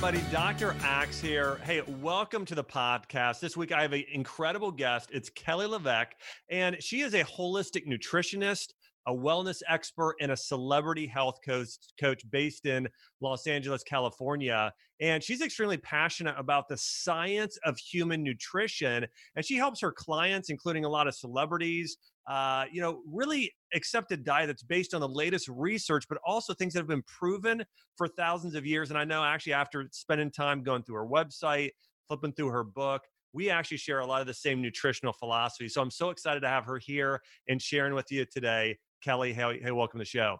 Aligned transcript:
everybody. 0.00 0.30
Dr. 0.30 0.76
Axe 0.84 1.20
here. 1.20 1.56
Hey, 1.64 1.82
welcome 2.00 2.44
to 2.44 2.54
the 2.54 2.62
podcast. 2.62 3.40
This 3.40 3.56
week 3.56 3.72
I 3.72 3.82
have 3.82 3.92
an 3.92 4.04
incredible 4.12 4.70
guest. 4.70 5.10
It's 5.12 5.28
Kelly 5.28 5.66
LeVeque, 5.66 6.12
and 6.48 6.80
she 6.80 7.00
is 7.00 7.14
a 7.14 7.24
holistic 7.24 7.84
nutritionist, 7.84 8.74
a 9.08 9.12
wellness 9.12 9.60
expert, 9.68 10.14
and 10.20 10.30
a 10.30 10.36
celebrity 10.36 11.04
health 11.04 11.40
coach, 11.44 11.70
coach 11.98 12.22
based 12.30 12.64
in 12.64 12.86
Los 13.20 13.48
Angeles, 13.48 13.82
California. 13.82 14.72
And 15.00 15.20
she's 15.20 15.40
extremely 15.40 15.78
passionate 15.78 16.36
about 16.38 16.68
the 16.68 16.76
science 16.76 17.58
of 17.64 17.76
human 17.76 18.22
nutrition. 18.22 19.04
And 19.34 19.44
she 19.44 19.56
helps 19.56 19.80
her 19.80 19.90
clients, 19.90 20.48
including 20.48 20.84
a 20.84 20.88
lot 20.88 21.08
of 21.08 21.16
celebrities, 21.16 21.96
uh, 22.28 22.66
you 22.70 22.80
know, 22.82 23.00
really 23.10 23.50
accepted 23.74 24.22
diet 24.22 24.48
that's 24.48 24.62
based 24.62 24.92
on 24.92 25.00
the 25.00 25.08
latest 25.08 25.48
research, 25.48 26.04
but 26.08 26.18
also 26.24 26.52
things 26.52 26.74
that 26.74 26.80
have 26.80 26.88
been 26.88 27.02
proven 27.02 27.64
for 27.96 28.06
thousands 28.06 28.54
of 28.54 28.66
years. 28.66 28.90
And 28.90 28.98
I 28.98 29.04
know 29.04 29.24
actually 29.24 29.54
after 29.54 29.88
spending 29.92 30.30
time 30.30 30.62
going 30.62 30.82
through 30.82 30.96
her 30.96 31.06
website, 31.06 31.70
flipping 32.06 32.32
through 32.32 32.48
her 32.48 32.64
book, 32.64 33.02
we 33.32 33.48
actually 33.48 33.78
share 33.78 34.00
a 34.00 34.06
lot 34.06 34.20
of 34.20 34.26
the 34.26 34.34
same 34.34 34.60
nutritional 34.60 35.14
philosophy. 35.14 35.68
So 35.68 35.80
I'm 35.80 35.90
so 35.90 36.10
excited 36.10 36.40
to 36.40 36.48
have 36.48 36.64
her 36.66 36.78
here 36.78 37.20
and 37.48 37.60
sharing 37.60 37.94
with 37.94 38.10
you 38.10 38.26
today. 38.26 38.76
Kelly, 39.02 39.32
hey, 39.32 39.60
hey 39.62 39.70
welcome 39.70 39.98
to 39.98 40.02
the 40.02 40.06
show. 40.06 40.36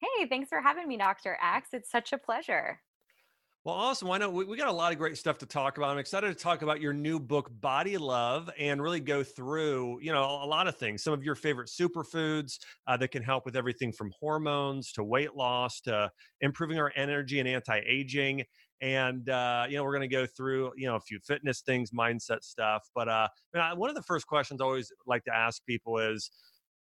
Hey, 0.00 0.26
thanks 0.28 0.48
for 0.48 0.60
having 0.60 0.88
me, 0.88 0.96
Dr. 0.96 1.36
Axe. 1.40 1.70
It's 1.72 1.90
such 1.90 2.12
a 2.12 2.18
pleasure. 2.18 2.80
Well, 3.66 3.74
awesome. 3.74 4.06
Why 4.06 4.18
not? 4.18 4.32
We, 4.32 4.44
we 4.44 4.56
got 4.56 4.68
a 4.68 4.72
lot 4.72 4.92
of 4.92 4.98
great 4.98 5.18
stuff 5.18 5.38
to 5.38 5.46
talk 5.46 5.76
about. 5.76 5.90
I'm 5.90 5.98
excited 5.98 6.28
to 6.28 6.40
talk 6.40 6.62
about 6.62 6.80
your 6.80 6.92
new 6.92 7.18
book, 7.18 7.50
Body 7.60 7.98
Love, 7.98 8.48
and 8.56 8.80
really 8.80 9.00
go 9.00 9.24
through, 9.24 9.98
you 10.00 10.12
know, 10.12 10.22
a 10.22 10.46
lot 10.46 10.68
of 10.68 10.76
things. 10.76 11.02
Some 11.02 11.12
of 11.12 11.24
your 11.24 11.34
favorite 11.34 11.66
superfoods 11.66 12.60
uh, 12.86 12.96
that 12.98 13.08
can 13.08 13.24
help 13.24 13.44
with 13.44 13.56
everything 13.56 13.90
from 13.90 14.12
hormones 14.20 14.92
to 14.92 15.02
weight 15.02 15.34
loss 15.34 15.80
to 15.80 16.08
improving 16.42 16.78
our 16.78 16.92
energy 16.94 17.40
and 17.40 17.48
anti-aging. 17.48 18.44
And 18.82 19.28
uh, 19.28 19.66
you 19.68 19.76
know, 19.76 19.82
we're 19.82 19.96
going 19.96 20.08
to 20.08 20.14
go 20.16 20.26
through, 20.26 20.70
you 20.76 20.86
know, 20.86 20.94
a 20.94 21.00
few 21.00 21.18
fitness 21.18 21.62
things, 21.62 21.90
mindset 21.90 22.44
stuff. 22.44 22.88
But 22.94 23.08
uh, 23.08 23.26
one 23.74 23.90
of 23.90 23.96
the 23.96 24.02
first 24.02 24.28
questions 24.28 24.60
I 24.60 24.64
always 24.64 24.92
like 25.08 25.24
to 25.24 25.34
ask 25.34 25.66
people 25.66 25.98
is, 25.98 26.30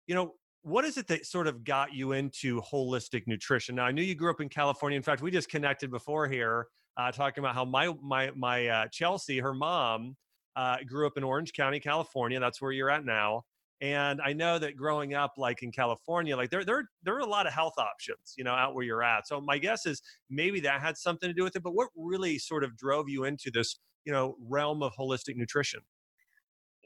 you 0.05 0.13
know, 0.13 0.35
what 0.67 0.83
is 0.83 0.97
it 0.97 1.07
that 1.07 1.25
sort 1.25 1.47
of 1.47 1.63
got 1.63 1.93
you 1.93 2.11
into 2.11 2.61
holistic 2.61 3.25
nutrition? 3.25 3.75
Now, 3.75 3.85
I 3.85 3.91
knew 3.91 4.01
you 4.01 4.15
grew 4.15 4.29
up 4.29 4.41
in 4.41 4.49
California. 4.49 4.97
In 4.97 5.03
fact, 5.03 5.21
we 5.21 5.31
just 5.31 5.47
connected 5.47 5.89
before 5.89 6.27
here, 6.27 6.67
uh, 6.97 7.09
talking 7.09 7.41
about 7.41 7.55
how 7.55 7.63
my 7.63 7.93
my 8.03 8.31
my 8.35 8.67
uh, 8.67 8.87
Chelsea, 8.91 9.39
her 9.39 9.53
mom, 9.53 10.17
uh, 10.57 10.77
grew 10.85 11.07
up 11.07 11.13
in 11.15 11.23
Orange 11.23 11.53
County, 11.53 11.79
California. 11.79 12.37
That's 12.39 12.61
where 12.61 12.73
you're 12.73 12.89
at 12.89 13.05
now. 13.05 13.43
And 13.79 14.19
I 14.21 14.33
know 14.33 14.59
that 14.59 14.75
growing 14.75 15.13
up, 15.13 15.33
like 15.37 15.63
in 15.63 15.71
California, 15.71 16.35
like 16.35 16.49
there 16.49 16.65
there 16.65 16.83
there 17.01 17.15
are 17.15 17.19
a 17.19 17.25
lot 17.25 17.47
of 17.47 17.53
health 17.53 17.75
options, 17.77 18.33
you 18.37 18.43
know, 18.43 18.51
out 18.53 18.75
where 18.75 18.83
you're 18.83 19.03
at. 19.03 19.25
So 19.25 19.39
my 19.39 19.57
guess 19.57 19.85
is 19.85 20.01
maybe 20.29 20.59
that 20.61 20.81
had 20.81 20.97
something 20.97 21.29
to 21.29 21.33
do 21.33 21.43
with 21.43 21.55
it. 21.55 21.63
But 21.63 21.75
what 21.75 21.87
really 21.95 22.37
sort 22.39 22.65
of 22.65 22.75
drove 22.75 23.07
you 23.07 23.23
into 23.23 23.51
this, 23.51 23.79
you 24.03 24.11
know, 24.11 24.35
realm 24.45 24.83
of 24.83 24.93
holistic 24.99 25.37
nutrition? 25.37 25.79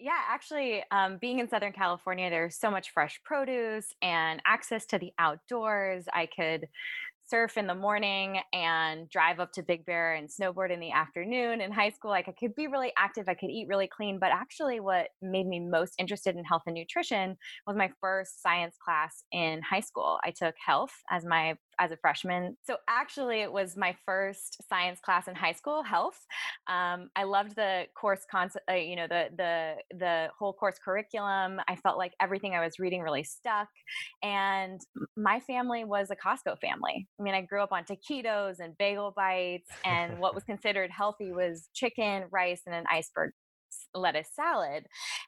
Yeah, 0.03 0.17
actually, 0.29 0.83
um, 0.89 1.19
being 1.19 1.37
in 1.37 1.47
Southern 1.47 1.73
California, 1.73 2.31
there's 2.31 2.55
so 2.55 2.71
much 2.71 2.89
fresh 2.91 3.21
produce 3.23 3.93
and 4.01 4.41
access 4.45 4.87
to 4.87 4.97
the 4.97 5.11
outdoors. 5.19 6.05
I 6.11 6.25
could 6.25 6.69
surf 7.27 7.55
in 7.55 7.67
the 7.67 7.75
morning 7.75 8.39
and 8.51 9.07
drive 9.09 9.39
up 9.39 9.53
to 9.53 9.61
Big 9.61 9.85
Bear 9.85 10.15
and 10.15 10.27
snowboard 10.27 10.71
in 10.71 10.79
the 10.79 10.91
afternoon. 10.91 11.61
In 11.61 11.71
high 11.71 11.91
school, 11.91 12.09
like 12.09 12.27
I 12.27 12.31
could 12.31 12.55
be 12.55 12.65
really 12.65 12.91
active, 12.97 13.29
I 13.29 13.35
could 13.35 13.51
eat 13.51 13.67
really 13.67 13.87
clean. 13.87 14.17
But 14.17 14.31
actually, 14.31 14.79
what 14.79 15.09
made 15.21 15.45
me 15.45 15.59
most 15.59 15.93
interested 15.99 16.35
in 16.35 16.45
health 16.45 16.63
and 16.65 16.73
nutrition 16.73 17.37
was 17.67 17.77
my 17.77 17.91
first 18.01 18.41
science 18.41 18.77
class 18.83 19.23
in 19.31 19.61
high 19.61 19.81
school. 19.81 20.19
I 20.23 20.31
took 20.31 20.55
health 20.65 20.93
as 21.11 21.25
my 21.25 21.57
as 21.79 21.91
a 21.91 21.97
freshman. 21.97 22.57
So 22.63 22.77
actually, 22.89 23.41
it 23.41 23.51
was 23.51 23.75
my 23.77 23.95
first 24.05 24.61
science 24.69 24.99
class 24.99 25.27
in 25.27 25.35
high 25.35 25.53
school, 25.53 25.83
health. 25.83 26.19
Um, 26.67 27.09
I 27.15 27.23
loved 27.23 27.55
the 27.55 27.85
course 27.95 28.21
concept, 28.29 28.65
uh, 28.69 28.75
you 28.75 28.95
know, 28.95 29.07
the 29.07 29.29
the 29.35 29.75
the 29.97 30.27
whole 30.37 30.53
course 30.53 30.77
curriculum. 30.83 31.59
I 31.67 31.75
felt 31.75 31.97
like 31.97 32.13
everything 32.21 32.55
I 32.55 32.63
was 32.63 32.79
reading 32.79 33.01
really 33.01 33.23
stuck, 33.23 33.69
and 34.23 34.79
my 35.15 35.39
family 35.39 35.83
was 35.83 36.09
a 36.11 36.15
Costco 36.15 36.59
family. 36.59 37.07
I 37.19 37.23
mean, 37.23 37.33
I 37.33 37.41
grew 37.41 37.61
up 37.61 37.71
on 37.71 37.83
taquitos 37.83 38.59
and 38.59 38.77
bagel 38.77 39.13
bites, 39.15 39.69
and 39.85 40.19
what 40.19 40.35
was 40.35 40.43
considered 40.51 40.91
healthy 40.91 41.31
was 41.31 41.69
chicken, 41.73 42.25
rice, 42.31 42.61
and 42.65 42.75
an 42.75 42.85
iceberg 42.91 43.31
lettuce 43.93 44.29
salad 44.33 44.85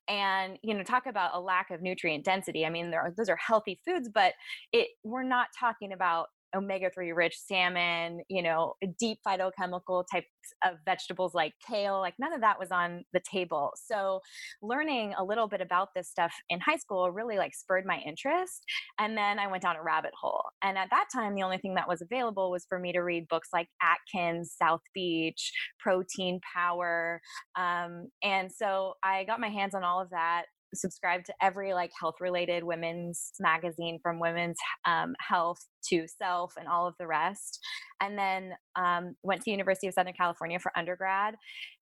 and 0.08 0.58
you 0.62 0.74
know 0.74 0.84
talk 0.84 1.06
about 1.06 1.32
a 1.34 1.40
lack 1.40 1.72
of 1.72 1.82
nutrient 1.82 2.24
density 2.24 2.66
i 2.66 2.70
mean 2.70 2.94
are, 2.94 3.14
those 3.18 3.30
are 3.30 3.38
healthy 3.38 3.80
foods 3.86 4.10
but 4.14 4.34
it 4.72 4.90
we're 5.04 5.24
not 5.24 5.48
talking 5.58 5.92
about 5.92 6.28
omega-3 6.56 7.16
rich 7.16 7.38
salmon 7.38 8.22
you 8.30 8.42
know 8.42 8.74
deep 9.00 9.18
phytochemical 9.26 10.04
types 10.12 10.28
of 10.66 10.76
vegetables 10.86 11.34
like 11.34 11.54
kale 11.68 12.00
like 12.00 12.14
none 12.20 12.34
of 12.34 12.42
that 12.42 12.60
was 12.60 12.70
on 12.72 13.04
the 13.14 13.22
table. 13.32 13.72
So 13.76 14.20
learning 14.62 15.14
a 15.18 15.24
little 15.24 15.48
bit 15.48 15.62
about 15.62 15.90
this 15.96 16.10
stuff 16.10 16.34
in 16.50 16.60
high 16.60 16.78
school 16.78 17.12
really 17.12 17.38
like 17.38 17.56
spurred 17.56 17.86
my 17.86 18.00
interest 18.06 18.64
and 19.00 19.18
then 19.18 19.40
i 19.40 19.48
went 19.48 19.64
down 19.64 19.76
a 19.76 19.84
rabbit 19.84 20.12
hole. 20.20 20.44
And 20.62 20.78
at 20.78 20.90
that 20.92 21.06
time 21.14 21.36
the 21.36 21.44
only 21.44 21.58
thing 21.58 21.76
that 21.76 21.88
was 21.88 22.02
available 22.02 22.52
was 22.52 22.66
for 22.68 22.80
me 22.80 22.92
to 22.94 23.00
read 23.00 23.28
books 23.28 23.50
like 23.54 23.68
atkins 23.82 24.54
south 24.62 24.82
beach 24.94 25.52
protein 25.80 26.40
power 26.54 27.22
um, 27.58 28.08
and 28.22 28.52
so 28.52 28.94
i 29.04 29.24
got 29.24 29.40
my 29.40 29.50
hands 29.50 29.74
on 29.74 29.84
all 29.84 30.02
of 30.02 30.10
that 30.10 30.44
subscribe 30.74 31.24
to 31.26 31.34
every 31.42 31.74
like 31.74 31.92
health 32.00 32.16
related 32.20 32.64
women's 32.64 33.32
magazine 33.40 34.00
from 34.02 34.20
women's 34.20 34.58
um, 34.86 35.16
health 35.20 35.60
to 35.90 36.08
self 36.08 36.54
and 36.58 36.68
all 36.68 36.88
of 36.88 36.96
the 37.00 37.08
rest. 37.08 37.60
And 38.02 38.18
then 38.18 38.54
um, 38.76 39.16
went 39.24 39.42
to 39.44 39.52
university 39.52 39.88
of 39.88 39.94
southern 39.94 40.14
california 40.14 40.60
for 40.60 40.72
undergrad. 40.78 41.36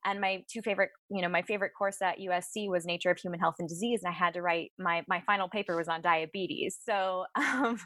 And 0.05 0.19
my 0.19 0.43
two 0.51 0.61
favorite 0.61 0.89
you 1.09 1.21
know 1.21 1.29
my 1.29 1.41
favorite 1.41 1.71
course 1.77 2.01
at 2.01 2.19
usc 2.19 2.69
was 2.69 2.85
nature 2.85 3.11
of 3.11 3.17
human 3.17 3.39
health 3.39 3.55
and 3.59 3.69
disease 3.69 4.01
and 4.03 4.11
i 4.11 4.15
had 4.15 4.33
to 4.33 4.41
write 4.41 4.71
my 4.77 5.03
my 5.07 5.21
final 5.25 5.47
paper 5.49 5.77
was 5.77 5.87
on 5.87 6.01
diabetes. 6.01 6.77
So 6.85 7.25
um, 7.35 7.77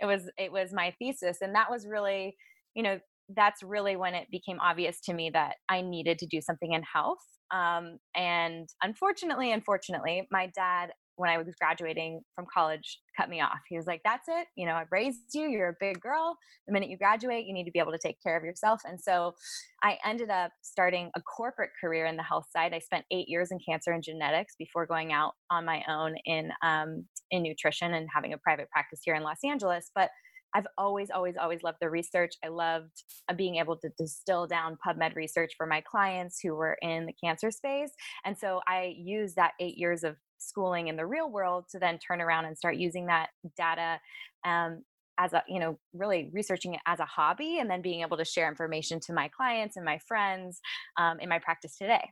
it 0.00 0.06
was 0.06 0.30
it 0.38 0.52
was 0.52 0.72
my 0.72 0.94
thesis. 0.98 1.38
And 1.40 1.54
that 1.54 1.70
was 1.70 1.86
really 1.86 2.36
you 2.74 2.82
know 2.82 3.00
that's 3.36 3.62
really 3.62 3.96
when 3.96 4.14
it 4.14 4.28
became 4.30 4.58
obvious 4.60 5.00
to 5.02 5.14
me 5.14 5.30
that 5.30 5.56
I 5.68 5.82
needed 5.82 6.18
to 6.18 6.26
do 6.26 6.40
something 6.40 6.72
in 6.72 6.82
health. 6.82 7.18
Um, 7.52 7.98
and 8.14 8.68
unfortunately, 8.82 9.52
unfortunately, 9.52 10.26
my 10.30 10.50
dad, 10.54 10.90
when 11.16 11.28
I 11.28 11.36
was 11.36 11.54
graduating 11.60 12.22
from 12.34 12.46
college, 12.52 13.00
cut 13.18 13.28
me 13.28 13.40
off. 13.40 13.58
He 13.68 13.76
was 13.76 13.86
like, 13.86 14.00
That's 14.04 14.26
it. 14.28 14.46
You 14.56 14.66
know, 14.66 14.74
I've 14.74 14.90
raised 14.90 15.34
you. 15.34 15.48
You're 15.48 15.70
a 15.70 15.76
big 15.78 16.00
girl. 16.00 16.36
The 16.66 16.72
minute 16.72 16.88
you 16.88 16.96
graduate, 16.96 17.44
you 17.46 17.52
need 17.52 17.64
to 17.64 17.72
be 17.72 17.78
able 17.78 17.92
to 17.92 17.98
take 17.98 18.16
care 18.22 18.36
of 18.36 18.44
yourself. 18.44 18.80
And 18.84 19.00
so 19.00 19.34
I 19.82 19.98
ended 20.04 20.30
up 20.30 20.52
starting 20.62 21.10
a 21.16 21.20
corporate 21.20 21.70
career 21.80 22.06
in 22.06 22.16
the 22.16 22.22
health 22.22 22.46
side. 22.56 22.72
I 22.72 22.78
spent 22.78 23.04
eight 23.10 23.28
years 23.28 23.50
in 23.50 23.58
cancer 23.68 23.92
and 23.92 24.02
genetics 24.02 24.54
before 24.58 24.86
going 24.86 25.12
out 25.12 25.32
on 25.50 25.64
my 25.64 25.82
own 25.88 26.14
in, 26.24 26.50
um, 26.62 27.04
in 27.30 27.42
nutrition 27.42 27.94
and 27.94 28.08
having 28.14 28.32
a 28.32 28.38
private 28.38 28.70
practice 28.70 29.00
here 29.04 29.14
in 29.14 29.22
Los 29.22 29.38
Angeles. 29.44 29.90
But 29.94 30.10
I've 30.54 30.66
always, 30.78 31.10
always, 31.10 31.36
always 31.40 31.62
loved 31.62 31.78
the 31.80 31.90
research. 31.90 32.34
I 32.44 32.48
loved 32.48 33.04
uh, 33.28 33.34
being 33.34 33.56
able 33.56 33.76
to 33.76 33.90
distill 33.98 34.46
down 34.46 34.78
PubMed 34.84 35.14
research 35.14 35.52
for 35.56 35.66
my 35.66 35.80
clients 35.80 36.40
who 36.40 36.54
were 36.54 36.76
in 36.82 37.06
the 37.06 37.12
cancer 37.12 37.50
space. 37.50 37.92
And 38.24 38.36
so 38.36 38.60
I 38.66 38.94
used 38.98 39.36
that 39.36 39.52
eight 39.60 39.76
years 39.76 40.04
of 40.04 40.16
schooling 40.38 40.88
in 40.88 40.96
the 40.96 41.06
real 41.06 41.30
world 41.30 41.66
to 41.70 41.78
then 41.78 41.98
turn 41.98 42.20
around 42.20 42.46
and 42.46 42.56
start 42.56 42.76
using 42.76 43.06
that 43.06 43.28
data 43.56 44.00
um, 44.44 44.82
as 45.18 45.34
a 45.34 45.42
you 45.46 45.60
know 45.60 45.78
really 45.92 46.30
researching 46.32 46.74
it 46.74 46.80
as 46.86 46.98
a 46.98 47.04
hobby 47.04 47.58
and 47.58 47.70
then 47.70 47.82
being 47.82 48.00
able 48.00 48.16
to 48.16 48.24
share 48.24 48.48
information 48.48 48.98
to 48.98 49.12
my 49.12 49.28
clients 49.28 49.76
and 49.76 49.84
my 49.84 49.98
friends 50.08 50.60
um, 50.96 51.20
in 51.20 51.28
my 51.28 51.38
practice 51.38 51.76
today 51.76 52.10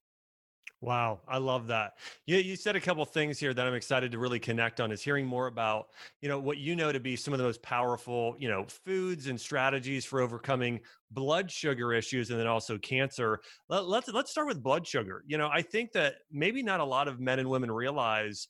Wow, 0.81 1.23
I 1.27 1.39
love 1.39 1.67
that. 1.69 1.99
You, 2.25 2.37
you 2.39 2.55
said 2.55 2.77
a 2.77 2.81
couple 2.81 3.05
things 3.05 3.41
here 3.41 3.53
that 3.53 3.67
I'm 3.67 3.75
excited 3.75 4.13
to 4.13 4.19
really 4.19 4.39
connect 4.39 4.81
on 4.81 4.93
is 4.93 5.03
hearing 5.03 5.27
more 5.27 5.49
about, 5.49 5.89
you 6.21 6.29
know, 6.29 6.39
what 6.39 6.59
you 6.59 6.77
know 6.77 6.93
to 6.93 7.01
be 7.01 7.17
some 7.17 7.35
of 7.35 7.39
the 7.39 7.45
most 7.45 7.63
powerful, 7.63 8.37
you 8.39 8.49
know, 8.49 8.65
foods 8.65 9.27
and 9.27 9.41
strategies 9.41 10.05
for 10.05 10.21
overcoming 10.21 10.81
blood 11.11 11.51
sugar 11.51 11.93
issues 11.93 12.31
and 12.31 12.39
then 12.39 12.47
also 12.47 12.79
cancer. 12.79 13.41
Let, 13.69 13.87
let's 13.87 14.07
let's 14.09 14.31
start 14.31 14.47
with 14.47 14.63
blood 14.63 14.87
sugar. 14.87 15.25
You 15.27 15.37
know, 15.37 15.49
I 15.53 15.63
think 15.63 15.91
that 15.93 16.19
maybe 16.31 16.63
not 16.63 16.79
a 16.79 16.85
lot 16.85 17.09
of 17.09 17.19
men 17.19 17.41
and 17.41 17.51
women 17.51 17.73
realize 17.73 18.47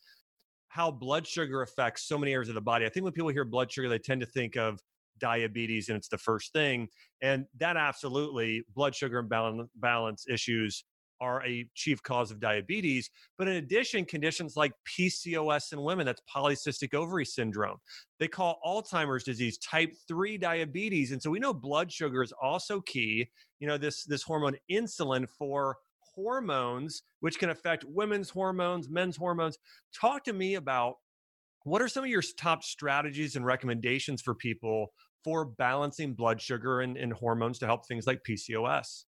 how 0.68 0.90
blood 0.90 1.26
sugar 1.26 1.62
affects 1.62 2.02
so 2.04 2.18
many 2.18 2.32
areas 2.32 2.48
of 2.48 2.54
the 2.54 2.60
body. 2.60 2.84
I 2.84 2.88
think 2.90 3.04
when 3.04 3.12
people 3.12 3.30
hear 3.30 3.44
blood 3.44 3.72
sugar, 3.72 3.88
they 3.88 3.98
tend 3.98 4.20
to 4.20 4.26
think 4.26 4.56
of 4.56 4.80
diabetes 5.18 5.88
and 5.88 5.96
it's 5.96 6.08
the 6.08 6.18
first 6.18 6.52
thing. 6.52 6.88
And 7.22 7.46
that 7.56 7.76
absolutely 7.76 8.62
blood 8.74 8.94
sugar 8.94 9.18
imbalance 9.18 9.70
balance 9.74 10.26
issues 10.28 10.84
are 11.20 11.44
a 11.44 11.68
chief 11.74 12.02
cause 12.02 12.30
of 12.30 12.40
diabetes. 12.40 13.10
But 13.36 13.48
in 13.48 13.56
addition, 13.56 14.04
conditions 14.04 14.56
like 14.56 14.72
PCOS 14.98 15.72
in 15.72 15.82
women, 15.82 16.06
that's 16.06 16.22
polycystic 16.34 16.94
ovary 16.94 17.24
syndrome. 17.24 17.78
They 18.18 18.28
call 18.28 18.58
Alzheimer's 18.64 19.24
disease 19.24 19.58
type 19.58 19.92
3 20.06 20.38
diabetes. 20.38 21.12
And 21.12 21.22
so 21.22 21.30
we 21.30 21.38
know 21.38 21.54
blood 21.54 21.92
sugar 21.92 22.22
is 22.22 22.32
also 22.40 22.80
key. 22.80 23.28
You 23.60 23.68
know, 23.68 23.78
this, 23.78 24.04
this 24.04 24.22
hormone 24.22 24.56
insulin 24.70 25.28
for 25.28 25.76
hormones, 26.14 27.02
which 27.20 27.38
can 27.38 27.50
affect 27.50 27.84
women's 27.86 28.30
hormones, 28.30 28.88
men's 28.88 29.16
hormones. 29.16 29.58
Talk 29.94 30.24
to 30.24 30.32
me 30.32 30.54
about 30.54 30.96
what 31.64 31.82
are 31.82 31.88
some 31.88 32.04
of 32.04 32.10
your 32.10 32.22
top 32.38 32.62
strategies 32.62 33.36
and 33.36 33.44
recommendations 33.44 34.22
for 34.22 34.34
people 34.34 34.88
for 35.24 35.44
balancing 35.44 36.14
blood 36.14 36.40
sugar 36.40 36.80
and, 36.80 36.96
and 36.96 37.12
hormones 37.12 37.58
to 37.58 37.66
help 37.66 37.86
things 37.86 38.06
like 38.06 38.20
PCOS? 38.28 39.04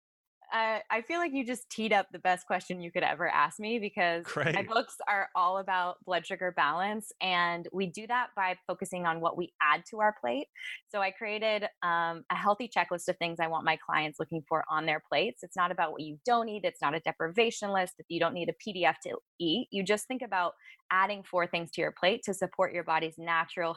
Uh, 0.53 0.79
I 0.91 1.03
feel 1.03 1.19
like 1.19 1.33
you 1.33 1.45
just 1.45 1.69
teed 1.71 1.93
up 1.93 2.07
the 2.13 2.19
best 2.19 2.47
question 2.47 2.81
you 2.81 2.91
could 2.91 3.03
ever 3.03 3.29
ask 3.29 3.59
me 3.59 3.79
because 3.79 4.25
Great. 4.25 4.55
my 4.55 4.63
books 4.63 4.97
are 5.09 5.29
all 5.35 5.59
about 5.59 5.97
blood 6.05 6.27
sugar 6.27 6.53
balance. 6.57 7.13
And 7.21 7.69
we 7.73 7.87
do 7.87 8.07
that 8.07 8.29
by 8.37 8.57
focusing 8.67 9.07
on 9.07 9.21
what 9.21 9.37
we 9.37 9.53
add 9.63 9.83
to 9.91 10.01
our 10.01 10.15
plate. 10.21 10.47
So 10.89 11.01
I 11.01 11.11
created 11.11 11.65
um, 11.83 12.25
a 12.31 12.37
healthy 12.37 12.69
checklist 12.75 13.09
of 13.09 13.17
things 13.19 13.39
I 13.41 13.49
want 13.49 13.65
my 13.65 13.77
clients 13.85 14.19
looking 14.19 14.43
for 14.49 14.65
on 14.71 14.87
their 14.87 15.03
plates. 15.09 15.43
It's 15.43 15.57
not 15.57 15.71
about 15.71 15.93
what 15.93 16.03
you 16.03 16.19
don't 16.25 16.49
eat, 16.49 16.65
it's 16.65 16.83
not 16.83 16.95
a 16.95 17.01
deprivation 17.01 17.73
list. 17.73 17.95
If 17.99 18.07
you 18.09 18.21
don't 18.21 18.35
need 18.35 18.51
a 18.51 18.71
PDF 18.71 18.97
to 19.05 19.17
eat, 19.41 19.69
you 19.71 19.83
just 19.83 20.07
think 20.07 20.23
about 20.23 20.53
adding 20.91 21.23
four 21.23 21.47
things 21.47 21.71
to 21.73 21.81
your 21.81 21.93
plate 21.93 22.23
to 22.25 22.35
support 22.35 22.73
your 22.73 22.85
body's 22.85 23.15
natural 23.19 23.75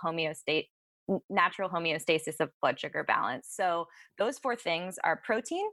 natural 1.29 1.69
homeostasis 1.69 2.39
of 2.39 2.49
blood 2.61 2.79
sugar 2.79 3.03
balance. 3.03 3.47
So 3.49 3.87
those 4.17 4.37
four 4.39 4.55
things 4.55 4.97
are 5.03 5.21
protein, 5.23 5.65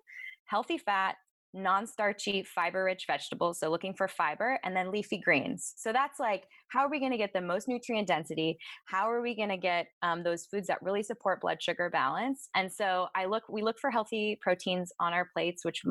healthy 0.46 0.78
fat, 0.78 1.16
non 1.52 1.86
starchy, 1.86 2.42
fiber 2.42 2.84
rich 2.84 3.04
vegetables. 3.06 3.58
So, 3.60 3.70
looking 3.70 3.94
for 3.94 4.08
fiber 4.08 4.58
and 4.64 4.76
then 4.76 4.90
leafy 4.90 5.18
greens. 5.18 5.74
So, 5.76 5.92
that's 5.92 6.18
like 6.18 6.44
how 6.74 6.80
are 6.80 6.90
we 6.90 6.98
going 6.98 7.12
to 7.12 7.16
get 7.16 7.32
the 7.32 7.40
most 7.40 7.68
nutrient 7.68 8.08
density? 8.08 8.58
How 8.86 9.08
are 9.08 9.22
we 9.22 9.36
going 9.36 9.48
to 9.48 9.56
get 9.56 9.86
um, 10.02 10.24
those 10.24 10.46
foods 10.46 10.66
that 10.66 10.82
really 10.82 11.04
support 11.04 11.40
blood 11.40 11.62
sugar 11.62 11.88
balance? 11.88 12.48
And 12.56 12.70
so, 12.70 13.06
I 13.14 13.26
look, 13.26 13.44
we 13.48 13.62
look 13.62 13.78
for 13.80 13.92
healthy 13.92 14.36
proteins 14.42 14.92
on 14.98 15.12
our 15.12 15.28
plates, 15.32 15.64
which, 15.64 15.82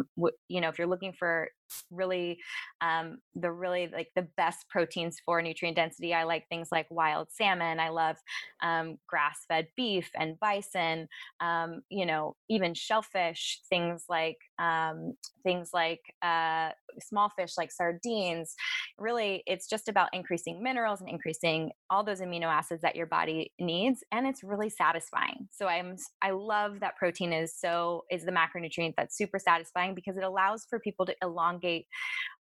you 0.50 0.60
know, 0.60 0.68
if 0.68 0.78
you're 0.78 0.88
looking 0.88 1.14
for 1.14 1.48
really 1.92 2.40
um, 2.82 3.18
the 3.36 3.52
really 3.52 3.90
like 3.92 4.10
the 4.16 4.28
best 4.38 4.68
proteins 4.70 5.18
for 5.26 5.42
nutrient 5.42 5.76
density. 5.76 6.14
I 6.14 6.24
like 6.24 6.48
things 6.50 6.70
like 6.72 6.88
wild 6.90 7.30
salmon. 7.32 7.80
I 7.80 7.90
love 7.90 8.18
um, 8.62 8.98
grass 9.08 9.40
fed 9.48 9.68
beef 9.76 10.10
and 10.16 10.40
bison. 10.40 11.08
Um, 11.40 11.82
you 11.90 12.06
know, 12.06 12.36
even 12.50 12.74
shellfish. 12.74 13.62
Things 13.70 14.06
like 14.10 14.38
um, 14.60 15.14
things 15.44 15.70
like 15.74 16.02
uh, 16.22 16.70
small 17.02 17.30
fish 17.30 17.54
like 17.58 17.72
sardines. 17.72 18.56
Really, 18.98 19.44
it's 19.46 19.68
just 19.68 19.88
about 19.88 20.10
increasing 20.14 20.62
and 20.78 21.10
increasing 21.10 21.72
all 21.90 22.04
those 22.04 22.22
amino 22.22 22.46
acids 22.46 22.82
that 22.82 22.96
your 22.96 23.06
body 23.06 23.52
needs, 23.60 24.04
and 24.12 24.28
it's 24.28 24.44
really 24.44 24.70
satisfying. 24.70 25.48
So 25.52 25.68
I'm 25.68 25.96
I 26.22 26.32
love 26.32 26.80
that 26.82 26.96
protein 26.98 27.34
is 27.34 27.54
so 27.58 28.04
is 28.12 28.26
the 28.26 28.32
macronutrient 28.32 28.94
that's 28.98 29.18
super 29.18 29.40
satisfying 29.40 29.96
because 29.96 30.18
it 30.18 30.24
allows 30.24 30.66
for 30.70 30.80
people 30.80 31.06
to 31.06 31.16
elongate 31.22 31.86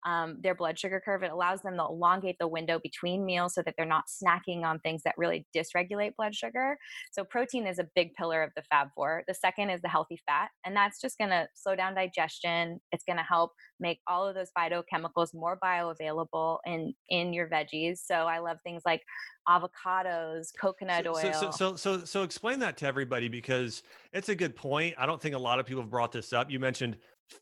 um, 0.05 0.37
their 0.41 0.55
blood 0.55 0.79
sugar 0.79 1.01
curve. 1.03 1.23
It 1.23 1.31
allows 1.31 1.61
them 1.61 1.77
to 1.77 1.83
elongate 1.83 2.37
the 2.39 2.47
window 2.47 2.79
between 2.81 3.25
meals 3.25 3.53
so 3.55 3.61
that 3.63 3.75
they're 3.77 3.85
not 3.85 4.05
snacking 4.07 4.63
on 4.63 4.79
things 4.79 5.01
that 5.03 5.15
really 5.17 5.45
dysregulate 5.55 6.15
blood 6.17 6.35
sugar. 6.35 6.77
So 7.11 7.23
protein 7.23 7.67
is 7.67 7.79
a 7.79 7.87
big 7.95 8.13
pillar 8.15 8.43
of 8.43 8.51
the 8.55 8.63
Fab 8.69 8.89
Four. 8.95 9.23
The 9.27 9.33
second 9.33 9.69
is 9.69 9.81
the 9.81 9.89
healthy 9.89 10.19
fat, 10.25 10.49
and 10.65 10.75
that's 10.75 10.99
just 11.01 11.17
going 11.17 11.29
to 11.31 11.47
slow 11.55 11.75
down 11.75 11.95
digestion. 11.95 12.79
It's 12.91 13.03
going 13.03 13.17
to 13.17 13.23
help 13.23 13.51
make 13.79 13.99
all 14.07 14.27
of 14.27 14.35
those 14.35 14.49
phytochemicals 14.57 15.29
more 15.33 15.57
bioavailable 15.63 16.57
in 16.65 16.93
in 17.09 17.33
your 17.33 17.49
veggies. 17.49 17.99
So 18.03 18.12
I 18.15 18.39
love 18.39 18.57
things 18.63 18.83
like 18.85 19.01
avocados, 19.47 20.47
coconut 20.59 21.05
so, 21.05 21.15
oil. 21.15 21.33
So, 21.33 21.51
so, 21.51 21.75
so, 21.75 22.05
so, 22.05 22.23
explain 22.23 22.59
that 22.59 22.77
to 22.77 22.87
everybody 22.87 23.27
because 23.27 23.83
it's 24.11 24.29
a 24.29 24.35
good 24.35 24.55
point. 24.55 24.95
I 24.97 25.05
don't 25.05 25.21
think 25.21 25.35
a 25.35 25.39
lot 25.39 25.59
of 25.59 25.65
people 25.65 25.83
have 25.83 25.91
brought 25.91 26.11
this 26.11 26.33
up. 26.33 26.49
You 26.49 26.59
mentioned 26.59 26.97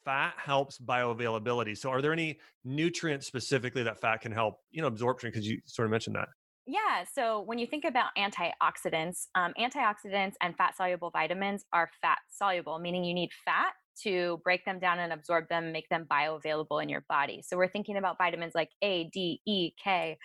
fat 0.05 0.33
helps 0.37 0.79
bioavailability. 0.79 1.77
So, 1.77 1.89
are 1.89 2.01
there 2.01 2.13
any 2.13 2.39
nutrients 2.63 3.27
specifically 3.27 3.83
that 3.83 3.99
fat 3.99 4.21
can 4.21 4.31
help, 4.31 4.59
you 4.71 4.81
know, 4.81 4.87
absorption? 4.87 5.29
Because 5.29 5.47
you 5.47 5.59
sort 5.65 5.85
of 5.85 5.91
mentioned 5.91 6.15
that. 6.15 6.27
Yeah. 6.67 7.03
So 7.11 7.41
when 7.41 7.57
you 7.57 7.65
think 7.65 7.85
about 7.85 8.11
antioxidants, 8.17 9.27
um, 9.35 9.51
antioxidants 9.59 10.33
and 10.41 10.55
fat 10.55 10.77
soluble 10.77 11.09
vitamins 11.09 11.65
are 11.73 11.89
fat 12.01 12.19
soluble, 12.29 12.79
meaning 12.79 13.03
you 13.03 13.13
need 13.13 13.31
fat 13.43 13.73
to 14.03 14.39
break 14.43 14.65
them 14.65 14.79
down 14.79 14.99
and 14.99 15.13
absorb 15.13 15.47
them, 15.49 15.71
make 15.71 15.87
them 15.89 16.05
bioavailable 16.09 16.81
in 16.81 16.89
your 16.89 17.03
body. 17.09 17.41
So 17.45 17.57
we're 17.57 17.67
thinking 17.67 17.97
about 17.97 18.17
vitamins 18.17 18.53
like 18.55 18.69
A, 18.81 19.09
D, 19.13 19.41
E, 19.45 19.71
K. 19.83 20.17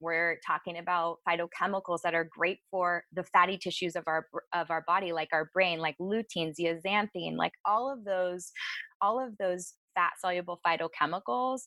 We're 0.00 0.38
talking 0.46 0.78
about 0.78 1.18
phytochemicals 1.28 2.00
that 2.04 2.14
are 2.14 2.28
great 2.30 2.58
for 2.70 3.04
the 3.12 3.24
fatty 3.24 3.58
tissues 3.58 3.96
of 3.96 4.04
our 4.06 4.26
of 4.52 4.70
our 4.70 4.84
body, 4.86 5.12
like 5.12 5.28
our 5.32 5.50
brain, 5.52 5.78
like 5.78 5.96
lutein, 6.00 6.54
zeaxanthin, 6.58 7.36
like 7.36 7.52
all 7.64 7.92
of 7.92 8.04
those, 8.04 8.52
all 9.00 9.24
of 9.24 9.36
those 9.38 9.74
fat 9.94 10.12
soluble 10.20 10.60
phytochemicals 10.66 11.62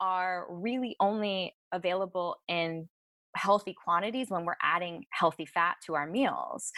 are 0.00 0.46
really 0.48 0.96
only 1.00 1.54
available 1.72 2.36
in 2.48 2.88
healthy 3.36 3.74
quantities 3.84 4.26
when 4.28 4.44
we're 4.44 4.56
adding 4.62 5.04
healthy 5.10 5.46
fat 5.46 5.76
to 5.86 5.94
our 5.94 6.06
meals. 6.06 6.70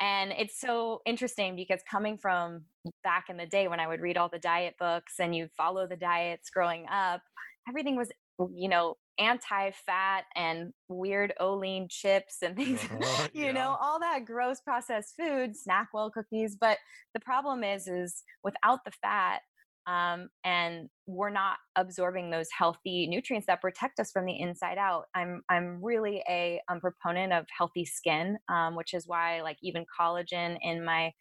And 0.00 0.32
it's 0.36 0.60
so 0.60 1.02
interesting 1.06 1.56
because 1.56 1.80
coming 1.90 2.18
from 2.18 2.62
back 3.02 3.26
in 3.28 3.36
the 3.36 3.46
day 3.46 3.66
when 3.68 3.80
I 3.80 3.88
would 3.88 4.00
read 4.00 4.16
all 4.16 4.28
the 4.28 4.38
diet 4.38 4.74
books 4.78 5.14
and 5.18 5.34
you 5.34 5.48
follow 5.56 5.86
the 5.86 5.96
diets 5.96 6.50
growing 6.50 6.86
up, 6.88 7.22
everything 7.68 7.96
was, 7.96 8.10
you 8.54 8.68
know, 8.68 8.96
anti-fat 9.18 10.24
and 10.36 10.72
weird 10.88 11.34
Olean 11.40 11.88
chips 11.88 12.38
and 12.42 12.56
things, 12.56 12.82
uh-huh, 12.84 13.28
you 13.32 13.46
yeah. 13.46 13.52
know, 13.52 13.76
all 13.80 13.98
that 14.00 14.24
gross 14.24 14.60
processed 14.60 15.14
food, 15.16 15.54
SnackWell 15.54 16.12
cookies. 16.12 16.56
But 16.58 16.78
the 17.14 17.20
problem 17.20 17.64
is, 17.64 17.88
is 17.88 18.22
without 18.44 18.84
the 18.84 18.92
fat, 19.02 19.40
um, 19.88 20.28
and 20.44 20.90
we're 21.06 21.30
not 21.30 21.56
absorbing 21.74 22.30
those 22.30 22.48
healthy 22.56 23.06
nutrients 23.06 23.46
that 23.46 23.62
protect 23.62 23.98
us 23.98 24.12
from 24.12 24.26
the 24.26 24.38
inside 24.38 24.76
out. 24.76 25.06
I'm 25.14 25.42
I'm 25.48 25.82
really 25.82 26.22
a 26.28 26.60
um, 26.68 26.80
proponent 26.80 27.32
of 27.32 27.46
healthy 27.56 27.86
skin, 27.86 28.38
um, 28.50 28.76
which 28.76 28.92
is 28.92 29.06
why 29.06 29.40
like 29.40 29.56
even 29.62 29.86
collagen 29.98 30.58
in 30.60 30.84
my 30.84 31.12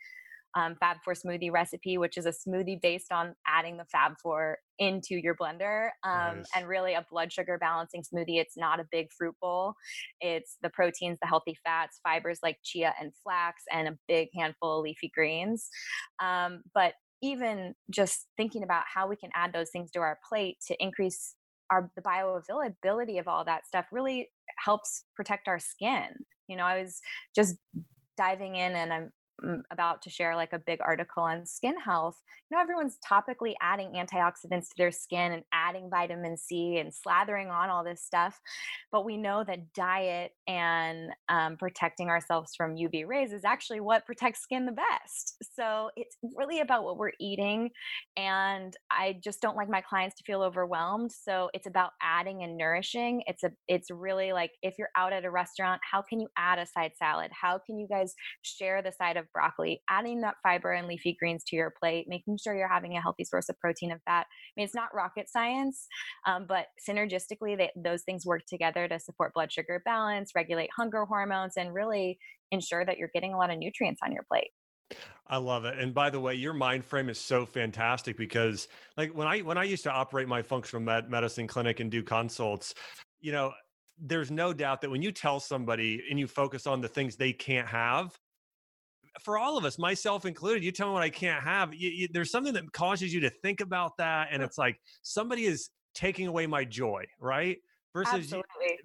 um, 0.55 0.75
Fab 0.79 0.97
Four 1.05 1.13
smoothie 1.13 1.51
recipe, 1.51 1.97
which 1.97 2.17
is 2.17 2.25
a 2.25 2.31
smoothie 2.31 2.81
based 2.81 3.11
on 3.11 3.35
adding 3.47 3.77
the 3.77 3.85
Fab 3.85 4.13
Four 4.21 4.57
into 4.79 5.15
your 5.15 5.35
blender, 5.35 5.89
um, 6.03 6.37
nice. 6.37 6.45
and 6.55 6.67
really 6.67 6.93
a 6.93 7.05
blood 7.09 7.31
sugar 7.31 7.57
balancing 7.57 8.01
smoothie. 8.01 8.39
It's 8.39 8.57
not 8.57 8.79
a 8.79 8.85
big 8.91 9.07
fruit 9.17 9.35
bowl. 9.41 9.75
It's 10.19 10.57
the 10.61 10.69
proteins, 10.69 11.19
the 11.21 11.27
healthy 11.27 11.57
fats, 11.63 11.99
fibers 12.03 12.39
like 12.43 12.57
chia 12.63 12.93
and 12.99 13.11
flax, 13.23 13.63
and 13.71 13.87
a 13.87 13.97
big 14.07 14.29
handful 14.35 14.79
of 14.79 14.83
leafy 14.83 15.11
greens. 15.13 15.69
Um, 16.19 16.63
but 16.73 16.93
even 17.21 17.73
just 17.89 18.27
thinking 18.37 18.63
about 18.63 18.83
how 18.93 19.07
we 19.07 19.15
can 19.15 19.29
add 19.33 19.53
those 19.53 19.69
things 19.69 19.91
to 19.91 19.99
our 19.99 20.19
plate 20.27 20.57
to 20.67 20.75
increase 20.81 21.35
our 21.69 21.91
the 21.95 22.01
bioavailability 22.01 23.19
of 23.19 23.27
all 23.27 23.43
that 23.43 23.67
stuff 23.67 23.85
really 23.91 24.29
helps 24.63 25.03
protect 25.15 25.47
our 25.47 25.59
skin. 25.59 26.07
You 26.47 26.55
know, 26.55 26.63
I 26.63 26.81
was 26.81 26.99
just 27.35 27.55
diving 28.17 28.55
in 28.55 28.73
and 28.73 28.93
I'm 28.93 29.11
about 29.71 30.01
to 30.01 30.09
share 30.09 30.35
like 30.35 30.53
a 30.53 30.59
big 30.59 30.79
article 30.81 31.23
on 31.23 31.45
skin 31.45 31.75
health 31.79 32.21
you 32.49 32.55
know 32.57 32.61
everyone's 32.61 32.97
topically 33.07 33.53
adding 33.61 33.91
antioxidants 33.93 34.69
to 34.69 34.73
their 34.77 34.91
skin 34.91 35.31
and 35.31 35.43
adding 35.53 35.89
vitamin 35.89 36.37
c 36.37 36.77
and 36.77 36.91
slathering 36.91 37.51
on 37.51 37.69
all 37.69 37.83
this 37.83 38.03
stuff 38.03 38.39
but 38.91 39.05
we 39.05 39.17
know 39.17 39.43
that 39.43 39.73
diet 39.73 40.31
and 40.47 41.11
um, 41.29 41.57
protecting 41.57 42.09
ourselves 42.09 42.53
from 42.55 42.75
uv 42.75 43.07
rays 43.07 43.31
is 43.31 43.45
actually 43.45 43.79
what 43.79 44.05
protects 44.05 44.41
skin 44.41 44.65
the 44.65 44.71
best 44.71 45.35
so 45.55 45.89
it's 45.95 46.17
really 46.35 46.59
about 46.59 46.83
what 46.83 46.97
we're 46.97 47.11
eating 47.19 47.69
and 48.15 48.75
i 48.91 49.17
just 49.23 49.41
don't 49.41 49.57
like 49.57 49.69
my 49.69 49.81
clients 49.81 50.15
to 50.15 50.23
feel 50.23 50.41
overwhelmed 50.41 51.11
so 51.11 51.49
it's 51.53 51.67
about 51.67 51.91
adding 52.01 52.43
and 52.43 52.57
nourishing 52.57 53.21
it's 53.27 53.43
a 53.43 53.51
it's 53.67 53.91
really 53.91 54.33
like 54.33 54.51
if 54.61 54.75
you're 54.77 54.89
out 54.95 55.13
at 55.13 55.25
a 55.25 55.31
restaurant 55.31 55.81
how 55.89 56.01
can 56.01 56.19
you 56.19 56.27
add 56.37 56.59
a 56.59 56.65
side 56.65 56.91
salad? 56.97 57.31
How 57.31 57.59
can 57.59 57.77
you 57.77 57.87
guys 57.87 58.13
share 58.41 58.81
the 58.81 58.91
side 58.91 59.17
of 59.17 59.26
broccoli, 59.33 59.81
adding 59.89 60.21
that 60.21 60.35
fiber 60.43 60.71
and 60.71 60.87
leafy 60.87 61.15
greens 61.19 61.43
to 61.45 61.55
your 61.55 61.73
plate, 61.79 62.05
making 62.07 62.37
sure 62.37 62.55
you're 62.55 62.67
having 62.67 62.95
a 62.95 63.01
healthy 63.01 63.23
source 63.23 63.49
of 63.49 63.59
protein 63.59 63.91
and 63.91 64.01
fat. 64.03 64.25
I 64.29 64.51
mean, 64.55 64.65
it's 64.65 64.75
not 64.75 64.93
rocket 64.93 65.29
science, 65.29 65.87
um, 66.25 66.45
but 66.47 66.67
synergistically, 66.87 67.57
they, 67.57 67.71
those 67.75 68.03
things 68.03 68.25
work 68.25 68.45
together 68.47 68.87
to 68.87 68.99
support 68.99 69.33
blood 69.33 69.51
sugar 69.51 69.81
balance, 69.85 70.31
regulate 70.35 70.69
hunger 70.75 71.05
hormones, 71.05 71.53
and 71.57 71.73
really 71.73 72.19
ensure 72.51 72.85
that 72.85 72.97
you're 72.97 73.11
getting 73.13 73.33
a 73.33 73.37
lot 73.37 73.49
of 73.49 73.57
nutrients 73.57 74.01
on 74.03 74.11
your 74.11 74.23
plate. 74.23 74.51
I 75.27 75.37
love 75.37 75.65
it. 75.65 75.77
And 75.77 75.93
by 75.93 76.09
the 76.09 76.19
way, 76.19 76.35
your 76.35 76.53
mind 76.53 76.85
frame 76.85 77.09
is 77.09 77.19
so 77.19 77.45
fantastic 77.45 78.15
because 78.15 78.69
like 78.95 79.13
when 79.13 79.27
I 79.27 79.39
when 79.39 79.57
I 79.57 79.63
used 79.63 79.83
to 79.83 79.91
operate 79.91 80.27
my 80.27 80.41
functional 80.41 80.81
med- 80.81 81.09
medicine 81.09 81.47
clinic 81.47 81.81
and 81.81 81.91
do 81.91 82.01
consults, 82.01 82.73
you 83.19 83.33
know, 83.33 83.51
there's 83.99 84.31
no 84.31 84.53
doubt 84.53 84.81
that 84.81 84.89
when 84.89 85.01
you 85.01 85.11
tell 85.11 85.39
somebody 85.39 86.03
and 86.09 86.19
you 86.19 86.27
focus 86.27 86.67
on 86.67 86.81
the 86.81 86.87
things 86.87 87.15
they 87.15 87.33
can't 87.33 87.67
have, 87.67 88.17
for 89.21 89.37
all 89.37 89.57
of 89.57 89.65
us, 89.65 89.77
myself 89.77 90.25
included, 90.25 90.63
you 90.63 90.71
tell 90.71 90.87
me 90.87 90.93
what 90.93 91.03
I 91.03 91.09
can't 91.09 91.43
have. 91.43 91.73
You, 91.73 91.89
you, 91.89 92.07
there's 92.11 92.31
something 92.31 92.53
that 92.53 92.71
causes 92.71 93.13
you 93.13 93.19
to 93.21 93.29
think 93.29 93.61
about 93.61 93.97
that, 93.97 94.29
and 94.31 94.41
it's 94.43 94.57
like 94.57 94.79
somebody 95.01 95.45
is 95.45 95.69
taking 95.93 96.27
away 96.27 96.47
my 96.47 96.63
joy, 96.63 97.05
right? 97.19 97.57
Versus 97.93 98.31
you, 98.31 98.43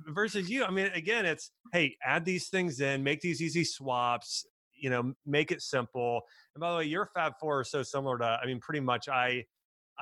versus 0.08 0.48
you. 0.48 0.64
I 0.64 0.70
mean, 0.70 0.86
again, 0.94 1.26
it's 1.26 1.50
hey, 1.72 1.96
add 2.04 2.24
these 2.24 2.48
things 2.48 2.80
in, 2.80 3.02
make 3.02 3.20
these 3.20 3.42
easy 3.42 3.64
swaps. 3.64 4.46
You 4.74 4.90
know, 4.90 5.12
make 5.26 5.52
it 5.52 5.62
simple. 5.62 6.22
And 6.54 6.60
by 6.60 6.72
the 6.72 6.78
way, 6.78 6.84
your 6.84 7.06
Fab 7.14 7.34
Four 7.38 7.60
are 7.60 7.64
so 7.64 7.82
similar 7.82 8.18
to. 8.18 8.24
I 8.42 8.46
mean, 8.46 8.60
pretty 8.60 8.80
much 8.80 9.08
I. 9.08 9.44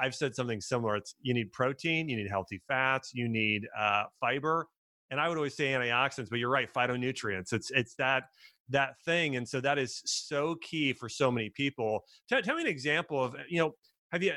I've 0.01 0.15
said 0.15 0.35
something 0.35 0.61
similar. 0.61 0.97
It's 0.97 1.17
you 1.21 1.35
need 1.35 1.53
protein, 1.53 2.09
you 2.09 2.17
need 2.17 2.29
healthy 2.29 2.63
fats, 2.69 3.11
you 3.13 3.29
need 3.29 3.67
uh, 3.79 4.05
fiber, 4.21 4.69
and 5.11 5.21
I 5.21 5.29
would 5.29 5.37
always 5.37 5.57
say 5.57 5.73
antioxidants, 5.73 6.31
but 6.31 6.39
you're 6.39 6.51
right, 6.51 6.73
phytonutrients. 6.73 7.53
It's 7.53 7.71
it's 7.73 7.95
that 7.97 8.25
that 8.71 9.01
thing. 9.05 9.37
And 9.37 9.49
so 9.49 9.61
that 9.61 9.79
is 9.79 10.03
so 10.05 10.57
key 10.63 10.93
for 10.93 11.09
so 11.09 11.31
many 11.31 11.51
people. 11.51 12.05
Tell, 12.29 12.43
tell 12.43 12.57
me 12.57 12.63
an 12.63 12.69
example 12.69 13.23
of, 13.23 13.35
eh, 13.35 13.43
you 13.49 13.59
know, 13.59 13.73
have 14.13 14.23
you, 14.23 14.33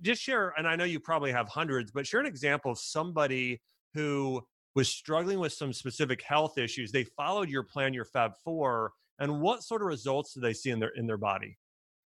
just 0.00 0.22
share, 0.22 0.54
and 0.56 0.66
I 0.66 0.76
know 0.76 0.84
you 0.84 1.00
probably 1.00 1.32
have 1.32 1.48
hundreds, 1.48 1.90
but 1.92 2.06
share 2.06 2.20
an 2.20 2.26
example 2.26 2.72
of 2.72 2.78
somebody 2.78 3.60
who 3.94 4.42
was 4.74 4.88
struggling 4.88 5.38
with 5.38 5.52
some 5.52 5.72
specific 5.72 6.22
health 6.22 6.58
issues. 6.58 6.90
They 6.90 7.04
followed 7.04 7.48
your 7.48 7.62
plan, 7.62 7.94
your 7.94 8.04
Fab 8.04 8.32
Four, 8.42 8.92
and 9.18 9.40
what 9.40 9.62
sort 9.62 9.82
of 9.82 9.86
results 9.86 10.34
do 10.34 10.40
they 10.40 10.52
see 10.52 10.70
in 10.70 10.80
their 10.80 10.90
in 10.96 11.06
their 11.06 11.16
body? 11.16 11.56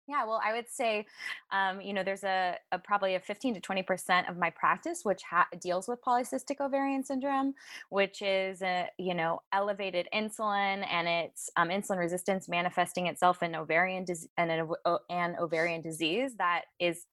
Yeah, 0.06 0.26
well, 0.26 0.40
I 0.44 0.52
would 0.52 0.68
say, 0.68 1.06
um, 1.50 1.80
you 1.80 1.94
know, 1.94 2.02
there's 2.02 2.24
a, 2.24 2.58
a, 2.72 2.78
probably 2.78 3.14
a 3.14 3.20
15 3.20 3.54
to 3.54 3.60
20 3.60 3.82
percent 3.82 4.28
of 4.28 4.36
my 4.36 4.50
practice 4.50 5.02
which 5.02 5.22
ha- 5.22 5.48
deals 5.60 5.88
with 5.88 6.02
polycystic 6.02 6.60
ovarian 6.60 7.02
syndrome, 7.02 7.54
which 7.88 8.20
is 8.20 8.60
a 8.60 8.88
you 8.98 9.14
know 9.14 9.40
elevated 9.52 10.06
insulin 10.14 10.86
and 10.90 11.08
it's 11.08 11.48
um, 11.56 11.68
insulin 11.70 11.98
resistance 11.98 12.48
manifesting 12.48 13.06
itself 13.06 13.42
in 13.42 13.54
ovarian 13.54 14.04
dis- 14.04 14.28
and 14.36 14.50
an, 14.50 14.68
an 15.08 15.36
ovarian 15.40 15.80
disease 15.80 16.34
that 16.36 16.64
is 16.78 17.06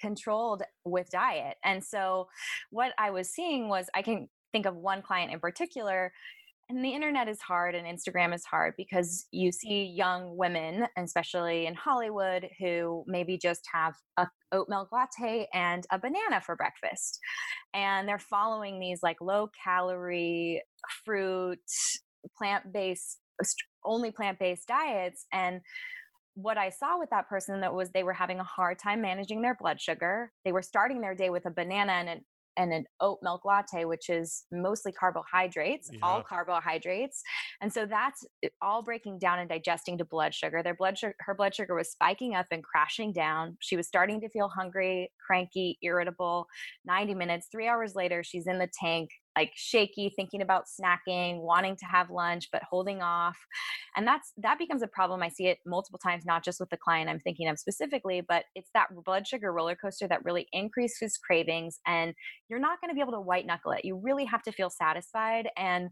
controlled 0.00 0.62
with 0.84 1.10
diet. 1.10 1.56
And 1.64 1.84
so, 1.84 2.28
what 2.70 2.92
I 2.98 3.10
was 3.10 3.28
seeing 3.28 3.68
was 3.68 3.88
I 3.94 4.02
can 4.02 4.28
think 4.52 4.66
of 4.66 4.76
one 4.76 5.02
client 5.02 5.32
in 5.32 5.40
particular 5.40 6.12
and 6.70 6.84
the 6.84 6.94
internet 6.94 7.28
is 7.28 7.40
hard 7.40 7.74
and 7.74 7.84
Instagram 7.84 8.32
is 8.32 8.44
hard 8.44 8.74
because 8.76 9.26
you 9.32 9.50
see 9.50 9.92
young 9.92 10.36
women, 10.36 10.86
especially 10.96 11.66
in 11.66 11.74
Hollywood, 11.74 12.46
who 12.60 13.02
maybe 13.08 13.36
just 13.36 13.62
have 13.72 13.94
a 14.16 14.28
oat 14.52 14.68
milk 14.68 14.90
latte 14.92 15.48
and 15.52 15.84
a 15.90 15.98
banana 15.98 16.40
for 16.40 16.54
breakfast. 16.54 17.18
And 17.74 18.08
they're 18.08 18.20
following 18.20 18.78
these 18.78 19.00
like 19.02 19.16
low 19.20 19.48
calorie 19.64 20.62
fruit, 21.04 21.58
plant 22.38 22.72
based, 22.72 23.18
only 23.84 24.12
plant 24.12 24.38
based 24.38 24.68
diets. 24.68 25.26
And 25.32 25.62
what 26.34 26.56
I 26.56 26.70
saw 26.70 26.98
with 26.98 27.10
that 27.10 27.28
person 27.28 27.60
that 27.62 27.74
was 27.74 27.90
they 27.90 28.04
were 28.04 28.12
having 28.12 28.38
a 28.38 28.44
hard 28.44 28.78
time 28.78 29.02
managing 29.02 29.42
their 29.42 29.56
blood 29.60 29.80
sugar. 29.80 30.30
They 30.44 30.52
were 30.52 30.62
starting 30.62 31.00
their 31.00 31.16
day 31.16 31.30
with 31.30 31.46
a 31.46 31.50
banana 31.50 31.92
and 31.92 32.08
an 32.08 32.24
and 32.56 32.72
an 32.72 32.84
oat 33.00 33.18
milk 33.22 33.44
latte, 33.44 33.84
which 33.84 34.08
is 34.08 34.44
mostly 34.52 34.92
carbohydrates, 34.92 35.90
yeah. 35.92 35.98
all 36.02 36.22
carbohydrates. 36.22 37.22
And 37.60 37.72
so 37.72 37.86
that's 37.86 38.24
uh, 38.44 38.48
all 38.60 38.82
breaking 38.82 39.18
down 39.18 39.38
and 39.38 39.48
digesting 39.48 39.98
to 39.98 40.04
blood 40.04 40.34
sugar. 40.34 40.62
Their 40.62 40.74
blood 40.74 40.98
sugar, 40.98 41.14
her 41.20 41.34
blood 41.34 41.54
sugar 41.54 41.74
was 41.74 41.90
spiking 41.90 42.34
up 42.34 42.46
and 42.50 42.62
crashing 42.62 43.12
down. 43.12 43.56
She 43.60 43.76
was 43.76 43.86
starting 43.86 44.20
to 44.20 44.28
feel 44.28 44.48
hungry, 44.48 45.10
cranky, 45.24 45.78
irritable. 45.82 46.46
90 46.84 47.14
minutes, 47.14 47.48
three 47.50 47.68
hours 47.68 47.94
later, 47.94 48.22
she's 48.22 48.46
in 48.46 48.58
the 48.58 48.68
tank 48.80 49.10
like 49.36 49.52
shaky 49.54 50.12
thinking 50.14 50.42
about 50.42 50.64
snacking 50.66 51.40
wanting 51.40 51.76
to 51.76 51.84
have 51.86 52.10
lunch 52.10 52.48
but 52.52 52.62
holding 52.68 53.02
off. 53.02 53.38
And 53.96 54.06
that's 54.06 54.32
that 54.38 54.58
becomes 54.58 54.82
a 54.82 54.88
problem. 54.88 55.22
I 55.22 55.28
see 55.28 55.46
it 55.46 55.58
multiple 55.66 55.98
times 55.98 56.24
not 56.24 56.44
just 56.44 56.60
with 56.60 56.70
the 56.70 56.76
client 56.76 57.08
i'm 57.10 57.20
thinking 57.20 57.48
of 57.48 57.58
specifically 57.58 58.20
but 58.20 58.44
it's 58.54 58.70
that 58.74 58.88
blood 59.04 59.26
sugar 59.26 59.52
roller 59.52 59.74
coaster 59.74 60.06
that 60.08 60.24
really 60.24 60.46
increases 60.52 61.16
cravings 61.16 61.80
and 61.86 62.14
you're 62.48 62.58
not 62.58 62.80
going 62.80 62.90
to 62.90 62.94
be 62.94 63.00
able 63.00 63.12
to 63.12 63.20
white 63.20 63.46
knuckle 63.46 63.72
it. 63.72 63.84
You 63.84 63.96
really 63.96 64.24
have 64.24 64.42
to 64.42 64.52
feel 64.52 64.70
satisfied 64.70 65.48
and 65.56 65.90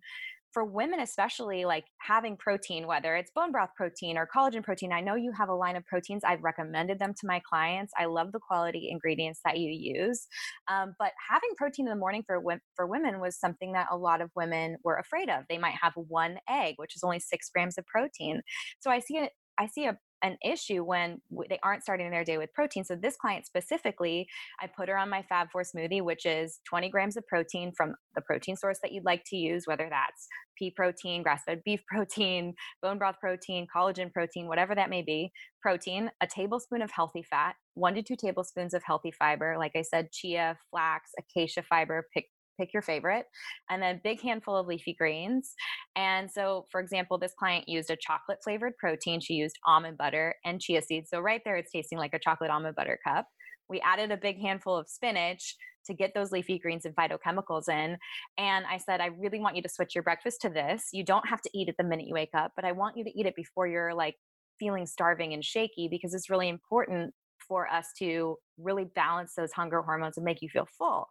for 0.53 0.65
women 0.65 1.01
especially 1.01 1.65
like 1.65 1.85
having 1.99 2.37
protein 2.37 2.87
whether 2.87 3.17
it's 3.17 3.31
bone 3.31 3.53
broth 3.53 3.71
protein 3.77 4.17
or 4.17 4.27
collagen 4.27 4.63
protein 4.63 4.93
i 4.93 5.01
know 5.01 5.15
you 5.15 5.33
have 5.33 5.49
a 5.49 5.55
line 5.55 5.77
of 5.77 5.85
proteins 5.87 6.23
i've 6.25 6.43
recommended 6.43 6.99
them 6.99 7.13
to 7.13 7.27
my 7.27 7.41
clients 7.49 7.93
i 7.99 8.05
love 8.05 8.33
the 8.33 8.39
quality 8.39 8.89
ingredients 8.91 9.41
that 9.45 9.59
you 9.59 9.71
use 9.71 10.27
um, 10.69 10.95
but 10.99 11.13
having 11.29 11.51
protein 11.57 11.87
in 11.87 11.91
the 11.91 11.97
morning 11.97 12.23
for, 12.27 12.43
for 12.75 12.87
women 12.87 13.21
was 13.21 13.39
something 13.39 13.73
that 13.73 13.89
a 13.91 13.97
lot 13.97 14.21
of 14.21 14.31
women 14.35 14.77
were 14.85 14.97
afraid 14.97 15.29
of 15.29 15.45
they 15.49 15.59
might 15.59 15.75
have 15.81 15.93
one 15.95 16.39
egg 16.49 16.75
which 16.77 16.97
is 16.97 17.03
only 17.03 17.19
six 17.19 17.51
grams 17.51 17.79
of 17.79 17.87
protein 17.87 18.41
so 18.81 18.91
i 18.91 18.99
see 18.99 19.17
it 19.17 19.33
I 19.59 19.67
see 19.67 19.87
a 19.87 19.99
an 20.23 20.37
issue 20.45 20.85
when 20.85 21.21
they 21.49 21.59
aren't 21.63 21.83
starting 21.83 22.11
their 22.11 22.25
day 22.25 22.39
with 22.39 22.53
protein. 22.53 22.85
So 22.85 22.97
this 22.97 23.17
client 23.17 23.47
specifically, 23.47 24.27
I 24.61 24.67
put 24.67 24.89
her 24.89 24.97
on 24.97 25.11
my 25.11 25.23
Fab 25.23 25.49
Four 25.51 25.63
smoothie, 25.63 26.03
which 26.03 26.27
is 26.27 26.61
20 26.69 26.89
grams 26.91 27.17
of 27.17 27.27
protein 27.27 27.73
from 27.77 27.95
the 28.15 28.23
protein 28.23 28.57
source 28.57 28.79
that 28.83 28.93
you'd 28.93 29.05
like 29.05 29.23
to 29.27 29.37
use, 29.37 29.65
whether 29.67 29.89
that's 29.89 30.27
pea 30.59 30.71
protein, 30.71 31.23
grass-fed 31.23 31.63
beef 31.65 31.81
protein, 31.89 32.55
bone 32.83 32.99
broth 32.99 33.17
protein, 33.21 33.67
collagen 33.75 34.13
protein, 34.13 34.49
whatever 34.49 34.75
that 34.75 34.91
may 34.91 35.03
be. 35.03 35.31
Protein, 35.63 36.11
a 36.21 36.27
tablespoon 36.27 36.83
of 36.83 36.91
healthy 36.91 37.23
fat, 37.23 37.55
one 37.75 37.95
to 37.95 38.03
two 38.03 38.17
tablespoons 38.17 38.75
of 38.75 38.83
healthy 38.85 39.13
fiber. 39.13 39.57
Like 39.59 39.73
I 39.77 39.83
said, 39.83 40.13
chia, 40.13 40.57
flax, 40.71 41.11
acacia 41.19 41.63
fiber, 41.63 42.07
pick 42.15 42.27
pick 42.59 42.73
your 42.73 42.83
favorite, 42.83 43.27
and 43.71 43.83
then 43.83 44.01
big 44.03 44.21
handful 44.21 44.57
of 44.57 44.67
leafy 44.67 44.95
greens. 44.95 45.55
And 45.97 46.31
so, 46.31 46.67
for 46.71 46.81
example, 46.81 47.19
this 47.19 47.35
client 47.39 47.69
used 47.69 47.91
a 47.91 47.97
chocolate 47.97 48.39
flavored 48.43 48.77
protein. 48.77 49.21
She 49.21 49.35
used 49.35 49.57
almond 49.67 49.99
butter 49.99 50.35
and 50.45 50.61
chia 50.61 50.83
seeds. 50.83 51.11
So 51.11 51.21
right 51.21 51.41
there, 51.45 51.57
it's 51.57 51.73
tasting 51.73 51.99
like 51.99 52.15
a 52.15 52.19
chocolate 52.19 52.51
almond 52.51 52.77
butter 52.77 52.99
cup. 53.07 53.27
We 53.69 53.81
added 53.81 54.11
a 54.11 54.17
big 54.17 54.41
handful 54.41 54.77
of 54.77 54.89
spinach 54.89 55.57
to 55.87 55.95
get 55.95 56.13
those 56.15 56.33
leafy 56.33 56.59
greens 56.59 56.85
and 56.85 56.95
phytochemicals 56.95 57.69
in. 57.69 57.97
And 58.37 58.67
I 58.67 58.79
said, 58.79 59.01
I 59.01 59.07
really 59.07 59.41
want 59.41 59.57
you 59.57 59.63
to 59.63 59.69
switch 59.69 59.95
your 59.95 60.05
breakfast 60.05 60.41
to 60.43 60.51
this. 60.51 60.89
You 60.93 61.05
don't 61.05 61.29
have 61.29 61.41
to 61.43 61.51
eat 61.55 61.69
it 61.69 61.77
the 61.79 61.85
minute 61.85 62.07
you 62.07 62.15
wake 62.15 62.35
up, 62.35 62.53
but 62.57 62.65
I 62.65 62.73
want 62.73 62.97
you 62.97 63.05
to 63.05 63.19
eat 63.19 63.27
it 63.27 63.35
before 63.35 63.67
you're 63.67 63.95
like 63.95 64.15
feeling 64.59 64.87
starving 64.87 65.33
and 65.33 65.45
shaky 65.45 65.89
because 65.89 66.15
it's 66.15 66.31
really 66.31 66.49
important 66.49 67.15
for 67.47 67.67
us 67.69 67.87
to 67.99 68.37
really 68.59 68.85
balance 68.95 69.35
those 69.37 69.53
hunger 69.53 69.81
hormones 69.83 70.17
and 70.17 70.25
make 70.25 70.43
you 70.43 70.49
feel 70.49 70.67
full. 70.77 71.09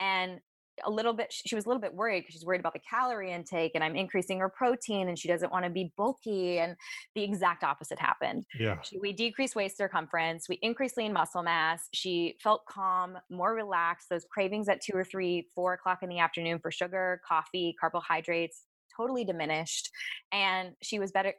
And 0.00 0.40
a 0.84 0.90
little 0.90 1.12
bit 1.12 1.32
she 1.32 1.54
was 1.54 1.66
a 1.66 1.68
little 1.68 1.80
bit 1.80 1.94
worried 1.94 2.20
because 2.20 2.34
she's 2.34 2.44
worried 2.44 2.60
about 2.60 2.72
the 2.72 2.80
calorie 2.80 3.32
intake 3.32 3.72
and 3.74 3.84
i'm 3.84 3.94
increasing 3.94 4.38
her 4.38 4.48
protein 4.48 5.08
and 5.08 5.18
she 5.18 5.28
doesn't 5.28 5.52
want 5.52 5.64
to 5.64 5.70
be 5.70 5.92
bulky 5.96 6.58
and 6.58 6.76
the 7.14 7.22
exact 7.22 7.62
opposite 7.62 7.98
happened. 7.98 8.44
Yeah. 8.58 8.80
She, 8.82 8.98
we 8.98 9.12
decreased 9.12 9.54
waist 9.54 9.76
circumference 9.76 10.48
we 10.48 10.58
increased 10.62 10.96
lean 10.96 11.12
muscle 11.12 11.42
mass 11.42 11.88
she 11.92 12.36
felt 12.42 12.64
calm 12.66 13.16
more 13.30 13.54
relaxed 13.54 14.08
those 14.08 14.24
cravings 14.30 14.68
at 14.68 14.80
two 14.80 14.96
or 14.96 15.04
three 15.04 15.46
four 15.54 15.74
o'clock 15.74 16.02
in 16.02 16.08
the 16.08 16.18
afternoon 16.18 16.58
for 16.58 16.70
sugar 16.70 17.20
coffee 17.26 17.74
carbohydrates 17.80 18.64
totally 18.96 19.24
diminished 19.24 19.90
and 20.32 20.72
she 20.82 20.98
was 20.98 21.12
better 21.12 21.34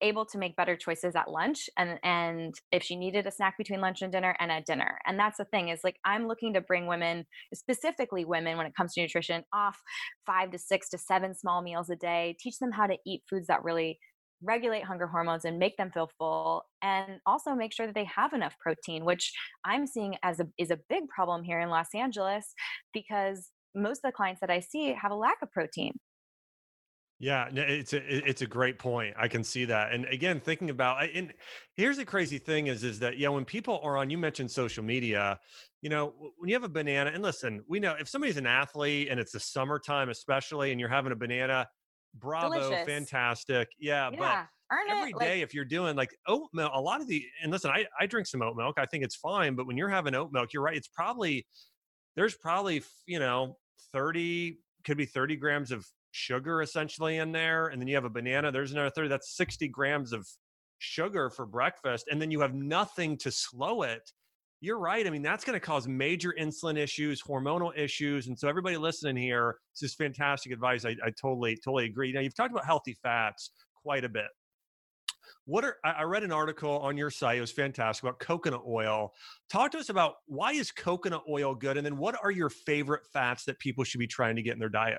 able 0.00 0.26
to 0.26 0.38
make 0.38 0.56
better 0.56 0.76
choices 0.76 1.14
at 1.16 1.30
lunch 1.30 1.70
and 1.76 1.98
and 2.02 2.54
if 2.72 2.82
she 2.82 2.96
needed 2.96 3.26
a 3.26 3.30
snack 3.30 3.56
between 3.56 3.80
lunch 3.80 4.02
and 4.02 4.12
dinner 4.12 4.36
and 4.38 4.52
at 4.52 4.66
dinner. 4.66 4.98
And 5.06 5.18
that's 5.18 5.38
the 5.38 5.44
thing 5.44 5.68
is 5.68 5.80
like 5.84 5.96
i'm 6.04 6.26
looking 6.26 6.54
to 6.54 6.60
bring 6.60 6.86
women 6.86 7.24
specifically 7.54 8.24
women 8.24 8.56
when 8.56 8.66
it 8.66 8.74
comes 8.76 8.94
to 8.94 9.02
nutrition 9.02 9.44
off 9.52 9.80
five 10.26 10.50
to 10.50 10.58
six 10.58 10.88
to 10.90 10.98
seven 10.98 11.34
small 11.34 11.62
meals 11.62 11.90
a 11.90 11.96
day 11.96 12.36
teach 12.38 12.58
them 12.58 12.72
how 12.72 12.86
to 12.86 12.96
eat 13.06 13.22
foods 13.28 13.46
that 13.46 13.64
really 13.64 13.98
regulate 14.42 14.84
hunger 14.84 15.06
hormones 15.06 15.44
and 15.44 15.58
make 15.58 15.76
them 15.76 15.90
feel 15.90 16.10
full 16.18 16.62
and 16.82 17.20
also 17.24 17.54
make 17.54 17.72
sure 17.72 17.86
that 17.86 17.94
they 17.94 18.04
have 18.04 18.32
enough 18.32 18.54
protein 18.60 19.04
which 19.04 19.32
i'm 19.64 19.86
seeing 19.86 20.16
as 20.22 20.40
a 20.40 20.46
is 20.58 20.70
a 20.70 20.78
big 20.88 21.08
problem 21.08 21.42
here 21.42 21.60
in 21.60 21.70
los 21.70 21.94
angeles 21.94 22.54
because 22.92 23.50
most 23.74 23.98
of 23.98 24.10
the 24.10 24.12
clients 24.12 24.40
that 24.40 24.50
i 24.50 24.60
see 24.60 24.92
have 24.92 25.10
a 25.10 25.14
lack 25.16 25.38
of 25.42 25.50
protein 25.52 25.92
yeah, 27.18 27.48
it's 27.50 27.94
a 27.94 28.28
it's 28.28 28.42
a 28.42 28.46
great 28.46 28.78
point. 28.78 29.14
I 29.18 29.26
can 29.28 29.42
see 29.42 29.64
that. 29.64 29.92
And 29.92 30.04
again, 30.06 30.38
thinking 30.38 30.68
about 30.68 31.08
and 31.14 31.32
here's 31.74 31.96
the 31.96 32.04
crazy 32.04 32.38
thing 32.38 32.66
is 32.66 32.84
is 32.84 32.98
that 32.98 33.18
yeah, 33.18 33.28
when 33.28 33.46
people 33.46 33.80
are 33.82 33.96
on, 33.96 34.10
you 34.10 34.18
mentioned 34.18 34.50
social 34.50 34.84
media, 34.84 35.38
you 35.80 35.88
know, 35.88 36.12
when 36.36 36.48
you 36.48 36.54
have 36.54 36.64
a 36.64 36.68
banana, 36.68 37.10
and 37.14 37.22
listen, 37.22 37.64
we 37.68 37.80
know 37.80 37.94
if 37.98 38.06
somebody's 38.06 38.36
an 38.36 38.46
athlete 38.46 39.08
and 39.10 39.18
it's 39.18 39.32
the 39.32 39.40
summertime, 39.40 40.10
especially, 40.10 40.72
and 40.72 40.80
you're 40.80 40.90
having 40.90 41.10
a 41.10 41.16
banana, 41.16 41.66
bravo, 42.14 42.58
Delicious. 42.58 42.86
fantastic, 42.86 43.68
yeah, 43.78 44.10
yeah. 44.12 44.18
but 44.18 44.78
every 44.90 45.10
it, 45.10 45.18
day 45.18 45.34
like, 45.36 45.42
if 45.42 45.54
you're 45.54 45.64
doing 45.64 45.96
like 45.96 46.10
oat 46.26 46.48
milk 46.52 46.72
a 46.74 46.80
lot 46.80 47.00
of 47.00 47.06
the 47.06 47.24
and 47.42 47.52
listen 47.52 47.70
I, 47.70 47.86
I 48.00 48.06
drink 48.06 48.26
some 48.26 48.42
oat 48.42 48.56
milk 48.56 48.74
i 48.78 48.84
think 48.84 49.04
it's 49.04 49.14
fine 49.14 49.54
but 49.54 49.64
when 49.64 49.76
you're 49.76 49.88
having 49.88 50.12
oat 50.12 50.32
milk 50.32 50.52
you're 50.52 50.62
right 50.64 50.76
it's 50.76 50.88
probably 50.88 51.46
there's 52.16 52.34
probably 52.34 52.82
you 53.06 53.20
know 53.20 53.56
30 53.92 54.58
could 54.84 54.96
be 54.96 55.06
30 55.06 55.36
grams 55.36 55.70
of 55.70 55.86
sugar 56.16 56.62
essentially 56.62 57.18
in 57.18 57.30
there. 57.32 57.66
And 57.66 57.80
then 57.80 57.86
you 57.86 57.94
have 57.94 58.04
a 58.04 58.10
banana, 58.10 58.50
there's 58.50 58.72
another 58.72 58.90
30, 58.90 59.08
that's 59.08 59.36
60 59.36 59.68
grams 59.68 60.12
of 60.12 60.26
sugar 60.78 61.30
for 61.30 61.46
breakfast. 61.46 62.06
And 62.10 62.20
then 62.20 62.30
you 62.30 62.40
have 62.40 62.54
nothing 62.54 63.16
to 63.18 63.30
slow 63.30 63.82
it. 63.82 64.10
You're 64.60 64.78
right. 64.78 65.06
I 65.06 65.10
mean, 65.10 65.22
that's 65.22 65.44
going 65.44 65.54
to 65.54 65.64
cause 65.64 65.86
major 65.86 66.34
insulin 66.40 66.78
issues, 66.78 67.22
hormonal 67.22 67.76
issues. 67.76 68.26
And 68.26 68.38
so, 68.38 68.48
everybody 68.48 68.78
listening 68.78 69.16
here, 69.16 69.56
this 69.74 69.90
is 69.90 69.94
fantastic 69.94 70.50
advice. 70.50 70.86
I, 70.86 70.96
I 71.04 71.10
totally, 71.20 71.56
totally 71.62 71.84
agree. 71.84 72.10
Now, 72.10 72.20
you've 72.20 72.34
talked 72.34 72.52
about 72.52 72.64
healthy 72.64 72.96
fats 73.02 73.50
quite 73.82 74.04
a 74.04 74.08
bit. 74.08 74.28
What 75.44 75.64
are 75.64 75.76
I 75.84 76.04
read 76.04 76.24
an 76.24 76.32
article 76.32 76.78
on 76.78 76.96
your 76.96 77.10
site, 77.10 77.36
it 77.38 77.42
was 77.42 77.52
fantastic 77.52 78.02
about 78.02 78.18
coconut 78.18 78.62
oil. 78.66 79.12
Talk 79.50 79.72
to 79.72 79.78
us 79.78 79.90
about 79.90 80.14
why 80.26 80.52
is 80.52 80.72
coconut 80.72 81.22
oil 81.28 81.54
good? 81.54 81.76
And 81.76 81.84
then 81.84 81.98
what 81.98 82.16
are 82.20 82.30
your 82.30 82.48
favorite 82.48 83.02
fats 83.12 83.44
that 83.44 83.58
people 83.58 83.84
should 83.84 83.98
be 83.98 84.06
trying 84.06 84.36
to 84.36 84.42
get 84.42 84.54
in 84.54 84.58
their 84.58 84.70
diet? 84.70 84.98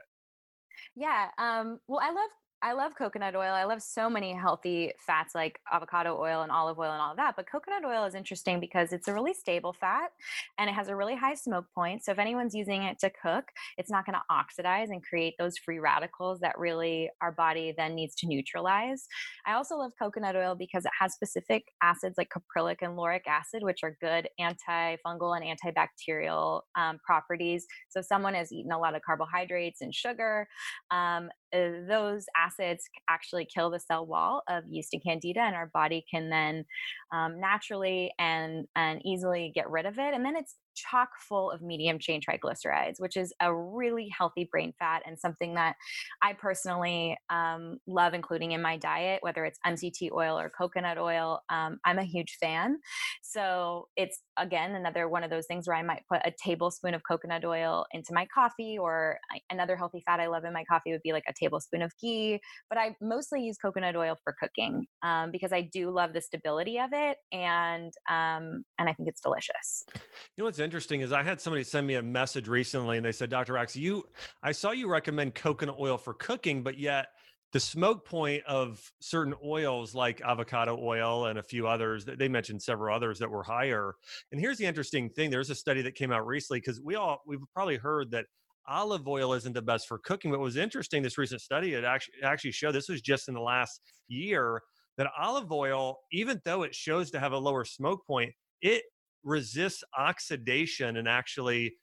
Yeah. 0.97 1.29
Um, 1.37 1.79
well, 1.87 1.99
I 2.01 2.09
love 2.11 2.29
I 2.63 2.73
love 2.73 2.93
coconut 2.97 3.35
oil. 3.35 3.53
I 3.53 3.65
love 3.65 3.83
so 3.83 4.09
many 4.09 4.33
healthy 4.33 4.91
fats 5.05 5.35
like 5.35 5.59
avocado 5.71 6.19
oil 6.19 6.41
and 6.41 6.51
olive 6.51 6.79
oil 6.79 6.91
and 6.91 6.99
all 6.99 7.11
of 7.11 7.17
that. 7.17 7.35
But 7.35 7.45
coconut 7.49 7.85
oil 7.85 8.03
is 8.05 8.15
interesting 8.15 8.59
because 8.59 8.93
it's 8.93 9.07
a 9.07 9.13
really 9.13 9.35
stable 9.35 9.73
fat 9.73 10.09
and 10.57 10.67
it 10.67 10.73
has 10.73 10.87
a 10.87 10.95
really 10.95 11.15
high 11.15 11.35
smoke 11.35 11.65
point. 11.75 12.03
So 12.03 12.11
if 12.11 12.17
anyone's 12.17 12.55
using 12.55 12.81
it 12.81 12.97
to 12.99 13.11
cook, 13.11 13.45
it's 13.77 13.91
not 13.91 14.07
going 14.07 14.15
to 14.15 14.33
oxidize 14.33 14.89
and 14.89 15.03
create 15.03 15.35
those 15.37 15.57
free 15.59 15.77
radicals 15.77 16.39
that 16.39 16.57
really 16.57 17.11
our 17.21 17.31
body 17.31 17.75
then 17.77 17.93
needs 17.93 18.15
to 18.15 18.27
neutralize. 18.27 19.05
I 19.45 19.53
also 19.53 19.77
love 19.77 19.91
coconut 20.01 20.35
oil 20.35 20.55
because 20.55 20.85
it 20.85 20.91
has 20.99 21.13
specific 21.13 21.65
acids 21.83 22.15
like 22.17 22.31
caprylic 22.31 22.77
and 22.81 22.95
lauric 22.95 23.27
acid, 23.27 23.61
which 23.61 23.83
are 23.83 23.97
good 24.01 24.29
antifungal 24.41 25.39
and 25.39 25.45
antibacterial 25.45 26.61
um, 26.75 26.97
properties. 27.05 27.67
So 27.89 28.01
someone 28.01 28.33
has 28.33 28.51
eaten 28.51 28.71
a 28.71 28.79
lot 28.79 28.95
of 28.95 29.03
carbohydrates 29.03 29.81
and 29.81 29.93
sugar. 29.93 30.47
Um, 30.89 31.29
uh, 31.53 31.85
those 31.87 32.25
acids 32.35 32.83
actually 33.09 33.45
kill 33.45 33.69
the 33.69 33.79
cell 33.79 34.05
wall 34.05 34.43
of 34.49 34.65
yeast 34.67 34.93
and 34.93 35.03
candida 35.03 35.41
and 35.41 35.55
our 35.55 35.67
body 35.67 36.05
can 36.09 36.29
then 36.29 36.65
um, 37.11 37.39
naturally 37.39 38.11
and 38.19 38.67
and 38.75 39.01
easily 39.05 39.51
get 39.53 39.69
rid 39.69 39.85
of 39.85 39.97
it 39.97 40.13
and 40.13 40.25
then 40.25 40.35
it's 40.35 40.55
chock 40.77 41.09
full 41.27 41.51
of 41.51 41.61
medium 41.61 41.99
chain 41.99 42.21
triglycerides, 42.21 42.99
which 42.99 43.17
is 43.17 43.33
a 43.41 43.53
really 43.53 44.09
healthy 44.15 44.47
brain 44.49 44.73
fat 44.77 45.01
and 45.05 45.19
something 45.19 45.55
that 45.55 45.75
I 46.21 46.33
personally 46.33 47.17
um, 47.29 47.79
love 47.87 48.13
including 48.13 48.51
in 48.51 48.61
my 48.61 48.77
diet, 48.77 49.19
whether 49.21 49.43
it's 49.43 49.59
MCT 49.65 50.11
oil 50.11 50.39
or 50.39 50.49
coconut 50.49 50.97
oil. 50.97 51.41
Um, 51.49 51.79
I'm 51.83 51.99
a 51.99 52.03
huge 52.03 52.37
fan. 52.39 52.77
So 53.23 53.87
it's 53.95 54.21
again 54.37 54.75
another 54.75 55.09
one 55.09 55.23
of 55.23 55.29
those 55.29 55.47
things 55.47 55.67
where 55.67 55.75
I 55.75 55.83
might 55.83 56.03
put 56.09 56.21
a 56.23 56.31
tablespoon 56.43 56.93
of 56.93 57.01
coconut 57.09 57.43
oil 57.43 57.85
into 57.91 58.13
my 58.13 58.25
coffee, 58.33 58.77
or 58.77 59.17
another 59.49 59.75
healthy 59.75 60.01
fat 60.05 60.19
I 60.19 60.27
love 60.27 60.43
in 60.45 60.53
my 60.53 60.63
coffee 60.63 60.91
would 60.91 61.01
be 61.03 61.13
like 61.13 61.23
a 61.27 61.33
tablespoon 61.33 61.81
of 61.81 61.91
ghee. 62.01 62.39
But 62.69 62.77
I 62.77 62.95
mostly 63.01 63.41
use 63.41 63.57
coconut 63.57 63.95
oil 63.95 64.15
for 64.23 64.35
cooking 64.39 64.85
um, 65.03 65.31
because 65.31 65.51
I 65.51 65.61
do 65.61 65.89
love 65.91 66.13
the 66.13 66.21
stability 66.21 66.79
of 66.79 66.89
it, 66.93 67.17
and 67.31 67.91
um, 68.09 68.63
and 68.79 68.89
I 68.89 68.93
think 68.93 69.09
it's 69.09 69.21
delicious. 69.21 69.85
You 69.93 70.01
know 70.37 70.45
what's 70.45 70.59
interesting 70.67 70.99
is 70.99 71.13
I 71.13 71.23
had 71.23 71.39
somebody 71.39 71.63
send 71.63 71.87
me 71.87 71.95
a 71.95 72.01
message 72.01 72.49
recently, 72.49 72.97
and 72.97 73.05
they 73.05 73.13
said, 73.13 73.29
"Dr. 73.29 73.57
Axe, 73.57 73.77
you, 73.77 74.05
I 74.43 74.51
saw 74.51 74.71
you 74.71 74.89
recommend 74.89 75.33
coconut 75.33 75.77
oil 75.79 75.97
for 75.97 76.13
cooking, 76.13 76.61
but 76.61 76.77
yet." 76.77 77.07
the 77.53 77.59
smoke 77.61 78.05
point 78.05 78.43
of 78.45 78.91
certain 78.99 79.33
oils 79.41 79.95
like 79.95 80.19
avocado 80.19 80.77
oil 80.83 81.27
and 81.27 81.39
a 81.39 81.41
few 81.41 81.65
others 81.65 82.03
they 82.03 82.27
mentioned 82.27 82.61
several 82.61 82.93
others 82.93 83.17
that 83.17 83.31
were 83.31 83.41
higher 83.41 83.95
and 84.33 84.41
here's 84.41 84.57
the 84.57 84.65
interesting 84.65 85.09
thing 85.09 85.29
there's 85.29 85.49
a 85.49 85.55
study 85.55 85.81
that 85.81 85.95
came 85.95 86.11
out 86.11 86.27
recently 86.27 86.59
because 86.59 86.81
we 86.81 86.95
all 86.95 87.21
we've 87.25 87.39
probably 87.53 87.77
heard 87.77 88.11
that 88.11 88.25
olive 88.67 89.07
oil 89.07 89.31
isn't 89.31 89.53
the 89.53 89.61
best 89.61 89.87
for 89.87 89.97
cooking 89.99 90.29
but 90.29 90.41
what 90.41 90.43
was 90.43 90.57
interesting 90.57 91.01
this 91.01 91.17
recent 91.17 91.39
study 91.39 91.73
it 91.73 91.85
actually 91.85 92.15
actually 92.21 92.51
showed 92.51 92.73
this 92.73 92.89
was 92.89 92.99
just 92.99 93.29
in 93.29 93.33
the 93.33 93.39
last 93.39 93.79
year 94.09 94.61
that 94.97 95.07
olive 95.17 95.49
oil 95.49 95.99
even 96.11 96.41
though 96.43 96.63
it 96.63 96.75
shows 96.75 97.09
to 97.09 97.19
have 97.19 97.31
a 97.31 97.37
lower 97.37 97.63
smoke 97.63 98.05
point 98.05 98.33
it 98.61 98.83
resists 99.23 99.83
oxidation 99.97 100.97
and 100.97 101.07
actually 101.07 101.75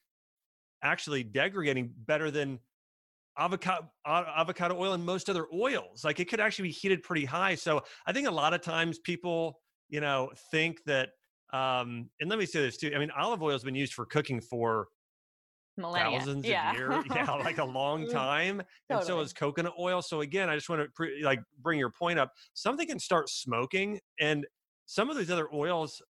actually 0.83 1.23
degrading 1.23 1.93
better 2.07 2.31
than 2.31 2.59
avocado 3.38 3.91
avocado 4.07 4.79
oil 4.79 4.93
and 4.93 5.05
most 5.05 5.29
other 5.29 5.47
oils 5.53 6.05
like 6.05 6.21
it 6.21 6.29
could 6.29 6.41
actually 6.41 6.69
be 6.69 6.73
heated 6.73 7.03
pretty 7.03 7.25
high 7.25 7.55
so 7.55 7.83
i 8.07 8.12
think 8.12 8.29
a 8.29 8.31
lot 8.31 8.55
of 8.55 8.61
times 8.61 8.99
people 9.00 9.61
you 9.88 10.00
know 10.00 10.31
think 10.53 10.79
that 10.87 11.11
um 11.53 12.09
and 12.21 12.31
let 12.31 12.38
me 12.38 12.47
say 12.47 12.61
this 12.61 12.76
too 12.76 12.93
i 12.95 12.99
mean 12.99 13.11
olive 13.19 13.43
oil 13.43 13.50
has 13.50 13.64
been 13.64 13.75
used 13.75 13.93
for 13.93 14.07
cooking 14.07 14.41
for 14.41 14.87
Millennia. 15.76 16.19
thousands 16.19 16.47
yeah. 16.47 16.71
of 16.71 16.76
years 16.76 17.05
yeah 17.11 17.33
like 17.45 17.59
a 17.59 17.64
long 17.64 18.09
time 18.09 18.62
totally. 18.88 18.99
and 19.00 19.05
so 19.05 19.21
is 19.21 19.33
coconut 19.33 19.73
oil 19.81 20.00
so 20.00 20.21
again 20.21 20.49
i 20.49 20.55
just 20.55 20.69
want 20.69 20.81
to 20.81 20.88
pre- 20.95 21.25
like 21.25 21.41
bring 21.61 21.79
your 21.79 21.91
point 21.91 22.19
up 22.19 22.31
something 22.53 22.87
can 22.87 23.00
start 23.00 23.29
smoking 23.29 23.99
and 24.21 24.47
some 24.87 25.11
of 25.11 25.17
these 25.17 25.31
other 25.31 25.49
oils 25.53 26.00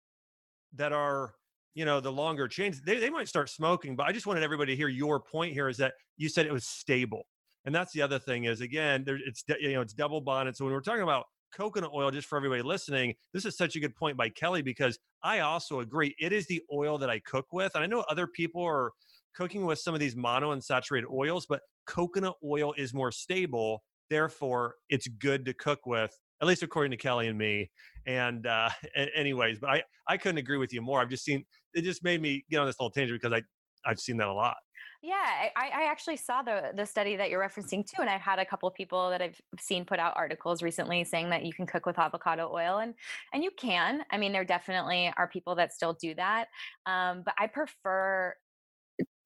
that 0.76 0.92
are 0.92 1.34
you 1.74 1.84
know 1.84 2.00
the 2.00 2.12
longer 2.12 2.46
chains 2.46 2.80
they, 2.82 2.98
they 2.98 3.10
might 3.10 3.26
start 3.28 3.48
smoking 3.48 3.96
but 3.96 4.06
i 4.06 4.12
just 4.12 4.26
wanted 4.26 4.42
everybody 4.42 4.72
to 4.72 4.76
hear 4.76 4.88
your 4.88 5.18
point 5.18 5.52
here 5.52 5.68
is 5.68 5.76
that 5.76 5.94
you 6.16 6.28
said 6.28 6.46
it 6.46 6.52
was 6.52 6.66
stable. 6.66 7.26
And 7.64 7.74
that's 7.74 7.92
the 7.92 8.02
other 8.02 8.18
thing 8.18 8.44
is 8.44 8.60
again 8.60 9.04
there, 9.04 9.18
it's 9.24 9.42
you 9.60 9.72
know 9.72 9.80
it's 9.80 9.94
double 9.94 10.20
bonded. 10.20 10.56
So 10.56 10.64
when 10.64 10.74
we're 10.74 10.80
talking 10.80 11.02
about 11.02 11.24
coconut 11.56 11.90
oil 11.94 12.10
just 12.10 12.26
for 12.26 12.36
everybody 12.36 12.62
listening 12.62 13.14
this 13.32 13.44
is 13.44 13.56
such 13.56 13.76
a 13.76 13.80
good 13.80 13.94
point 13.94 14.16
by 14.16 14.28
kelly 14.28 14.60
because 14.60 14.98
i 15.22 15.38
also 15.38 15.78
agree 15.78 16.12
it 16.18 16.32
is 16.32 16.48
the 16.48 16.60
oil 16.72 16.98
that 16.98 17.08
i 17.08 17.20
cook 17.20 17.46
with. 17.52 17.72
And 17.74 17.84
i 17.84 17.86
know 17.86 18.04
other 18.10 18.26
people 18.26 18.62
are 18.62 18.90
cooking 19.36 19.64
with 19.64 19.78
some 19.78 19.94
of 19.94 20.00
these 20.00 20.16
monounsaturated 20.16 21.04
oils 21.12 21.46
but 21.46 21.60
coconut 21.86 22.34
oil 22.44 22.74
is 22.76 22.92
more 22.92 23.12
stable. 23.12 23.82
Therefore 24.10 24.74
it's 24.88 25.06
good 25.06 25.44
to 25.46 25.54
cook 25.54 25.86
with 25.86 26.18
at 26.44 26.48
least 26.48 26.62
according 26.62 26.90
to 26.90 26.96
kelly 26.96 27.28
and 27.28 27.38
me 27.38 27.70
and 28.06 28.46
uh, 28.46 28.68
anyways, 29.14 29.58
but 29.58 29.70
I 29.70 29.82
I 30.06 30.16
couldn't 30.16 30.38
agree 30.38 30.58
with 30.58 30.72
you 30.72 30.82
more. 30.82 31.00
I've 31.00 31.08
just 31.08 31.24
seen 31.24 31.44
it 31.72 31.82
just 31.82 32.04
made 32.04 32.20
me 32.20 32.44
get 32.50 32.58
on 32.58 32.66
this 32.66 32.76
little 32.78 32.90
tangent 32.90 33.20
because 33.20 33.36
I 33.36 33.42
I've 33.88 34.00
seen 34.00 34.16
that 34.18 34.28
a 34.28 34.32
lot. 34.32 34.56
Yeah, 35.02 35.50
I, 35.54 35.68
I 35.68 35.90
actually 35.90 36.16
saw 36.16 36.42
the 36.42 36.72
the 36.74 36.86
study 36.86 37.16
that 37.16 37.28
you're 37.28 37.40
referencing 37.40 37.86
too, 37.86 38.00
and 38.00 38.08
I've 38.08 38.20
had 38.20 38.38
a 38.38 38.44
couple 38.44 38.66
of 38.66 38.74
people 38.74 39.10
that 39.10 39.20
I've 39.20 39.40
seen 39.58 39.84
put 39.84 39.98
out 39.98 40.14
articles 40.16 40.62
recently 40.62 41.04
saying 41.04 41.30
that 41.30 41.44
you 41.44 41.52
can 41.52 41.66
cook 41.66 41.84
with 41.84 41.98
avocado 41.98 42.50
oil, 42.52 42.78
and 42.78 42.94
and 43.32 43.44
you 43.44 43.50
can. 43.58 44.04
I 44.10 44.18
mean, 44.18 44.32
there 44.32 44.44
definitely 44.44 45.12
are 45.16 45.28
people 45.28 45.54
that 45.56 45.72
still 45.72 45.92
do 45.94 46.14
that, 46.14 46.48
um, 46.86 47.22
but 47.24 47.34
I 47.38 47.46
prefer 47.46 48.34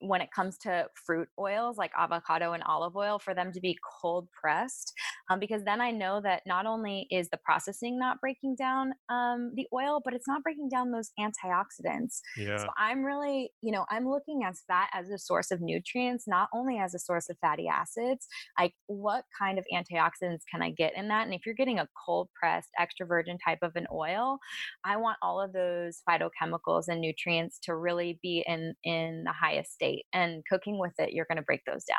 when 0.01 0.21
it 0.21 0.29
comes 0.31 0.57
to 0.57 0.85
fruit 1.05 1.27
oils 1.37 1.77
like 1.77 1.91
avocado 1.97 2.53
and 2.53 2.63
olive 2.63 2.95
oil 2.95 3.19
for 3.19 3.33
them 3.33 3.51
to 3.51 3.59
be 3.59 3.77
cold 4.01 4.27
pressed 4.39 4.93
um, 5.29 5.39
because 5.39 5.63
then 5.63 5.81
i 5.81 5.91
know 5.91 6.21
that 6.21 6.41
not 6.45 6.65
only 6.65 7.07
is 7.11 7.29
the 7.29 7.39
processing 7.43 7.99
not 7.99 8.19
breaking 8.21 8.55
down 8.55 8.93
um, 9.09 9.51
the 9.55 9.67
oil 9.73 10.01
but 10.03 10.13
it's 10.13 10.27
not 10.27 10.41
breaking 10.43 10.69
down 10.69 10.91
those 10.91 11.11
antioxidants 11.19 12.19
yeah. 12.37 12.57
so 12.57 12.67
i'm 12.77 13.03
really 13.03 13.51
you 13.61 13.71
know 13.71 13.85
i'm 13.89 14.07
looking 14.07 14.43
at 14.43 14.55
fat 14.67 14.89
as 14.93 15.09
a 15.09 15.17
source 15.17 15.51
of 15.51 15.61
nutrients 15.61 16.25
not 16.27 16.49
only 16.53 16.77
as 16.77 16.93
a 16.93 16.99
source 16.99 17.29
of 17.29 17.37
fatty 17.39 17.67
acids 17.67 18.27
like 18.57 18.73
what 18.87 19.25
kind 19.37 19.59
of 19.59 19.65
antioxidants 19.73 20.41
can 20.49 20.61
i 20.61 20.71
get 20.71 20.93
in 20.95 21.07
that 21.09 21.25
and 21.25 21.33
if 21.33 21.45
you're 21.45 21.55
getting 21.55 21.79
a 21.79 21.87
cold 22.05 22.29
pressed 22.39 22.69
extra 22.79 23.05
virgin 23.05 23.37
type 23.45 23.59
of 23.61 23.71
an 23.75 23.85
oil 23.93 24.37
i 24.85 24.95
want 24.95 25.17
all 25.21 25.41
of 25.41 25.51
those 25.51 26.01
phytochemicals 26.07 26.87
and 26.87 27.01
nutrients 27.01 27.59
to 27.61 27.75
really 27.75 28.17
be 28.21 28.43
in 28.47 28.73
in 28.83 29.23
the 29.25 29.33
highest 29.33 29.73
state 29.73 29.88
state 29.89 30.05
and 30.13 30.43
cooking 30.45 30.77
with 30.77 30.93
it 30.99 31.13
you're 31.13 31.25
going 31.25 31.37
to 31.37 31.43
break 31.43 31.63
those 31.65 31.83
down. 31.85 31.97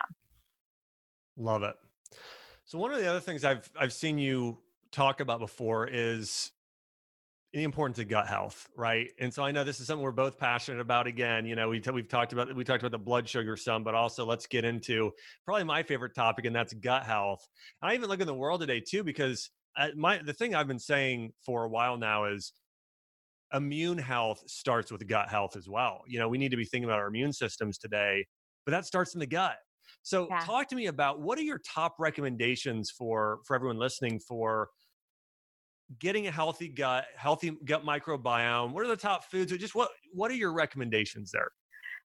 Love 1.37 1.63
it. 1.63 1.75
So 2.65 2.79
one 2.79 2.93
of 2.93 3.01
the 3.01 3.09
other 3.09 3.21
things 3.21 3.45
i've 3.45 3.69
i've 3.79 3.93
seen 3.93 4.19
you 4.19 4.59
talk 4.93 5.21
about 5.21 5.41
before 5.41 5.89
is 5.91 6.53
the 7.53 7.65
importance 7.65 7.99
of 7.99 8.09
gut 8.09 8.29
health 8.29 8.69
right? 8.77 9.09
And 9.19 9.33
so 9.33 9.43
i 9.43 9.51
know 9.51 9.65
this 9.65 9.81
is 9.81 9.87
something 9.87 10.05
we're 10.05 10.13
both 10.13 10.39
passionate 10.39 10.81
about 10.81 11.07
again 11.07 11.47
you 11.47 11.57
know 11.57 11.69
we 11.69 11.81
t- 11.81 11.91
we've 11.91 12.09
talked 12.09 12.33
about 12.33 12.55
we 12.55 12.65
talked 12.65 12.83
about 12.83 12.93
the 12.93 12.99
blood 12.99 13.29
sugar 13.29 13.57
some 13.57 13.83
but 13.83 13.95
also 13.95 14.25
let's 14.25 14.47
get 14.47 14.65
into 14.65 15.11
probably 15.45 15.65
my 15.65 15.83
favorite 15.83 16.15
topic 16.15 16.45
and 16.45 16.55
that's 16.55 16.75
gut 16.75 17.05
health. 17.05 17.47
I 17.83 17.95
even 17.95 18.09
look 18.09 18.21
in 18.21 18.27
the 18.27 18.35
world 18.35 18.61
today 18.61 18.81
too 18.81 19.03
because 19.03 19.51
uh, 19.77 19.89
my 19.97 20.19
the 20.19 20.33
thing 20.33 20.55
i've 20.55 20.69
been 20.69 20.79
saying 20.79 21.33
for 21.45 21.65
a 21.65 21.69
while 21.69 21.97
now 21.97 22.27
is 22.27 22.53
immune 23.53 23.99
health 23.99 24.43
starts 24.47 24.93
with 24.93 25.07
gut 25.07 25.29
health 25.29 25.57
as 25.57 25.69
well. 25.69 26.03
You 26.07 26.19
know, 26.19 26.29
we 26.29 26.39
need 26.39 26.51
to 26.51 26.57
be 26.57 26.65
thinking 26.65 26.85
about 26.85 26.99
our 26.99 27.09
immune 27.09 27.33
systems 27.33 27.79
today, 27.79 28.27
but 28.65 28.73
that 28.73 28.87
starts 28.87 29.15
in 29.15 29.21
the 29.21 29.27
gut. 29.27 29.57
So 30.03 30.29
yeah. 30.29 30.41
talk 30.41 30.69
to 30.69 30.77
me 30.77 30.87
about 30.87 31.21
what 31.21 31.39
are 31.39 31.43
your 31.43 31.59
top 31.59 31.97
recommendations 31.99 32.91
for 32.91 33.41
for 33.47 33.55
everyone 33.55 33.79
listening 33.79 34.21
for 34.21 34.69
getting 35.99 36.27
a 36.27 36.31
healthy 36.31 36.69
gut, 36.69 37.07
healthy 37.17 37.57
gut 37.65 37.85
microbiome? 37.85 38.73
What 38.73 38.85
are 38.85 38.89
the 38.89 38.97
top 38.97 39.25
foods 39.25 39.53
or 39.53 39.59
just 39.59 39.75
what 39.75 39.91
what 40.13 40.31
are 40.31 40.35
your 40.35 40.53
recommendations 40.53 41.31
there? 41.33 41.49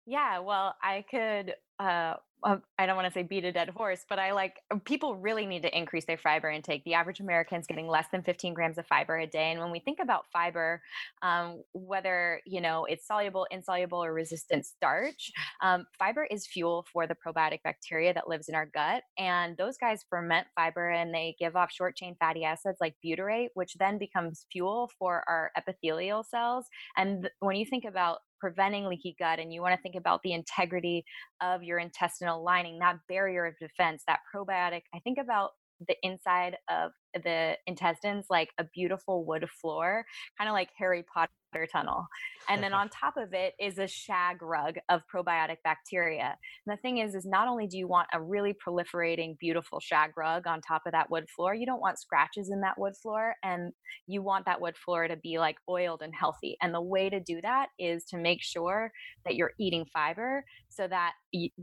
Yeah, 0.05 0.39
well, 0.39 0.75
I 0.81 1.03
could 1.09 1.55
uh 1.79 1.83
uh, 1.83 2.15
I 2.43 2.85
don't 2.85 2.95
want 2.95 3.07
to 3.07 3.13
say 3.13 3.23
beat 3.23 3.43
a 3.43 3.51
dead 3.51 3.69
horse, 3.69 4.05
but 4.07 4.19
I 4.19 4.31
like 4.31 4.57
uh, 4.71 4.77
people 4.85 5.15
really 5.15 5.45
need 5.45 5.63
to 5.63 5.77
increase 5.77 6.05
their 6.05 6.17
fiber 6.17 6.49
intake. 6.49 6.83
The 6.83 6.93
average 6.93 7.19
American 7.19 7.59
is 7.59 7.67
getting 7.67 7.87
less 7.87 8.05
than 8.11 8.21
15 8.23 8.53
grams 8.53 8.77
of 8.77 8.85
fiber 8.85 9.17
a 9.17 9.25
day. 9.25 9.51
And 9.51 9.59
when 9.59 9.71
we 9.71 9.79
think 9.79 9.99
about 10.01 10.25
fiber, 10.31 10.81
um, 11.21 11.63
whether 11.73 12.41
you 12.45 12.61
know 12.61 12.85
it's 12.85 13.07
soluble, 13.07 13.47
insoluble, 13.49 14.03
or 14.03 14.13
resistant 14.13 14.65
starch, 14.65 15.31
um, 15.63 15.85
fiber 15.97 16.27
is 16.29 16.45
fuel 16.45 16.85
for 16.91 17.07
the 17.07 17.15
probiotic 17.15 17.63
bacteria 17.63 18.13
that 18.13 18.27
lives 18.27 18.47
in 18.47 18.55
our 18.55 18.67
gut. 18.67 19.03
And 19.17 19.57
those 19.57 19.77
guys 19.77 20.05
ferment 20.09 20.47
fiber 20.55 20.89
and 20.89 21.13
they 21.13 21.35
give 21.39 21.55
off 21.55 21.71
short 21.71 21.95
chain 21.95 22.15
fatty 22.19 22.43
acids 22.43 22.77
like 22.79 22.95
butyrate, 23.03 23.49
which 23.55 23.73
then 23.79 23.97
becomes 23.97 24.45
fuel 24.51 24.91
for 24.99 25.23
our 25.27 25.51
epithelial 25.57 26.23
cells. 26.23 26.65
And 26.97 27.23
th- 27.23 27.33
when 27.39 27.55
you 27.55 27.65
think 27.65 27.85
about 27.85 28.19
preventing 28.39 28.85
leaky 28.85 29.15
gut 29.17 29.39
and 29.39 29.53
you 29.53 29.61
want 29.61 29.75
to 29.75 29.81
think 29.81 29.95
about 29.95 30.21
the 30.23 30.33
integrity 30.33 31.03
of 31.41 31.63
your 31.63 31.79
intestinal 31.79 32.43
lining, 32.43 32.79
that 32.79 32.97
barrier 33.07 33.45
of 33.45 33.57
defense, 33.59 34.03
that 34.07 34.19
probiotic, 34.33 34.81
I 34.93 34.99
think 34.99 35.17
about 35.17 35.51
the 35.87 35.95
inside 36.03 36.57
of 36.69 36.91
the 37.23 37.57
intestines 37.67 38.25
like 38.29 38.49
a 38.57 38.63
beautiful 38.63 39.25
wood 39.25 39.47
floor, 39.61 40.05
kind 40.37 40.49
of 40.49 40.53
like 40.53 40.69
Harry 40.77 41.03
Potter 41.03 41.31
tunnel. 41.71 42.07
And 42.49 42.61
then 42.61 42.73
on 42.73 42.89
top 42.89 43.15
of 43.17 43.33
it 43.33 43.53
is 43.59 43.77
a 43.77 43.87
shag 43.87 44.41
rug 44.41 44.75
of 44.89 45.01
probiotic 45.13 45.57
bacteria. 45.63 46.37
And 46.65 46.77
the 46.77 46.81
thing 46.81 46.97
is, 46.97 47.15
is 47.15 47.25
not 47.25 47.47
only 47.47 47.67
do 47.67 47.77
you 47.77 47.87
want 47.87 48.07
a 48.13 48.21
really 48.21 48.53
proliferating, 48.53 49.37
beautiful 49.39 49.79
shag 49.79 50.11
rug 50.17 50.47
on 50.47 50.61
top 50.61 50.83
of 50.85 50.91
that 50.91 51.09
wood 51.09 51.29
floor, 51.29 51.53
you 51.53 51.65
don't 51.65 51.81
want 51.81 51.99
scratches 51.99 52.49
in 52.51 52.61
that 52.61 52.77
wood 52.77 52.93
floor. 53.01 53.35
And 53.43 53.71
you 54.07 54.21
want 54.21 54.45
that 54.45 54.61
wood 54.61 54.75
floor 54.77 55.07
to 55.07 55.15
be 55.15 55.39
like 55.39 55.57
oiled 55.69 56.01
and 56.01 56.13
healthy. 56.13 56.57
And 56.61 56.73
the 56.73 56.81
way 56.81 57.09
to 57.09 57.19
do 57.19 57.39
that 57.41 57.67
is 57.79 58.03
to 58.05 58.17
make 58.17 58.41
sure 58.41 58.91
that 59.23 59.35
you're 59.35 59.53
eating 59.59 59.85
fiber 59.93 60.43
so 60.69 60.87
that 60.87 61.13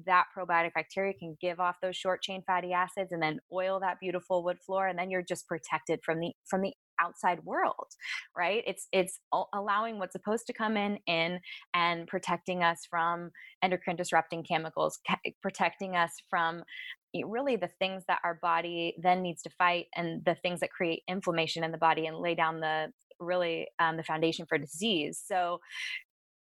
that 0.07 0.25
probiotic 0.37 0.73
bacteria 0.75 1.13
can 1.15 1.37
give 1.41 1.61
off 1.61 1.77
those 1.83 1.97
short 1.97 2.23
chain 2.23 2.43
fatty 2.47 2.73
acids 2.73 3.13
and 3.13 3.23
then 3.23 3.41
oil 3.53 3.81
that 3.81 4.01
beautiful 4.01 4.43
wood 4.45 4.59
floor 4.65 4.89
and 4.89 4.99
then 4.99 5.11
you're 5.11 5.23
just 5.23 5.42
protected 5.47 6.01
from 6.05 6.21
the 6.21 6.33
from 6.49 6.63
the 6.63 6.73
outside 7.01 7.41
world 7.45 7.87
right 8.37 8.63
it's 8.67 8.87
it's 8.93 9.19
allowing 9.55 9.99
what's 9.99 10.13
supposed 10.13 10.47
to 10.47 10.53
come 10.53 10.77
in 10.77 10.99
in 11.07 11.41
and 11.75 12.07
protecting 12.07 12.63
us 12.63 12.81
from 12.89 13.31
endocrine 13.63 13.97
disrupting 13.97 14.45
chemicals 14.45 15.01
protecting 15.41 15.97
us 15.97 16.13
from 16.29 16.63
really 17.27 17.57
the 17.57 17.71
things 17.79 18.05
that 18.09 18.21
our 18.25 18.39
body 18.41 18.95
then 19.03 19.23
needs 19.23 19.43
to 19.43 19.51
fight 19.51 19.87
and 19.97 20.25
the 20.25 20.37
things 20.37 20.61
that 20.61 20.71
create 20.71 21.03
inflammation 21.09 21.65
in 21.65 21.73
the 21.73 21.79
body 21.79 22.07
and 22.07 22.19
lay 22.19 22.35
down 22.35 22.61
the 22.61 22.87
really 23.21 23.69
um, 23.79 23.97
the 23.97 24.03
foundation 24.03 24.47
for 24.47 24.59
disease 24.59 25.21
so 25.25 25.59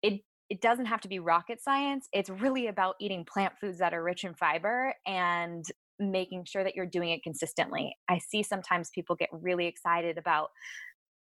it 0.01 0.21
it 0.49 0.61
doesn't 0.61 0.85
have 0.85 1.01
to 1.01 1.07
be 1.07 1.19
rocket 1.19 1.61
science. 1.61 2.07
It's 2.13 2.29
really 2.29 2.67
about 2.67 2.95
eating 2.99 3.25
plant 3.25 3.53
foods 3.59 3.79
that 3.79 3.93
are 3.93 4.03
rich 4.03 4.23
in 4.23 4.35
fiber 4.35 4.93
and 5.07 5.65
making 5.99 6.45
sure 6.45 6.63
that 6.63 6.75
you're 6.75 6.86
doing 6.86 7.10
it 7.10 7.23
consistently. 7.23 7.95
I 8.10 8.19
see 8.19 8.43
sometimes 8.43 8.89
people 8.93 9.15
get 9.15 9.29
really 9.31 9.67
excited 9.67 10.17
about 10.17 10.49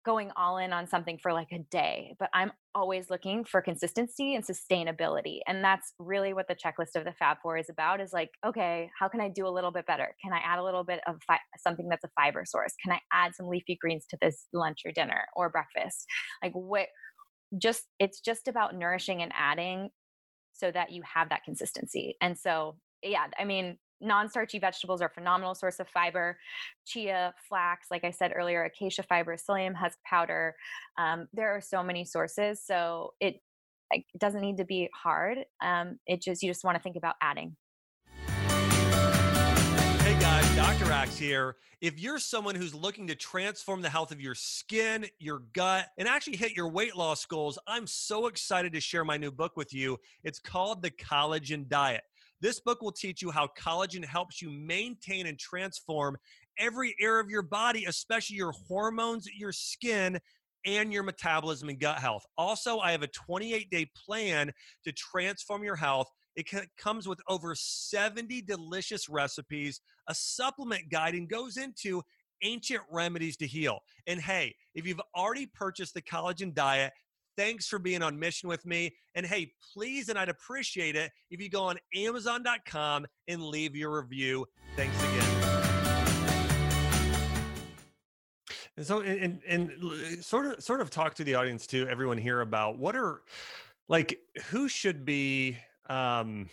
going 0.06 0.30
all 0.38 0.58
in 0.60 0.72
on 0.72 0.88
something 0.88 1.18
for 1.22 1.34
like 1.34 1.52
a 1.52 1.60
day, 1.72 2.14
but 2.20 2.30
I'm 2.32 2.52
always 2.76 3.10
looking 3.10 3.44
for 3.44 3.62
consistency 3.62 4.36
and 4.36 4.46
sustainability. 4.46 5.40
And 5.48 5.64
that's 5.64 5.94
really 5.98 6.32
what 6.34 6.48
the 6.48 6.56
checklist 6.56 6.96
of 6.96 7.06
the 7.06 7.14
Fab 7.18 7.38
Four 7.42 7.58
is 7.58 7.70
about 7.72 8.00
is 8.00 8.14
like, 8.14 8.30
okay, 8.46 8.92
how 9.00 9.08
can 9.08 9.20
I 9.20 9.30
do 9.30 9.48
a 9.48 9.50
little 9.50 9.72
bit 9.72 9.88
better? 9.88 10.16
Can 10.24 10.32
I 10.32 10.42
add 10.46 10.60
a 10.60 10.64
little 10.64 10.84
bit 10.84 11.00
of 11.08 11.16
fi- 11.26 11.40
something 11.58 11.90
that's 11.90 12.04
a 12.04 12.10
fiber 12.16 12.44
source? 12.46 12.74
Can 12.84 12.94
I 12.94 13.00
add 13.12 13.34
some 13.36 13.48
leafy 13.48 13.78
greens 13.82 14.06
to 14.12 14.18
this 14.22 14.46
lunch 14.54 14.82
or 14.86 14.92
dinner 14.92 15.26
or 15.36 15.50
breakfast? 15.50 16.06
Like 16.44 16.54
what 16.54 16.88
just 17.58 17.84
it's 18.00 18.20
just 18.20 18.48
about 18.48 18.76
nourishing 18.76 19.22
and 19.22 19.32
adding 19.36 19.90
so 20.54 20.72
that 20.72 20.92
you 20.92 21.02
have 21.16 21.30
that 21.30 21.44
consistency. 21.44 22.16
And 22.22 22.38
so, 22.38 22.78
yeah, 23.02 23.26
I 23.38 23.44
mean, 23.44 23.78
non-starchy 24.02 24.60
vegetables 24.60 25.02
are 25.02 25.08
a 25.08 25.10
phenomenal 25.10 25.56
source 25.56 25.80
of 25.80 25.88
fiber 25.88 26.38
chia 26.86 27.34
flax 27.48 27.88
like 27.90 28.04
i 28.04 28.12
said 28.12 28.34
earlier 28.36 28.64
acacia 28.64 29.04
fiber 29.04 29.36
psyllium 29.36 29.74
husk 29.74 29.98
powder 30.06 30.56
um, 30.98 31.28
there 31.34 31.56
are 31.56 31.62
so 31.62 31.84
many 31.84 32.06
sources 32.06 32.62
so 32.64 33.14
it, 33.20 33.42
it 33.92 34.04
doesn't 34.18 34.42
need 34.42 34.58
to 34.58 34.66
be 34.66 34.90
hard 34.94 35.40
um, 35.62 36.00
it 36.08 36.22
just 36.22 36.44
you 36.44 36.50
just 36.50 36.64
want 36.64 36.76
to 36.76 36.82
think 36.82 36.96
about 36.96 37.16
adding 37.22 37.56
Hey 40.06 40.20
guys, 40.20 40.56
Dr. 40.56 40.92
Axe 40.92 41.18
here. 41.18 41.56
If 41.82 42.00
you're 42.00 42.20
someone 42.20 42.54
who's 42.54 42.76
looking 42.76 43.08
to 43.08 43.16
transform 43.16 43.82
the 43.82 43.90
health 43.90 44.12
of 44.12 44.22
your 44.22 44.36
skin, 44.36 45.08
your 45.18 45.40
gut, 45.54 45.88
and 45.98 46.08
actually 46.08 46.38
hit 46.38 46.56
your 46.56 46.70
weight 46.70 46.96
loss 46.96 47.26
goals, 47.26 47.58
I'm 47.66 47.88
so 47.88 48.28
excited 48.28 48.72
to 48.74 48.80
share 48.80 49.04
my 49.04 49.18
new 49.18 49.32
book 49.32 49.58
with 49.58 49.74
you. 49.74 49.98
It's 50.24 50.38
called 50.38 50.84
The 50.84 50.92
Collagen 50.92 51.68
Diet. 51.68 52.04
This 52.46 52.60
book 52.60 52.84
will 52.84 52.92
teach 52.92 53.24
you 53.24 53.32
how 53.32 53.50
collagen 53.60 54.06
helps 54.06 54.40
you 54.40 54.52
maintain 54.52 55.26
and 55.26 55.40
transform 55.40 56.16
every 56.60 56.96
area 57.02 57.24
of 57.24 57.28
your 57.28 57.42
body, 57.42 57.86
especially 57.86 58.36
your 58.36 58.54
hormones, 58.68 59.28
your 59.36 59.52
skin, 59.52 60.20
and 60.64 60.94
your 60.94 61.02
metabolism 61.02 61.70
and 61.70 61.80
gut 61.80 61.98
health. 61.98 62.24
Also, 62.38 62.78
I 62.78 62.92
have 62.92 63.02
a 63.02 63.08
28 63.08 63.72
day 63.72 63.90
plan 64.06 64.52
to 64.84 64.92
transform 64.92 65.64
your 65.64 65.76
health 65.76 66.08
it 66.36 66.48
comes 66.78 67.08
with 67.08 67.20
over 67.28 67.56
70 67.56 68.42
delicious 68.42 69.08
recipes, 69.10 69.82
a 70.08 70.14
supplement 70.14 70.90
guide, 70.92 71.16
and 71.16 71.30
goes 71.30 71.58
into 71.58 72.04
ancient 72.44 72.82
remedies 72.92 73.38
to 73.38 73.48
heal. 73.48 73.80
And 74.06 74.20
hey, 74.20 74.54
if 74.74 74.86
you've 74.86 75.02
already 75.16 75.46
purchased 75.48 75.94
the 75.94 76.02
collagen 76.02 76.54
diet, 76.54 76.92
thanks 77.38 77.68
for 77.68 77.80
being 77.80 78.02
on 78.02 78.18
mission 78.18 78.50
with 78.50 78.66
me. 78.66 78.94
And 79.16 79.26
hey, 79.26 79.52
please, 79.74 80.10
and 80.10 80.18
I'd 80.18 80.30
appreciate 80.30 80.96
it 80.96 81.12
if 81.30 81.42
you 81.42 81.50
go 81.50 81.64
on 81.64 81.78
Amazon.com 81.96 83.06
and 83.28 83.42
leave 83.42 83.76
your 83.76 84.00
review. 84.02 84.46
Thanks 84.76 84.98
again. 85.04 85.46
And 88.78 88.86
so, 88.86 89.02
and, 89.02 89.42
and, 89.48 89.72
and 89.72 90.26
sort 90.26 90.48
of, 90.48 90.64
sort 90.64 90.82
of 90.82 90.90
talk 90.90 91.16
to 91.16 91.24
the 91.24 91.36
audience 91.36 91.66
too, 91.66 91.88
everyone 91.88 92.18
here 92.18 92.42
about 92.42 92.78
what 92.78 92.96
are 92.96 93.22
like 93.88 94.20
who 94.50 94.68
should 94.68 95.06
be 95.06 95.58
um, 95.90 96.50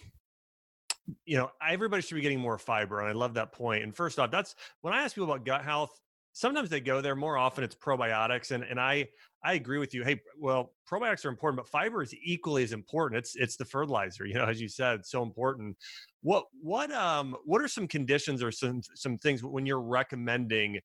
you 1.24 1.36
know, 1.36 1.50
everybody 1.66 2.02
should 2.02 2.14
be 2.14 2.20
getting 2.20 2.40
more 2.40 2.58
fiber. 2.58 3.00
And 3.00 3.08
I 3.08 3.12
love 3.12 3.34
that 3.34 3.52
point. 3.52 3.82
And 3.82 3.94
first 3.94 4.18
off, 4.18 4.30
that's 4.30 4.54
when 4.80 4.94
I 4.94 5.02
ask 5.02 5.14
people 5.14 5.30
about 5.30 5.44
gut 5.44 5.62
health, 5.62 6.00
sometimes 6.32 6.70
they 6.70 6.80
go 6.80 7.00
there 7.00 7.16
more 7.16 7.36
often 7.36 7.64
it's 7.64 7.74
probiotics. 7.74 8.50
And 8.50 8.64
and 8.64 8.80
I 8.80 9.08
I 9.44 9.54
agree 9.54 9.78
with 9.78 9.92
you. 9.92 10.04
Hey, 10.04 10.20
well, 10.38 10.72
probiotics 10.90 11.24
are 11.24 11.28
important, 11.28 11.58
but 11.58 11.68
fiber 11.68 12.02
is 12.02 12.14
equally 12.22 12.62
as 12.62 12.72
important. 12.72 13.18
It's 13.18 13.36
it's 13.36 13.56
the 13.56 13.64
fertilizer, 13.64 14.26
you 14.26 14.34
know, 14.34 14.44
as 14.44 14.60
you 14.60 14.68
said, 14.68 15.04
so 15.04 15.22
important. 15.22 15.76
What 16.22 16.44
what 16.60 16.90
um 16.92 17.36
what 17.44 17.62
are 17.62 17.68
some 17.68 17.88
conditions 17.88 18.42
or 18.42 18.52
some 18.52 18.82
some 18.94 19.18
things 19.18 19.42
when 19.42 19.66
you're 19.66 19.80
recommending 19.82 20.80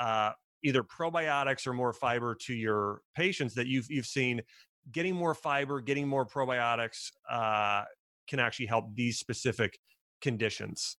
uh 0.00 0.32
either 0.64 0.82
probiotics 0.82 1.68
or 1.68 1.72
more 1.72 1.92
fiber 1.92 2.34
to 2.34 2.52
your 2.52 3.02
patients 3.14 3.54
that 3.54 3.68
you've 3.68 3.86
you've 3.90 4.06
seen 4.06 4.40
getting 4.92 5.14
more 5.14 5.34
fiber, 5.34 5.80
getting 5.80 6.08
more 6.08 6.26
probiotics 6.26 7.10
uh, 7.30 7.84
can 8.28 8.40
actually 8.40 8.66
help 8.66 8.94
these 8.94 9.18
specific 9.18 9.78
conditions. 10.20 10.96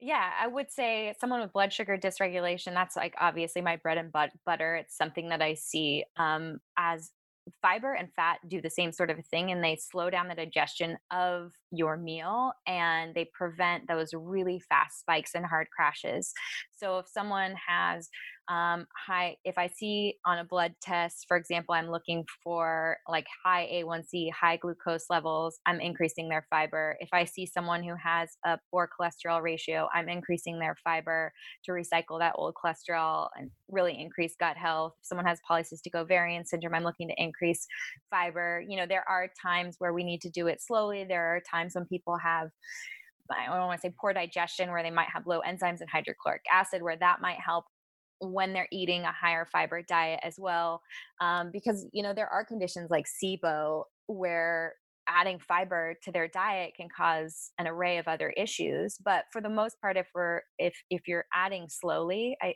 Yeah, 0.00 0.30
I 0.40 0.46
would 0.46 0.70
say 0.70 1.14
someone 1.20 1.40
with 1.40 1.52
blood 1.52 1.72
sugar 1.72 1.98
dysregulation, 1.98 2.72
that's 2.72 2.96
like 2.96 3.14
obviously 3.20 3.60
my 3.60 3.76
bread 3.76 3.98
and 3.98 4.10
butter. 4.46 4.76
It's 4.76 4.96
something 4.96 5.28
that 5.28 5.42
I 5.42 5.54
see 5.54 6.04
um, 6.16 6.58
as 6.78 7.10
fiber 7.60 7.92
and 7.92 8.08
fat 8.14 8.38
do 8.48 8.60
the 8.60 8.70
same 8.70 8.92
sort 8.92 9.10
of 9.10 9.18
thing 9.26 9.50
and 9.50 9.62
they 9.62 9.76
slow 9.76 10.08
down 10.08 10.28
the 10.28 10.34
digestion 10.34 10.96
of 11.10 11.52
your 11.70 11.96
meal 11.96 12.52
and 12.66 13.14
they 13.14 13.28
prevent 13.34 13.88
those 13.88 14.14
really 14.14 14.60
fast 14.68 15.00
spikes 15.00 15.34
and 15.34 15.44
hard 15.44 15.68
crashes. 15.74 16.32
So 16.80 16.98
if 16.98 17.08
someone 17.08 17.54
has 17.68 18.08
um, 18.48 18.86
high 19.06 19.36
if 19.44 19.56
i 19.58 19.68
see 19.68 20.16
on 20.26 20.38
a 20.38 20.44
blood 20.44 20.74
test 20.82 21.26
for 21.28 21.36
example 21.36 21.72
i'm 21.72 21.88
looking 21.88 22.24
for 22.42 22.96
like 23.08 23.26
high 23.44 23.68
a1c 23.72 24.32
high 24.32 24.56
glucose 24.56 25.04
levels 25.08 25.60
i'm 25.66 25.80
increasing 25.80 26.28
their 26.28 26.44
fiber. 26.50 26.96
If 27.00 27.10
i 27.12 27.24
see 27.24 27.46
someone 27.46 27.84
who 27.84 27.94
has 27.94 28.30
a 28.44 28.58
poor 28.70 28.88
cholesterol 28.88 29.40
ratio 29.40 29.88
i'm 29.94 30.08
increasing 30.08 30.58
their 30.58 30.76
fiber 30.82 31.32
to 31.64 31.72
recycle 31.72 32.18
that 32.18 32.34
old 32.34 32.54
cholesterol 32.54 33.28
and 33.36 33.50
really 33.70 34.00
increase 34.00 34.34
gut 34.40 34.56
health. 34.56 34.94
If 35.00 35.06
someone 35.06 35.26
has 35.26 35.38
polycystic 35.48 35.94
ovarian 35.94 36.44
syndrome 36.44 36.74
i'm 36.74 36.84
looking 36.84 37.08
to 37.08 37.22
increase 37.22 37.66
fiber. 38.10 38.64
You 38.66 38.78
know 38.78 38.86
there 38.86 39.08
are 39.08 39.28
times 39.40 39.76
where 39.78 39.92
we 39.92 40.02
need 40.02 40.22
to 40.22 40.30
do 40.30 40.48
it 40.48 40.60
slowly. 40.60 41.04
There 41.04 41.36
are 41.36 41.42
times 41.48 41.76
when 41.76 41.84
people 41.86 42.16
have 42.16 42.48
I 43.38 43.46
don't 43.46 43.66
want 43.66 43.80
to 43.80 43.88
say 43.88 43.94
poor 44.00 44.12
digestion 44.12 44.70
where 44.70 44.82
they 44.82 44.90
might 44.90 45.08
have 45.12 45.26
low 45.26 45.40
enzymes 45.40 45.80
and 45.80 45.90
hydrochloric 45.90 46.42
acid, 46.52 46.82
where 46.82 46.96
that 46.96 47.20
might 47.20 47.38
help 47.44 47.64
when 48.20 48.52
they're 48.52 48.68
eating 48.70 49.02
a 49.02 49.12
higher 49.12 49.46
fiber 49.50 49.82
diet 49.82 50.20
as 50.22 50.34
well 50.38 50.82
um, 51.20 51.50
because 51.52 51.86
you 51.92 52.02
know 52.02 52.12
there 52.12 52.28
are 52.28 52.44
conditions 52.44 52.90
like 52.90 53.06
sibo 53.06 53.84
where 54.06 54.74
adding 55.08 55.38
fiber 55.38 55.94
to 56.02 56.12
their 56.12 56.28
diet 56.28 56.72
can 56.76 56.86
cause 56.94 57.50
an 57.58 57.66
array 57.66 57.96
of 57.96 58.06
other 58.06 58.30
issues 58.36 58.96
but 59.02 59.24
for 59.32 59.40
the 59.40 59.48
most 59.48 59.80
part 59.80 59.96
if 59.96 60.06
we're 60.14 60.42
if 60.58 60.74
if 60.90 61.08
you're 61.08 61.24
adding 61.34 61.66
slowly 61.68 62.36
i 62.42 62.54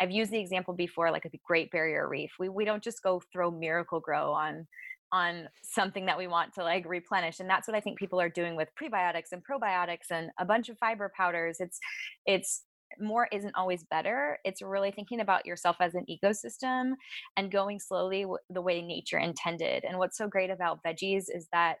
i've 0.00 0.10
used 0.10 0.30
the 0.30 0.38
example 0.38 0.74
before 0.74 1.10
like 1.10 1.24
a 1.26 1.30
great 1.46 1.70
barrier 1.70 2.08
reef. 2.08 2.30
We 2.38 2.48
we 2.48 2.64
don't 2.64 2.82
just 2.82 3.02
go 3.02 3.20
throw 3.32 3.50
Miracle-Gro 3.50 4.32
on 4.32 4.66
on 5.12 5.48
something 5.62 6.06
that 6.06 6.18
we 6.18 6.26
want 6.26 6.52
to 6.54 6.62
like 6.62 6.86
replenish 6.86 7.40
and 7.40 7.50
that's 7.50 7.66
what 7.66 7.76
i 7.76 7.80
think 7.80 7.98
people 7.98 8.20
are 8.20 8.28
doing 8.28 8.56
with 8.56 8.68
prebiotics 8.80 9.32
and 9.32 9.42
probiotics 9.44 10.10
and 10.10 10.30
a 10.38 10.44
bunch 10.44 10.68
of 10.68 10.78
fiber 10.78 11.10
powders 11.16 11.56
it's 11.60 11.78
it's 12.26 12.64
more 12.98 13.28
isn't 13.32 13.54
always 13.56 13.84
better. 13.84 14.38
It's 14.44 14.62
really 14.62 14.90
thinking 14.90 15.20
about 15.20 15.46
yourself 15.46 15.76
as 15.80 15.94
an 15.94 16.06
ecosystem 16.10 16.92
and 17.36 17.52
going 17.52 17.78
slowly 17.78 18.26
the 18.48 18.62
way 18.62 18.82
nature 18.82 19.18
intended. 19.18 19.84
And 19.84 19.98
what's 19.98 20.16
so 20.16 20.28
great 20.28 20.50
about 20.50 20.82
veggies 20.82 21.24
is 21.28 21.46
that 21.52 21.76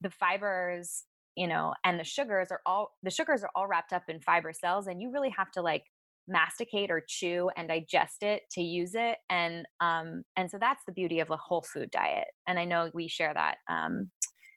the 0.00 0.10
fibers, 0.10 1.04
you 1.36 1.46
know, 1.46 1.74
and 1.84 1.98
the 1.98 2.04
sugars 2.04 2.48
are 2.50 2.60
all 2.64 2.92
the 3.02 3.10
sugars 3.10 3.42
are 3.42 3.50
all 3.54 3.66
wrapped 3.66 3.92
up 3.92 4.04
in 4.08 4.20
fiber 4.20 4.52
cells 4.52 4.86
and 4.86 5.02
you 5.02 5.10
really 5.12 5.34
have 5.36 5.50
to 5.52 5.62
like 5.62 5.84
masticate 6.28 6.90
or 6.90 7.02
chew 7.06 7.50
and 7.56 7.68
digest 7.68 8.22
it 8.22 8.42
to 8.50 8.62
use 8.62 8.94
it 8.94 9.18
and 9.30 9.66
um 9.80 10.22
and 10.36 10.50
so 10.50 10.58
that's 10.58 10.84
the 10.86 10.92
beauty 10.92 11.20
of 11.20 11.30
a 11.30 11.36
whole 11.36 11.62
food 11.62 11.90
diet 11.90 12.28
and 12.46 12.58
i 12.58 12.64
know 12.64 12.90
we 12.94 13.08
share 13.08 13.32
that 13.34 13.58
um 13.68 14.10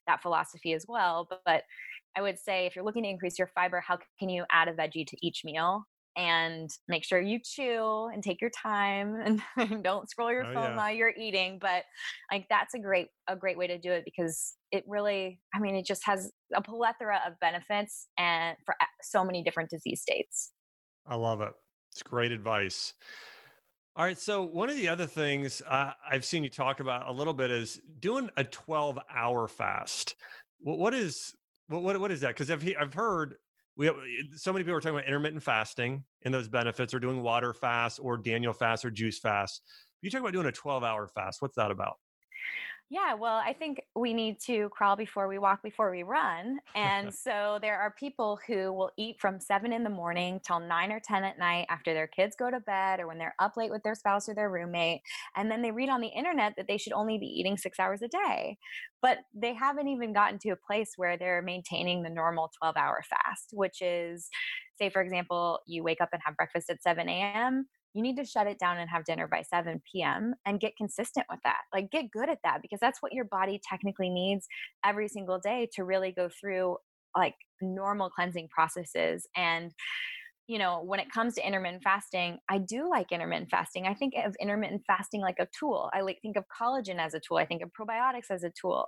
that 0.07 0.21
philosophy 0.21 0.73
as 0.73 0.85
well 0.87 1.25
but, 1.29 1.41
but 1.45 1.63
I 2.15 2.21
would 2.21 2.37
say 2.37 2.65
if 2.65 2.75
you're 2.75 2.83
looking 2.83 3.03
to 3.03 3.09
increase 3.09 3.39
your 3.39 3.47
fiber, 3.47 3.79
how 3.79 3.97
can 4.19 4.27
you 4.27 4.45
add 4.51 4.67
a 4.67 4.73
veggie 4.73 5.07
to 5.07 5.17
each 5.25 5.43
meal? 5.45 5.85
and 6.17 6.69
make 6.89 7.05
sure 7.05 7.21
you 7.21 7.39
chew 7.41 8.09
and 8.13 8.21
take 8.21 8.41
your 8.41 8.49
time 8.49 9.15
and 9.55 9.81
don't 9.81 10.09
scroll 10.09 10.29
your 10.29 10.43
Oh 10.43 10.51
phone 10.53 10.75
yeah. 10.75 10.75
while 10.75 10.91
you're 10.93 11.13
eating 11.17 11.57
but 11.57 11.85
like 12.29 12.45
that's 12.49 12.73
a 12.73 12.79
great 12.79 13.07
a 13.27 13.35
great 13.37 13.57
way 13.57 13.65
to 13.65 13.77
do 13.79 13.93
it 13.93 14.03
because 14.03 14.57
it 14.71 14.83
really 14.87 15.39
i 15.55 15.59
mean 15.59 15.73
it 15.73 15.85
just 15.85 16.05
has 16.05 16.29
a 16.53 16.61
plethora 16.61 17.21
of 17.25 17.39
benefits 17.39 18.09
and 18.17 18.57
for 18.65 18.75
so 19.01 19.23
many 19.23 19.41
different 19.41 19.69
disease 19.69 20.01
states 20.01 20.51
I 21.05 21.15
love 21.15 21.41
it. 21.41 21.53
It's 21.91 22.03
great 22.03 22.31
advice. 22.31 22.93
All 23.95 24.05
right. 24.05 24.17
So, 24.17 24.43
one 24.43 24.69
of 24.69 24.77
the 24.77 24.87
other 24.87 25.05
things 25.05 25.61
uh, 25.67 25.91
I've 26.09 26.23
seen 26.23 26.43
you 26.43 26.49
talk 26.49 26.79
about 26.79 27.09
a 27.09 27.11
little 27.11 27.33
bit 27.33 27.51
is 27.51 27.81
doing 27.99 28.29
a 28.37 28.43
12 28.43 28.97
hour 29.13 29.47
fast. 29.47 30.15
What, 30.59 30.77
what 30.77 30.93
is 30.93 31.35
what, 31.67 31.83
what, 31.83 31.99
what 31.99 32.11
is 32.11 32.21
that? 32.21 32.29
Because 32.29 32.49
I've, 32.49 32.67
I've 32.79 32.93
heard 32.93 33.35
we 33.75 33.85
have, 33.87 33.95
so 34.35 34.53
many 34.53 34.63
people 34.63 34.77
are 34.77 34.81
talking 34.81 34.95
about 34.95 35.07
intermittent 35.07 35.43
fasting 35.43 36.03
and 36.23 36.33
those 36.33 36.47
benefits, 36.47 36.93
or 36.93 36.99
doing 36.99 37.21
water 37.21 37.53
fast, 37.53 37.99
or 38.01 38.17
Daniel 38.17 38.53
fast, 38.53 38.85
or 38.85 38.91
juice 38.91 39.19
fast. 39.19 39.61
You 40.01 40.09
talk 40.09 40.21
about 40.21 40.33
doing 40.33 40.45
a 40.45 40.51
12 40.51 40.83
hour 40.83 41.07
fast. 41.07 41.41
What's 41.41 41.55
that 41.55 41.71
about? 41.71 41.95
Yeah, 42.91 43.13
well, 43.13 43.37
I 43.37 43.53
think 43.53 43.81
we 43.95 44.13
need 44.13 44.41
to 44.41 44.67
crawl 44.67 44.97
before 44.97 45.29
we 45.29 45.39
walk, 45.39 45.63
before 45.63 45.89
we 45.91 46.03
run. 46.03 46.59
And 46.75 47.13
so 47.13 47.57
there 47.61 47.79
are 47.79 47.95
people 47.97 48.37
who 48.45 48.73
will 48.73 48.91
eat 48.97 49.17
from 49.17 49.39
seven 49.39 49.71
in 49.71 49.85
the 49.85 49.89
morning 49.89 50.41
till 50.45 50.59
nine 50.59 50.91
or 50.91 50.99
10 50.99 51.23
at 51.23 51.39
night 51.39 51.67
after 51.69 51.93
their 51.93 52.07
kids 52.07 52.35
go 52.35 52.51
to 52.51 52.59
bed 52.59 52.99
or 52.99 53.07
when 53.07 53.17
they're 53.17 53.33
up 53.39 53.55
late 53.55 53.71
with 53.71 53.83
their 53.83 53.95
spouse 53.95 54.27
or 54.27 54.35
their 54.35 54.49
roommate. 54.49 55.03
And 55.37 55.49
then 55.49 55.61
they 55.61 55.71
read 55.71 55.87
on 55.87 56.01
the 56.01 56.09
internet 56.09 56.55
that 56.57 56.67
they 56.67 56.77
should 56.77 56.91
only 56.91 57.17
be 57.17 57.27
eating 57.27 57.55
six 57.55 57.79
hours 57.79 58.01
a 58.01 58.09
day. 58.09 58.57
But 59.01 59.19
they 59.33 59.53
haven't 59.53 59.87
even 59.87 60.11
gotten 60.11 60.37
to 60.39 60.49
a 60.49 60.57
place 60.57 60.91
where 60.97 61.15
they're 61.17 61.41
maintaining 61.41 62.03
the 62.03 62.09
normal 62.09 62.51
12 62.59 62.75
hour 62.75 63.01
fast, 63.09 63.51
which 63.53 63.81
is, 63.81 64.27
say, 64.77 64.89
for 64.89 65.01
example, 65.01 65.61
you 65.65 65.81
wake 65.81 66.01
up 66.01 66.09
and 66.11 66.21
have 66.25 66.35
breakfast 66.35 66.69
at 66.69 66.83
7 66.83 67.07
a.m 67.07 67.67
you 67.93 68.01
need 68.01 68.17
to 68.17 68.25
shut 68.25 68.47
it 68.47 68.59
down 68.59 68.77
and 68.77 68.89
have 68.89 69.05
dinner 69.05 69.27
by 69.27 69.41
7 69.41 69.81
p.m. 69.91 70.33
and 70.45 70.59
get 70.59 70.77
consistent 70.77 71.25
with 71.29 71.39
that. 71.43 71.61
Like, 71.73 71.91
get 71.91 72.11
good 72.11 72.29
at 72.29 72.39
that 72.43 72.61
because 72.61 72.79
that's 72.79 73.01
what 73.01 73.13
your 73.13 73.25
body 73.25 73.59
technically 73.67 74.09
needs 74.09 74.47
every 74.85 75.07
single 75.07 75.39
day 75.39 75.67
to 75.75 75.83
really 75.83 76.11
go 76.11 76.29
through 76.39 76.77
like 77.15 77.35
normal 77.61 78.09
cleansing 78.09 78.47
processes. 78.49 79.27
And, 79.35 79.71
you 80.47 80.57
know, 80.57 80.81
when 80.83 80.99
it 80.99 81.11
comes 81.11 81.35
to 81.35 81.45
intermittent 81.45 81.83
fasting, 81.83 82.37
I 82.49 82.57
do 82.57 82.89
like 82.89 83.11
intermittent 83.11 83.49
fasting. 83.49 83.87
I 83.87 83.93
think 83.93 84.13
of 84.25 84.35
intermittent 84.39 84.83
fasting 84.87 85.21
like 85.21 85.37
a 85.39 85.47
tool. 85.57 85.89
I 85.93 86.01
like 86.01 86.19
think 86.21 86.37
of 86.37 86.45
collagen 86.47 86.99
as 86.99 87.13
a 87.13 87.19
tool. 87.19 87.37
I 87.37 87.45
think 87.45 87.61
of 87.61 87.69
probiotics 87.69 88.31
as 88.31 88.43
a 88.43 88.51
tool. 88.59 88.87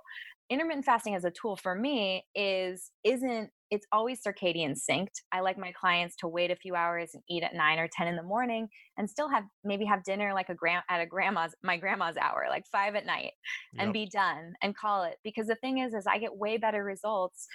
Intermittent 0.50 0.84
fasting 0.84 1.14
as 1.14 1.24
a 1.24 1.30
tool 1.30 1.56
for 1.56 1.74
me 1.74 2.24
is 2.34 2.90
isn't 3.02 3.50
it's 3.74 3.86
always 3.92 4.22
circadian 4.22 4.74
synced. 4.90 5.22
I 5.32 5.40
like 5.40 5.58
my 5.58 5.72
clients 5.72 6.16
to 6.16 6.28
wait 6.28 6.50
a 6.50 6.56
few 6.56 6.74
hours 6.74 7.10
and 7.14 7.22
eat 7.28 7.42
at 7.42 7.54
9 7.54 7.78
or 7.78 7.88
10 7.88 8.06
in 8.08 8.16
the 8.16 8.22
morning 8.22 8.68
and 8.96 9.10
still 9.10 9.28
have 9.28 9.44
maybe 9.64 9.84
have 9.84 10.04
dinner 10.04 10.32
like 10.32 10.48
a 10.48 10.54
grand 10.54 10.84
at 10.88 11.00
a 11.00 11.06
grandma's 11.06 11.54
my 11.62 11.76
grandma's 11.76 12.16
hour 12.16 12.46
like 12.48 12.64
5 12.70 12.94
at 12.94 13.06
night 13.06 13.32
and 13.78 13.92
Yep. 13.92 13.94
be 13.94 14.06
done 14.06 14.54
and 14.62 14.76
call 14.76 15.04
it 15.04 15.16
because 15.24 15.46
the 15.46 15.56
thing 15.56 15.78
is 15.78 15.94
is 15.94 16.06
I 16.06 16.18
get 16.18 16.36
way 16.36 16.56
better 16.56 16.84
results 16.84 17.46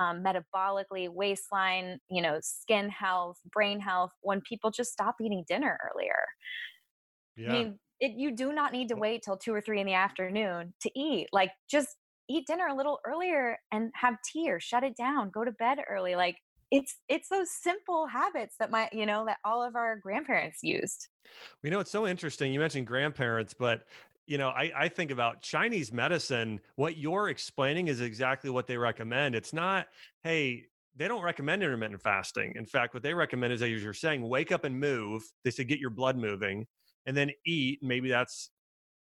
um, 0.00 0.22
metabolically 0.24 1.08
waistline 1.08 1.98
you 2.08 2.22
know 2.22 2.38
skin 2.40 2.88
health 2.88 3.38
brain 3.52 3.80
health 3.80 4.12
when 4.20 4.40
people 4.40 4.70
just 4.70 4.92
stop 4.92 5.16
eating 5.20 5.44
dinner 5.48 5.78
earlier 5.92 6.16
I 7.46 7.50
mean, 7.50 7.78
it, 8.00 8.12
you 8.12 8.34
do 8.34 8.52
not 8.52 8.72
need 8.72 8.88
to 8.88 8.96
wait 8.96 9.22
till 9.22 9.36
two 9.36 9.52
or 9.54 9.60
three 9.60 9.80
in 9.80 9.86
the 9.86 9.94
afternoon 9.94 10.74
to 10.82 10.98
eat. 10.98 11.28
Like, 11.32 11.52
just 11.70 11.96
eat 12.28 12.46
dinner 12.46 12.66
a 12.66 12.74
little 12.74 13.00
earlier 13.04 13.58
and 13.72 13.90
have 13.94 14.16
tea 14.22 14.50
or 14.50 14.60
shut 14.60 14.84
it 14.84 14.96
down. 14.96 15.30
Go 15.30 15.44
to 15.44 15.52
bed 15.52 15.78
early. 15.88 16.16
Like, 16.16 16.36
it's 16.70 16.96
it's 17.08 17.28
those 17.28 17.50
simple 17.50 18.06
habits 18.06 18.56
that 18.58 18.70
my 18.70 18.90
you 18.92 19.06
know 19.06 19.24
that 19.24 19.38
all 19.44 19.62
of 19.62 19.74
our 19.74 19.96
grandparents 19.96 20.58
used. 20.62 21.08
You 21.62 21.70
know, 21.70 21.80
it's 21.80 21.90
so 21.90 22.06
interesting. 22.06 22.52
You 22.52 22.60
mentioned 22.60 22.86
grandparents, 22.86 23.54
but 23.54 23.84
you 24.26 24.36
know, 24.36 24.50
I, 24.50 24.70
I 24.76 24.88
think 24.88 25.10
about 25.10 25.40
Chinese 25.40 25.90
medicine. 25.90 26.60
What 26.76 26.98
you're 26.98 27.30
explaining 27.30 27.88
is 27.88 28.02
exactly 28.02 28.50
what 28.50 28.66
they 28.66 28.76
recommend. 28.76 29.34
It's 29.34 29.54
not, 29.54 29.86
hey, 30.22 30.66
they 30.94 31.08
don't 31.08 31.22
recommend 31.22 31.62
intermittent 31.62 32.02
fasting. 32.02 32.52
In 32.54 32.66
fact, 32.66 32.92
what 32.92 33.02
they 33.02 33.14
recommend 33.14 33.54
is, 33.54 33.62
as 33.62 33.82
you're 33.82 33.94
saying, 33.94 34.28
wake 34.28 34.52
up 34.52 34.64
and 34.64 34.78
move. 34.78 35.22
They 35.44 35.50
say 35.50 35.64
get 35.64 35.78
your 35.78 35.88
blood 35.88 36.18
moving, 36.18 36.66
and 37.06 37.16
then 37.16 37.30
eat. 37.46 37.78
Maybe 37.82 38.10
that's, 38.10 38.50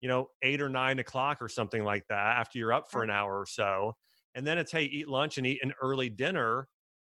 you 0.03 0.09
know, 0.09 0.27
eight 0.43 0.61
or 0.61 0.69
nine 0.69 0.99
o'clock 0.99 1.41
or 1.41 1.47
something 1.49 1.83
like 1.85 2.03
that 2.09 2.37
after 2.37 2.59
you're 2.59 2.73
up 2.73 2.91
for 2.91 3.03
an 3.03 3.09
hour 3.09 3.39
or 3.39 3.47
so. 3.47 3.95
And 4.35 4.45
then 4.45 4.57
it's 4.59 4.71
hey, 4.71 4.83
eat 4.85 5.07
lunch 5.07 5.37
and 5.39 5.47
eat 5.47 5.61
an 5.63 5.73
early 5.81 6.09
dinner. 6.09 6.67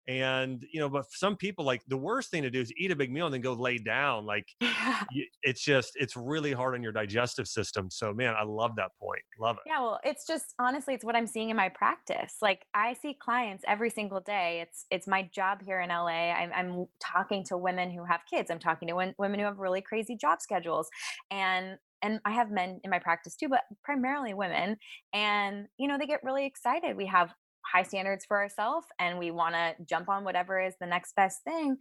And 0.09 0.65
you 0.73 0.81
know, 0.81 0.89
but 0.91 1.07
some 1.13 1.37
people, 1.37 1.65
like 1.65 1.83
the 1.89 1.97
worst 1.97 2.31
thing 2.31 2.43
to 2.43 2.51
do 2.51 2.61
is 2.61 2.73
eat 2.77 2.91
a 2.93 2.97
big 2.97 3.11
meal 3.13 3.27
and 3.27 3.35
then 3.35 3.41
go 3.41 3.55
lay 3.55 3.79
down. 3.79 4.27
Like 4.27 4.49
Yeah. 4.61 5.05
it's 5.43 5.63
just 5.65 5.93
it's 5.97 6.17
really 6.17 6.53
hard 6.53 6.75
on 6.75 6.83
your 6.83 6.93
digestive 6.93 7.49
system 7.49 7.91
so 7.91 8.13
man 8.15 8.35
i 8.35 8.43
love 8.45 8.77
that 8.77 8.91
point 9.01 9.23
love 9.39 9.57
it 9.57 9.65
Yeah, 9.65 9.79
well, 9.81 10.01
it's 10.03 10.27
just 10.27 10.55
honestly, 10.59 10.93
it's 10.95 11.05
what 11.05 11.15
I'm 11.15 11.29
seeing 11.29 11.51
in 11.51 11.57
my 11.57 11.69
practice. 11.69 12.39
Like 12.43 12.67
I 12.75 12.95
see 12.95 13.15
clients 13.15 13.63
every 13.69 13.91
single 13.91 14.19
day. 14.21 14.61
It's 14.61 14.87
it's 14.91 15.07
my 15.07 15.23
job 15.33 15.63
here 15.63 15.81
in 15.81 15.91
LA. 15.91 16.33
I'm, 16.33 16.53
I'm 16.53 16.87
talking 16.99 17.45
to 17.45 17.57
women 17.57 17.93
who 17.93 18.05
have 18.05 18.23
kids. 18.29 18.51
I'm 18.51 18.59
talking 18.59 18.89
to 18.89 19.15
women 19.19 19.39
who 19.39 19.47
have 19.47 19.59
really 19.59 19.81
crazy 19.81 20.17
job 20.17 20.43
schedules, 20.43 20.89
and 21.31 21.79
and 22.03 22.21
I 22.25 22.33
have 22.33 22.51
men 22.51 22.81
in 22.85 22.91
my 22.91 22.99
practice 22.99 23.37
too, 23.37 23.49
but 23.49 23.63
primarily 23.85 24.35
women. 24.35 24.77
And 25.13 25.67
you 25.79 25.89
know, 25.89 25.99
they 25.99 26.07
get 26.07 26.25
really 26.25 26.47
excited. 26.47 26.97
We 26.97 27.07
have 27.07 27.33
high 27.65 27.85
standards 27.85 28.25
for 28.27 28.39
ourselves, 28.41 28.87
and 28.99 29.19
we 29.19 29.31
want 29.31 29.55
to 29.55 29.75
jump 29.89 30.09
on 30.09 30.25
whatever 30.25 30.61
is 30.61 30.75
the 30.81 30.87
next 30.87 31.15
best 31.15 31.43
thing. 31.45 31.77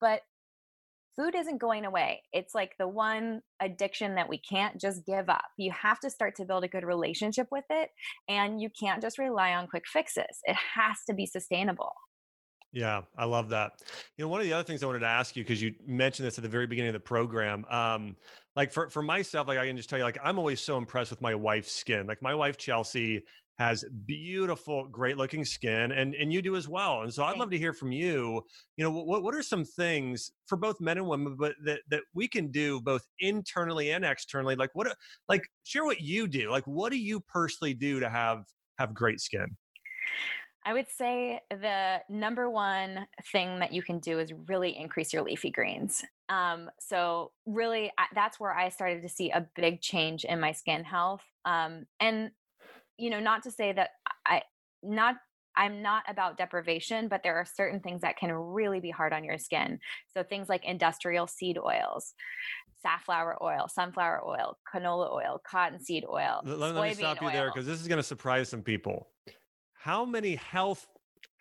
But 0.00 0.20
food 1.16 1.34
isn't 1.34 1.60
going 1.60 1.84
away. 1.84 2.22
It's 2.32 2.54
like 2.54 2.72
the 2.78 2.88
one 2.88 3.42
addiction 3.60 4.14
that 4.14 4.28
we 4.28 4.38
can't 4.38 4.80
just 4.80 5.04
give 5.04 5.28
up. 5.28 5.44
You 5.58 5.70
have 5.72 6.00
to 6.00 6.10
start 6.10 6.36
to 6.36 6.44
build 6.44 6.64
a 6.64 6.68
good 6.68 6.84
relationship 6.84 7.48
with 7.50 7.64
it, 7.70 7.90
and 8.28 8.60
you 8.60 8.68
can't 8.78 9.02
just 9.02 9.18
rely 9.18 9.52
on 9.54 9.66
quick 9.68 9.84
fixes. 9.86 10.38
It 10.44 10.56
has 10.74 10.96
to 11.08 11.14
be 11.14 11.26
sustainable. 11.26 11.92
yeah 12.72 13.02
i 13.18 13.24
love 13.24 13.50
that 13.50 13.72
you 14.16 14.24
know 14.24 14.28
one 14.28 14.40
of 14.40 14.46
the 14.46 14.52
other 14.52 14.64
things 14.64 14.82
i 14.82 14.86
wanted 14.86 15.00
to 15.00 15.06
ask 15.06 15.36
you 15.36 15.44
because 15.44 15.60
you 15.60 15.74
mentioned 15.86 16.26
this 16.26 16.38
at 16.38 16.42
the 16.42 16.48
very 16.48 16.66
beginning 16.66 16.88
of 16.88 16.94
the 16.94 17.00
program 17.00 17.64
um 17.70 18.16
like 18.56 18.72
for, 18.72 18.90
for 18.90 19.02
myself 19.02 19.48
like 19.48 19.58
i 19.58 19.66
can 19.66 19.76
just 19.76 19.88
tell 19.88 19.98
you 19.98 20.04
like 20.04 20.18
i'm 20.22 20.38
always 20.38 20.60
so 20.60 20.76
impressed 20.76 21.10
with 21.10 21.20
my 21.20 21.34
wife's 21.34 21.72
skin. 21.72 22.06
Like 22.06 22.22
my 22.22 22.34
wife 22.34 22.56
chelsea 22.56 23.22
has 23.58 23.84
beautiful 24.06 24.88
great 24.88 25.16
looking 25.18 25.44
skin 25.44 25.92
and 25.92 26.14
and 26.14 26.32
you 26.32 26.40
do 26.42 26.56
as 26.56 26.68
well 26.68 27.02
and 27.02 27.12
so 27.12 27.22
i'd 27.22 27.36
love 27.36 27.50
to 27.50 27.58
hear 27.58 27.72
from 27.72 27.92
you. 27.92 28.42
You 28.76 28.84
know 28.84 28.90
what, 28.90 29.22
what 29.22 29.34
are 29.34 29.42
some 29.42 29.64
things 29.64 30.32
for 30.46 30.56
both 30.56 30.80
men 30.80 30.98
and 30.98 31.06
women 31.06 31.36
but 31.38 31.54
that 31.64 31.80
that 31.90 32.02
we 32.14 32.28
can 32.28 32.50
do 32.50 32.80
both 32.80 33.06
internally 33.20 33.92
and 33.92 34.04
externally? 34.04 34.56
Like 34.56 34.70
what 34.74 34.94
like 35.28 35.46
share 35.64 35.84
what 35.84 36.00
you 36.00 36.26
do. 36.26 36.50
Like 36.50 36.66
what 36.66 36.92
do 36.92 36.98
you 36.98 37.20
personally 37.20 37.74
do 37.74 38.00
to 38.00 38.08
have 38.08 38.44
have 38.78 38.94
great 38.94 39.20
skin? 39.20 39.56
I 40.64 40.72
would 40.72 40.88
say 40.88 41.40
the 41.50 42.00
number 42.08 42.48
one 42.48 43.06
thing 43.32 43.58
that 43.58 43.72
you 43.72 43.82
can 43.82 43.98
do 43.98 44.20
is 44.20 44.32
really 44.46 44.76
increase 44.76 45.12
your 45.12 45.22
leafy 45.22 45.50
greens. 45.50 46.04
Um, 46.32 46.70
so, 46.80 47.32
really, 47.44 47.92
that's 48.14 48.40
where 48.40 48.54
I 48.54 48.70
started 48.70 49.02
to 49.02 49.08
see 49.08 49.30
a 49.30 49.46
big 49.54 49.82
change 49.82 50.24
in 50.24 50.40
my 50.40 50.52
skin 50.52 50.82
health. 50.82 51.20
Um, 51.44 51.84
and, 52.00 52.30
you 52.96 53.10
know, 53.10 53.20
not 53.20 53.42
to 53.42 53.50
say 53.50 53.72
that 53.72 53.90
I, 54.24 54.42
not, 54.82 55.16
I'm 55.56 55.82
not 55.82 56.04
about 56.08 56.38
deprivation, 56.38 57.08
but 57.08 57.22
there 57.22 57.36
are 57.36 57.44
certain 57.44 57.80
things 57.80 58.00
that 58.00 58.16
can 58.16 58.32
really 58.32 58.80
be 58.80 58.90
hard 58.90 59.12
on 59.12 59.24
your 59.24 59.36
skin. 59.36 59.78
So, 60.14 60.22
things 60.22 60.48
like 60.48 60.64
industrial 60.64 61.26
seed 61.26 61.58
oils, 61.58 62.14
safflower 62.80 63.36
oil, 63.42 63.68
sunflower 63.68 64.22
oil, 64.26 64.58
canola 64.72 65.12
oil, 65.12 65.40
cottonseed 65.46 66.04
oil, 66.10 66.40
Let, 66.44 66.58
let- 66.58 66.74
let 66.74 66.88
me 66.88 66.94
stop 66.94 67.20
you 67.20 67.30
there 67.30 67.50
because 67.50 67.66
this 67.66 67.80
is 67.80 67.88
going 67.88 67.98
to 67.98 68.02
surprise 68.02 68.48
some 68.48 68.62
people. 68.62 69.08
How 69.74 70.04
many 70.06 70.36
health 70.36 70.86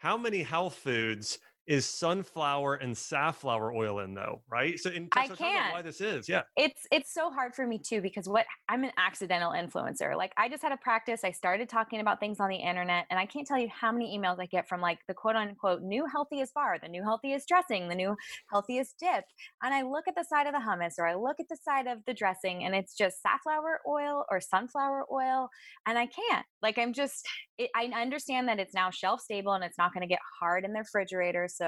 how 0.02 0.18
many 0.18 0.42
health 0.42 0.74
foods 0.74 1.38
is 1.72 1.86
sunflower 1.86 2.76
and 2.76 2.98
safflower 2.98 3.74
oil 3.74 4.00
in 4.00 4.14
though, 4.14 4.42
right? 4.50 4.78
So, 4.78 4.90
in, 4.90 5.08
I 5.14 5.28
so 5.28 5.36
about 5.36 5.72
why 5.72 5.82
this 5.82 6.02
is. 6.02 6.28
Yeah. 6.28 6.42
it's 6.58 6.86
it's 6.92 7.14
so 7.14 7.32
hard 7.32 7.56
for 7.56 7.66
me 7.66 7.80
too 7.80 8.02
because 8.02 8.28
what 8.28 8.46
I'm 8.68 8.84
an 8.84 8.92
accidental 8.98 9.54
influencer. 9.54 10.18
Like 10.18 10.34
I 10.36 10.50
just 10.50 10.62
had 10.62 10.74
a 10.74 10.78
practice. 10.78 11.22
I 11.24 11.32
started 11.32 11.70
talking 11.70 12.02
about 12.02 12.20
things 12.20 12.42
on 12.42 12.50
the 12.50 12.58
internet, 12.58 13.06
and 13.10 13.18
I 13.18 13.26
can't 13.26 13.48
tell 13.48 13.58
you 13.58 13.70
how 13.70 13.90
many 13.90 14.18
emails 14.18 14.38
I 14.38 14.48
get 14.48 14.68
from 14.68 14.82
like 14.82 15.00
the 15.08 15.14
quote 15.14 15.38
unquote 15.38 15.82
new 15.82 16.06
healthiest 16.06 16.54
bar, 16.54 16.78
the 16.82 16.90
new 16.90 17.04
healthiest 17.04 17.48
dressing, 17.48 17.88
the 17.88 17.96
new 17.96 18.18
healthiest 18.52 19.00
dip. 19.00 19.24
And 19.64 19.74
I 19.74 19.84
look 19.84 20.10
at 20.10 20.16
the 20.16 20.26
side 20.26 20.48
of 20.48 20.54
the 20.54 20.60
hummus 20.60 20.96
or 21.00 21.08
I 21.08 21.16
look 21.16 21.38
at 21.40 21.48
the 21.48 21.58
side 21.64 21.88
of 21.88 22.00
the 22.06 22.14
dressing, 22.14 22.66
and 22.66 22.76
it's 22.76 22.98
just 22.98 23.22
safflower 23.22 23.80
oil 23.88 24.26
or 24.30 24.42
sunflower 24.42 25.06
oil, 25.10 25.48
and 25.86 25.98
I 25.98 26.08
can't. 26.08 26.46
Like 26.62 26.78
I'm 26.78 26.92
just. 26.92 27.26
It, 27.58 27.70
I 27.76 27.86
understand 27.96 28.48
that 28.48 28.60
it's 28.60 28.74
now 28.74 28.90
shelf 28.90 29.22
stable 29.22 29.54
and 29.54 29.64
it's 29.64 29.78
not 29.78 29.94
going 29.94 30.02
to 30.02 30.08
get 30.08 30.20
hard 30.40 30.66
in 30.66 30.74
the 30.74 30.80
refrigerator. 30.80 31.48
So 31.48 31.61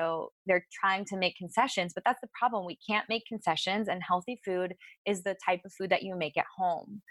they're 0.46 0.66
trying 0.72 1.06
to 1.06 1.18
make 1.18 1.36
concessions, 1.38 1.94
but 1.94 2.04
that's 2.06 2.22
the 2.22 2.30
problem. 2.38 2.66
We 2.66 2.78
can't 2.88 3.08
make 3.10 3.24
concessions, 3.28 3.88
and 3.88 4.02
healthy 4.08 4.40
food 4.44 4.76
is 5.06 5.24
the 5.24 5.36
type 5.46 5.62
of 5.66 5.74
food 5.74 5.90
that 5.92 6.04
you 6.04 6.16
make 6.16 6.38
at 6.38 6.46
home 6.58 7.02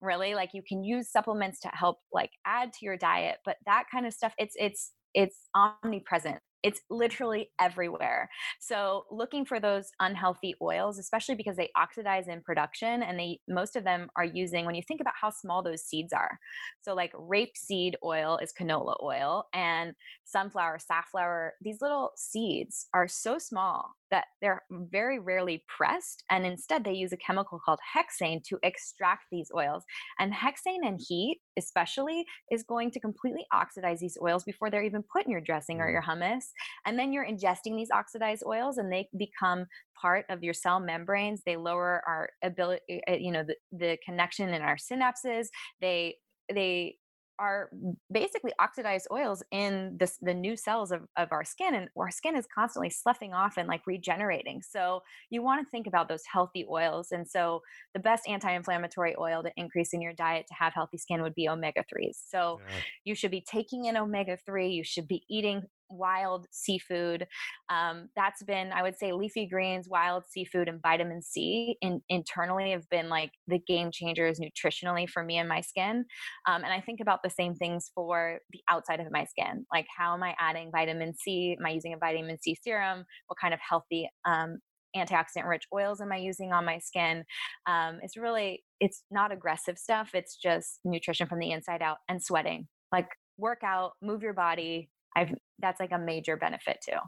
really 0.00 0.34
like 0.34 0.50
you 0.52 0.62
can 0.68 0.84
use 0.84 1.10
supplements 1.10 1.60
to 1.60 1.68
help 1.72 1.98
like 2.12 2.30
add 2.44 2.72
to 2.72 2.84
your 2.84 2.96
diet 2.96 3.38
but 3.44 3.56
that 3.64 3.84
kind 3.90 4.06
of 4.06 4.12
stuff 4.12 4.34
it's 4.38 4.54
it's 4.58 4.92
it's 5.14 5.48
omnipresent 5.54 6.40
It's 6.64 6.80
literally 6.90 7.50
everywhere. 7.60 8.28
So 8.58 9.04
looking 9.10 9.44
for 9.44 9.60
those 9.60 9.90
unhealthy 10.00 10.54
oils, 10.60 10.98
especially 10.98 11.36
because 11.36 11.56
they 11.56 11.70
oxidize 11.76 12.26
in 12.26 12.40
production 12.40 13.02
and 13.02 13.18
they 13.18 13.38
most 13.46 13.76
of 13.76 13.84
them 13.84 14.08
are 14.16 14.24
using 14.24 14.64
when 14.64 14.74
you 14.74 14.82
think 14.82 15.00
about 15.00 15.14
how 15.20 15.30
small 15.30 15.62
those 15.62 15.84
seeds 15.84 16.12
are. 16.12 16.38
So 16.80 16.94
like 16.94 17.12
rapeseed 17.12 17.94
oil 18.02 18.38
is 18.42 18.52
canola 18.58 18.96
oil 19.02 19.44
and 19.52 19.94
sunflower, 20.24 20.78
safflower, 20.78 21.54
these 21.60 21.82
little 21.82 22.12
seeds 22.16 22.86
are 22.94 23.06
so 23.06 23.38
small 23.38 23.94
that 24.10 24.24
they're 24.40 24.62
very 24.70 25.18
rarely 25.18 25.64
pressed 25.74 26.24
and 26.30 26.46
instead 26.46 26.84
they 26.84 26.92
use 26.92 27.12
a 27.12 27.16
chemical 27.16 27.60
called 27.64 27.78
hexane 27.96 28.42
to 28.44 28.58
extract 28.62 29.24
these 29.30 29.50
oils 29.56 29.84
and 30.18 30.32
hexane 30.32 30.86
and 30.86 31.00
heat 31.06 31.40
especially 31.58 32.24
is 32.50 32.62
going 32.62 32.90
to 32.90 33.00
completely 33.00 33.44
oxidize 33.52 34.00
these 34.00 34.18
oils 34.22 34.44
before 34.44 34.70
they're 34.70 34.82
even 34.82 35.02
put 35.12 35.24
in 35.24 35.30
your 35.30 35.40
dressing 35.40 35.80
or 35.80 35.90
your 35.90 36.02
hummus 36.02 36.44
and 36.86 36.98
then 36.98 37.12
you're 37.12 37.26
ingesting 37.26 37.76
these 37.76 37.90
oxidized 37.90 38.42
oils 38.46 38.78
and 38.78 38.92
they 38.92 39.08
become 39.18 39.66
part 40.00 40.24
of 40.28 40.42
your 40.42 40.54
cell 40.54 40.80
membranes 40.80 41.42
they 41.46 41.56
lower 41.56 42.02
our 42.06 42.28
ability 42.42 42.82
eh, 43.06 43.16
you 43.16 43.32
know 43.32 43.44
the, 43.44 43.56
the 43.72 43.98
connection 44.04 44.50
in 44.50 44.62
our 44.62 44.76
synapses 44.76 45.46
they 45.80 46.14
they 46.52 46.96
are 47.38 47.70
basically 48.10 48.52
oxidized 48.60 49.06
oils 49.10 49.42
in 49.50 49.96
this, 49.98 50.18
the 50.22 50.34
new 50.34 50.56
cells 50.56 50.92
of, 50.92 51.02
of 51.16 51.28
our 51.32 51.44
skin 51.44 51.74
and 51.74 51.88
our 51.98 52.10
skin 52.10 52.36
is 52.36 52.46
constantly 52.52 52.90
sloughing 52.90 53.32
off 53.32 53.56
and 53.56 53.68
like 53.68 53.82
regenerating 53.86 54.62
so 54.62 55.02
you 55.30 55.42
want 55.42 55.64
to 55.64 55.70
think 55.70 55.86
about 55.86 56.08
those 56.08 56.22
healthy 56.30 56.66
oils 56.70 57.12
and 57.12 57.28
so 57.28 57.62
the 57.92 58.00
best 58.00 58.28
anti-inflammatory 58.28 59.14
oil 59.18 59.42
to 59.42 59.50
increase 59.56 59.92
in 59.92 60.00
your 60.00 60.12
diet 60.12 60.46
to 60.46 60.54
have 60.54 60.72
healthy 60.72 60.98
skin 60.98 61.22
would 61.22 61.34
be 61.34 61.48
omega-3s 61.48 62.18
so 62.28 62.60
yeah. 62.60 62.74
you 63.04 63.14
should 63.14 63.30
be 63.30 63.40
taking 63.40 63.86
in 63.86 63.96
omega-3 63.96 64.72
you 64.72 64.84
should 64.84 65.08
be 65.08 65.24
eating 65.28 65.62
wild 65.90 66.46
seafood. 66.50 67.26
Um, 67.70 68.08
that's 68.16 68.42
been, 68.42 68.72
I 68.72 68.82
would 68.82 68.98
say, 68.98 69.12
leafy 69.12 69.46
greens, 69.46 69.88
wild 69.88 70.24
seafood, 70.28 70.68
and 70.68 70.82
vitamin 70.82 71.22
C 71.22 71.76
in, 71.80 72.00
internally 72.08 72.70
have 72.72 72.88
been 72.90 73.08
like 73.08 73.30
the 73.46 73.60
game 73.66 73.90
changers 73.92 74.40
nutritionally 74.40 75.08
for 75.08 75.22
me 75.22 75.38
and 75.38 75.48
my 75.48 75.60
skin. 75.60 76.04
Um, 76.46 76.64
and 76.64 76.72
I 76.72 76.80
think 76.80 77.00
about 77.00 77.20
the 77.22 77.30
same 77.30 77.54
things 77.54 77.90
for 77.94 78.38
the 78.50 78.60
outside 78.68 79.00
of 79.00 79.06
my 79.10 79.24
skin. 79.24 79.66
Like, 79.72 79.86
how 79.96 80.14
am 80.14 80.22
I 80.22 80.34
adding 80.38 80.70
vitamin 80.70 81.14
C? 81.14 81.56
Am 81.58 81.66
I 81.66 81.70
using 81.70 81.94
a 81.94 81.98
vitamin 81.98 82.38
C 82.40 82.56
serum? 82.62 83.04
What 83.26 83.38
kind 83.40 83.54
of 83.54 83.60
healthy 83.66 84.08
um, 84.24 84.58
antioxidant 84.96 85.48
rich 85.48 85.64
oils 85.74 86.00
am 86.00 86.12
I 86.12 86.16
using 86.18 86.52
on 86.52 86.64
my 86.64 86.78
skin? 86.78 87.24
Um, 87.66 87.98
it's 88.02 88.16
really, 88.16 88.62
it's 88.80 89.02
not 89.10 89.32
aggressive 89.32 89.78
stuff. 89.78 90.10
It's 90.14 90.36
just 90.36 90.80
nutrition 90.84 91.26
from 91.26 91.40
the 91.40 91.50
inside 91.50 91.82
out 91.82 91.98
and 92.08 92.22
sweating. 92.22 92.68
Like, 92.92 93.08
work 93.36 93.62
out, 93.64 93.92
move 94.00 94.22
your 94.22 94.34
body, 94.34 94.88
I've 95.16 95.34
that's 95.60 95.80
like 95.80 95.92
a 95.92 95.98
major 95.98 96.36
benefit 96.36 96.84
too. 96.84 96.98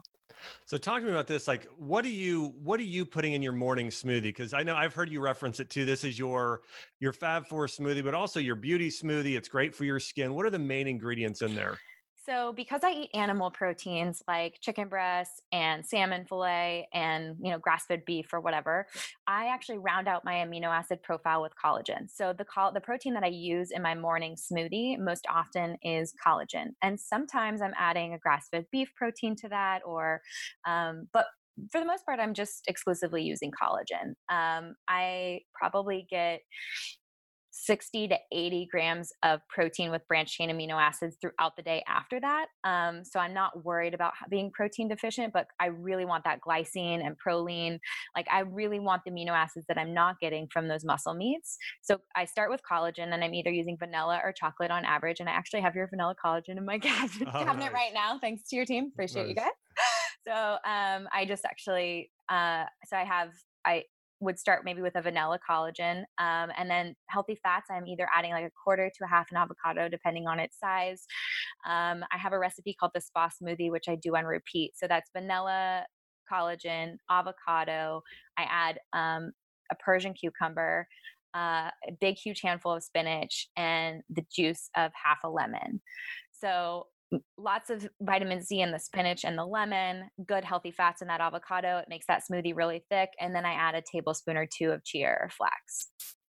So 0.65 0.77
talk 0.77 0.99
to 0.99 1.05
me 1.05 1.11
about 1.11 1.27
this. 1.27 1.47
Like, 1.47 1.67
what 1.77 2.05
are 2.05 2.09
you 2.09 2.53
what 2.63 2.79
are 2.79 2.83
you 2.83 3.05
putting 3.05 3.33
in 3.33 3.41
your 3.41 3.53
morning 3.53 3.87
smoothie? 3.87 4.23
Because 4.23 4.53
I 4.53 4.63
know 4.63 4.75
I've 4.75 4.93
heard 4.93 5.09
you 5.09 5.19
reference 5.19 5.59
it 5.59 5.69
too. 5.69 5.85
This 5.85 6.03
is 6.03 6.17
your 6.17 6.61
your 6.99 7.13
Fab 7.13 7.47
Four 7.47 7.67
smoothie, 7.67 8.03
but 8.03 8.13
also 8.13 8.39
your 8.39 8.55
beauty 8.55 8.89
smoothie. 8.89 9.37
It's 9.37 9.47
great 9.47 9.75
for 9.75 9.83
your 9.85 9.99
skin. 9.99 10.33
What 10.33 10.45
are 10.45 10.49
the 10.49 10.59
main 10.59 10.87
ingredients 10.87 11.41
in 11.41 11.55
there? 11.55 11.77
So 12.27 12.51
because 12.53 12.81
I 12.83 12.91
eat 12.91 13.09
animal 13.13 13.51
proteins 13.51 14.21
like 14.27 14.59
chicken 14.59 14.89
breast 14.89 15.41
and 15.53 15.85
salmon 15.85 16.25
fillet 16.25 16.89
and 16.93 17.37
you 17.41 17.51
know 17.51 17.57
grass-fed 17.57 18.03
beef 18.05 18.33
or 18.33 18.41
whatever, 18.41 18.85
I 19.27 19.47
actually 19.47 19.77
round 19.77 20.07
out 20.07 20.25
my 20.25 20.33
amino 20.35 20.67
acid 20.67 21.01
profile 21.03 21.41
with 21.41 21.53
collagen. 21.63 22.09
So 22.09 22.33
the 22.33 22.43
col- 22.43 22.73
the 22.73 22.81
protein 22.81 23.13
that 23.13 23.23
I 23.23 23.27
use 23.27 23.71
in 23.71 23.81
my 23.81 23.95
morning 23.95 24.35
smoothie 24.35 24.99
most 24.99 25.25
often 25.29 25.77
is 25.81 26.13
collagen, 26.25 26.71
and 26.81 26.99
sometimes 26.99 27.61
I'm 27.61 27.73
adding 27.77 28.13
a 28.13 28.19
grass-fed 28.19 28.65
beef 28.71 28.89
protein 28.95 29.35
to 29.37 29.49
that, 29.49 29.81
or 29.85 30.21
um, 30.67 31.07
but 31.13 31.27
for 31.71 31.79
the 31.79 31.87
most 31.87 32.05
part, 32.05 32.19
I'm 32.19 32.33
just 32.33 32.63
exclusively 32.67 33.23
using 33.23 33.51
collagen. 33.51 34.13
Um, 34.29 34.75
I 34.87 35.41
probably 35.59 36.05
get 36.09 36.41
60 37.65 38.09
to 38.09 38.17
80 38.31 38.67
grams 38.71 39.11
of 39.23 39.41
protein 39.49 39.91
with 39.91 40.07
branched 40.07 40.35
chain 40.35 40.49
amino 40.49 40.73
acids 40.73 41.17
throughout 41.19 41.55
the 41.55 41.63
day 41.63 41.83
after 41.87 42.19
that. 42.19 42.47
Um, 42.63 43.03
so 43.03 43.19
I'm 43.19 43.33
not 43.33 43.63
worried 43.63 43.93
about 43.93 44.13
being 44.29 44.51
protein 44.51 44.87
deficient, 44.87 45.33
but 45.33 45.47
I 45.59 45.67
really 45.67 46.05
want 46.05 46.23
that 46.25 46.39
glycine 46.41 47.05
and 47.05 47.15
proline. 47.17 47.79
Like 48.15 48.27
I 48.31 48.41
really 48.41 48.79
want 48.79 49.01
the 49.05 49.11
amino 49.11 49.31
acids 49.31 49.65
that 49.67 49.77
I'm 49.77 49.93
not 49.93 50.19
getting 50.19 50.47
from 50.51 50.67
those 50.67 50.85
muscle 50.85 51.13
meats. 51.13 51.57
So 51.81 51.99
I 52.15 52.25
start 52.25 52.51
with 52.51 52.61
collagen 52.69 53.13
and 53.13 53.23
I'm 53.23 53.33
either 53.33 53.51
using 53.51 53.77
vanilla 53.77 54.21
or 54.23 54.31
chocolate 54.31 54.71
on 54.71 54.85
average. 54.85 55.19
And 55.19 55.27
I 55.27 55.33
actually 55.33 55.61
have 55.61 55.75
your 55.75 55.87
vanilla 55.87 56.15
collagen 56.23 56.57
in 56.57 56.65
my 56.65 56.79
cabinet, 56.79 57.27
oh, 57.33 57.43
cabinet 57.43 57.65
nice. 57.65 57.73
right 57.73 57.91
now. 57.93 58.19
Thanks 58.19 58.47
to 58.49 58.55
your 58.55 58.65
team. 58.65 58.91
Appreciate 58.93 59.23
nice. 59.23 59.29
you 59.29 59.35
guys. 59.35 59.51
So 60.27 60.33
um, 60.33 61.07
I 61.13 61.23
just 61.25 61.45
actually, 61.45 62.11
uh, 62.27 62.65
so 62.89 62.97
I 62.97 63.05
have 63.05 63.29
I 63.65 63.83
would 64.19 64.39
start 64.39 64.65
maybe 64.65 64.81
with 64.81 64.95
a 64.95 65.01
vanilla 65.01 65.39
collagen. 65.47 65.99
Um, 66.17 66.51
and 66.57 66.69
then 66.69 66.95
healthy 67.07 67.39
fats, 67.43 67.67
I'm 67.69 67.87
either 67.87 68.07
adding 68.15 68.31
like 68.31 68.45
a 68.45 68.51
quarter 68.63 68.91
to 68.97 69.03
a 69.05 69.07
half 69.07 69.27
an 69.31 69.37
avocado, 69.37 69.89
depending 69.89 70.27
on 70.27 70.39
its 70.39 70.59
size. 70.59 71.05
Um, 71.67 72.03
I 72.11 72.17
have 72.17 72.33
a 72.33 72.39
recipe 72.39 72.73
called 72.73 72.93
the 72.95 73.01
spa 73.01 73.29
smoothie, 73.29 73.71
which 73.71 73.87
I 73.87 73.95
do 73.95 74.15
on 74.15 74.25
repeat. 74.25 74.73
So 74.75 74.87
that's 74.87 75.11
vanilla, 75.15 75.85
collagen, 76.31 76.97
avocado. 77.09 78.01
I 78.37 78.43
add 78.49 78.79
um, 78.93 79.31
a 79.71 79.75
Persian 79.75 80.13
cucumber, 80.13 80.87
uh, 81.35 81.69
a 81.87 81.91
big, 81.99 82.17
huge 82.17 82.41
handful 82.41 82.73
of 82.73 82.83
spinach, 82.83 83.47
and 83.55 84.01
the 84.09 84.25
juice 84.35 84.69
of 84.75 84.91
half 84.93 85.19
a 85.23 85.29
lemon. 85.29 85.81
So 86.31 86.87
lots 87.37 87.69
of 87.69 87.87
vitamin 88.01 88.41
C 88.41 88.61
in 88.61 88.71
the 88.71 88.79
spinach 88.79 89.23
and 89.23 89.37
the 89.37 89.45
lemon, 89.45 90.09
good 90.25 90.43
healthy 90.43 90.71
fats 90.71 91.01
in 91.01 91.07
that 91.07 91.21
avocado. 91.21 91.77
It 91.77 91.85
makes 91.89 92.05
that 92.07 92.23
smoothie 92.29 92.55
really 92.55 92.83
thick. 92.89 93.09
And 93.19 93.33
then 93.33 93.45
I 93.45 93.53
add 93.53 93.75
a 93.75 93.81
tablespoon 93.81 94.37
or 94.37 94.45
two 94.45 94.71
of 94.71 94.83
chia 94.83 95.09
or 95.09 95.29
flax. 95.29 95.89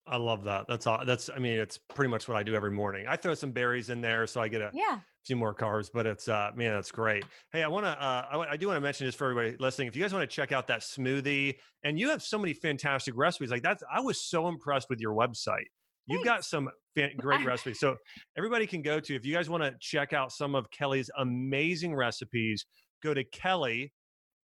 I 0.07 0.17
love 0.17 0.45
that. 0.45 0.65
That's 0.69 0.87
all. 0.87 1.05
That's, 1.07 1.31
I 1.35 1.39
mean, 1.39 1.59
it's 1.59 1.79
pretty 1.95 2.11
much 2.11 2.27
what 2.27 2.37
I 2.37 2.43
do 2.43 2.55
every 2.55 2.73
morning. 2.73 3.07
I 3.09 3.17
throw 3.17 3.35
some 3.35 3.53
berries 3.53 3.89
in 3.89 4.01
there 4.01 4.27
so 4.27 4.41
I 4.41 4.49
get 4.49 4.61
a 4.61 4.71
yeah. 4.75 4.99
few 5.25 5.37
more 5.37 5.55
carbs, 5.55 5.91
but 5.95 6.07
it's, 6.07 6.27
uh, 6.27 6.51
man, 6.57 6.75
that's 6.75 6.91
great. 6.91 7.25
Hey, 7.53 7.63
I 7.63 7.69
want 7.69 7.87
to, 7.87 7.91
uh, 7.91 8.27
I, 8.33 8.53
I 8.53 8.57
do 8.57 8.67
want 8.67 8.79
to 8.79 8.81
mention 8.81 9.07
this 9.07 9.15
for 9.15 9.31
everybody 9.31 9.57
listening. 9.61 9.87
If 9.87 9.95
you 9.95 10.03
guys 10.03 10.13
want 10.13 10.29
to 10.29 10.35
check 10.35 10.51
out 10.51 10.67
that 10.67 10.81
smoothie 10.81 11.55
and 11.85 12.01
you 12.01 12.09
have 12.09 12.21
so 12.21 12.37
many 12.37 12.53
fantastic 12.53 13.15
recipes 13.17 13.51
like 13.51 13.63
that's 13.63 13.85
I 13.93 14.01
was 14.01 14.21
so 14.21 14.49
impressed 14.49 14.89
with 14.91 15.01
your 15.01 15.15
website. 15.15 15.69
You've 16.09 16.25
got 16.25 16.45
some 16.45 16.69
great 17.19 17.45
recipe. 17.47 17.75
So 17.75 17.97
everybody 18.37 18.67
can 18.67 18.83
go 18.83 19.01
to 19.01 19.15
if 19.15 19.25
you 19.25 19.35
guys 19.35 19.49
want 19.49 19.63
to 19.63 19.75
check 19.81 20.13
out 20.13 20.33
some 20.33 20.55
of 20.55 20.71
Kelly's 20.71 21.11
amazing 21.19 21.95
recipes, 21.95 22.67
go 23.03 23.15
to 23.15 23.25
Kelly 23.25 23.93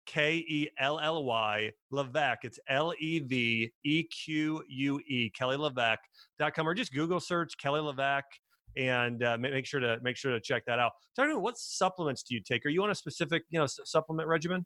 K 0.05 0.37
E 0.47 0.67
L 0.79 0.99
L 0.99 1.23
Y 1.23 1.71
LeVeque. 1.91 2.37
It's 2.43 2.59
L 2.67 2.93
E 2.99 3.19
V 3.19 3.71
E 3.83 4.03
Q 4.03 4.63
U 4.67 4.99
E 5.07 5.29
Kelly 5.29 5.57
LeVeque.com 5.57 6.67
or 6.67 6.73
just 6.73 6.93
Google 6.93 7.19
search 7.19 7.57
Kelly 7.57 7.79
LeVeque 7.79 8.21
and 8.75 9.23
uh, 9.23 9.37
make 9.37 9.65
sure 9.65 9.79
to 9.79 9.97
make 10.01 10.17
sure 10.17 10.31
to 10.31 10.39
check 10.39 10.63
that 10.65 10.79
out. 10.79 10.91
Tell 11.15 11.27
me 11.27 11.35
what 11.35 11.57
supplements 11.57 12.23
do 12.23 12.35
you 12.35 12.41
take? 12.41 12.65
Are 12.65 12.69
you 12.69 12.83
on 12.83 12.89
a 12.89 12.95
specific 12.95 13.43
you 13.49 13.59
know 13.59 13.67
supplement 13.67 14.27
regimen? 14.27 14.65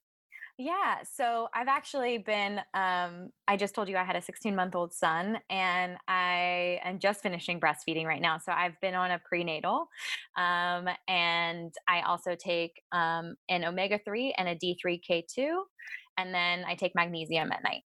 Yeah. 0.58 1.04
So 1.04 1.50
I've 1.54 1.68
actually 1.68 2.18
been, 2.18 2.60
um, 2.74 3.30
I 3.48 3.58
just 3.58 3.76
told 3.76 3.90
you 3.90 3.96
I 3.96 4.04
had 4.04 4.16
a 4.16 4.22
16 4.22 4.56
month 4.56 4.74
old 4.74 4.92
son 4.92 5.38
and 5.52 5.98
I 6.08 6.80
am 6.84 6.98
just 6.98 7.22
finishing 7.22 7.60
breastfeeding 7.60 8.06
right 8.06 8.22
now. 8.22 8.40
So 8.40 8.52
I've 8.52 8.80
been 8.82 8.96
on 8.96 9.12
a 9.12 9.20
prenatal. 9.20 9.88
Um, 10.36 10.90
and 11.08 11.72
I 11.88 12.02
also 12.02 12.36
take 12.36 12.82
um, 12.92 13.36
an 13.50 13.66
omega 13.66 14.00
3 14.04 14.34
and 14.36 14.50
a 14.50 14.56
D3K2. 14.56 15.62
And 16.18 16.34
then 16.34 16.66
I 16.68 16.74
take 16.74 16.96
magnesium 16.96 17.52
at 17.52 17.62
night. 17.64 17.84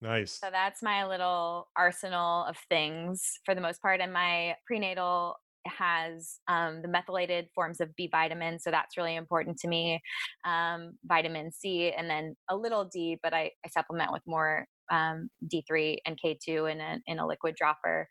Nice. 0.00 0.32
So 0.32 0.48
that's 0.52 0.84
my 0.84 1.06
little 1.06 1.68
arsenal 1.76 2.44
of 2.44 2.56
things 2.68 3.40
for 3.44 3.56
the 3.56 3.60
most 3.60 3.82
part. 3.82 4.00
And 4.00 4.12
my 4.12 4.54
prenatal 4.64 5.36
has 5.66 6.38
um, 6.48 6.82
the 6.82 6.88
methylated 6.88 7.48
forms 7.54 7.80
of 7.80 7.94
B 7.96 8.08
vitamins, 8.10 8.64
so 8.64 8.70
that's 8.70 8.96
really 8.96 9.16
important 9.16 9.58
to 9.58 9.68
me. 9.68 10.00
Um, 10.44 10.92
vitamin 11.04 11.52
C, 11.52 11.92
and 11.96 12.08
then 12.08 12.36
a 12.50 12.56
little 12.56 12.84
D, 12.84 13.18
but 13.22 13.34
I, 13.34 13.50
I 13.64 13.68
supplement 13.68 14.12
with 14.12 14.22
more 14.26 14.66
um, 14.90 15.28
D3 15.52 15.98
and 16.06 16.18
K2 16.22 16.72
in 16.72 16.80
a, 16.80 16.98
in 17.06 17.18
a 17.18 17.26
liquid 17.26 17.54
dropper. 17.56 18.08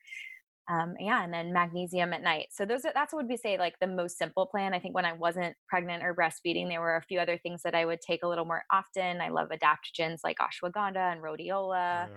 Um, 0.67 0.95
yeah, 0.99 1.23
and 1.23 1.31
then 1.31 1.53
magnesium 1.53 2.11
at 2.11 2.23
night. 2.23 2.47
So 2.51 2.65
those 2.65 2.85
are, 2.85 2.91
that's 2.93 3.13
what 3.13 3.19
would 3.19 3.29
be 3.29 3.37
say 3.37 3.57
like 3.59 3.75
the 3.79 3.87
most 3.87 4.17
simple 4.17 4.47
plan. 4.47 4.73
I 4.73 4.79
think 4.79 4.95
when 4.95 5.05
I 5.05 5.13
wasn't 5.13 5.55
pregnant 5.69 6.03
or 6.03 6.15
breastfeeding, 6.15 6.69
there 6.69 6.81
were 6.81 6.95
a 6.95 7.03
few 7.03 7.19
other 7.19 7.37
things 7.37 7.61
that 7.63 7.75
I 7.75 7.85
would 7.85 8.01
take 8.01 8.23
a 8.23 8.27
little 8.27 8.45
more 8.45 8.63
often. 8.73 9.21
I 9.21 9.29
love 9.29 9.49
adaptogens 9.49 10.19
like 10.23 10.37
ashwagandha 10.39 11.13
and 11.13 11.21
rhodiola. 11.21 12.07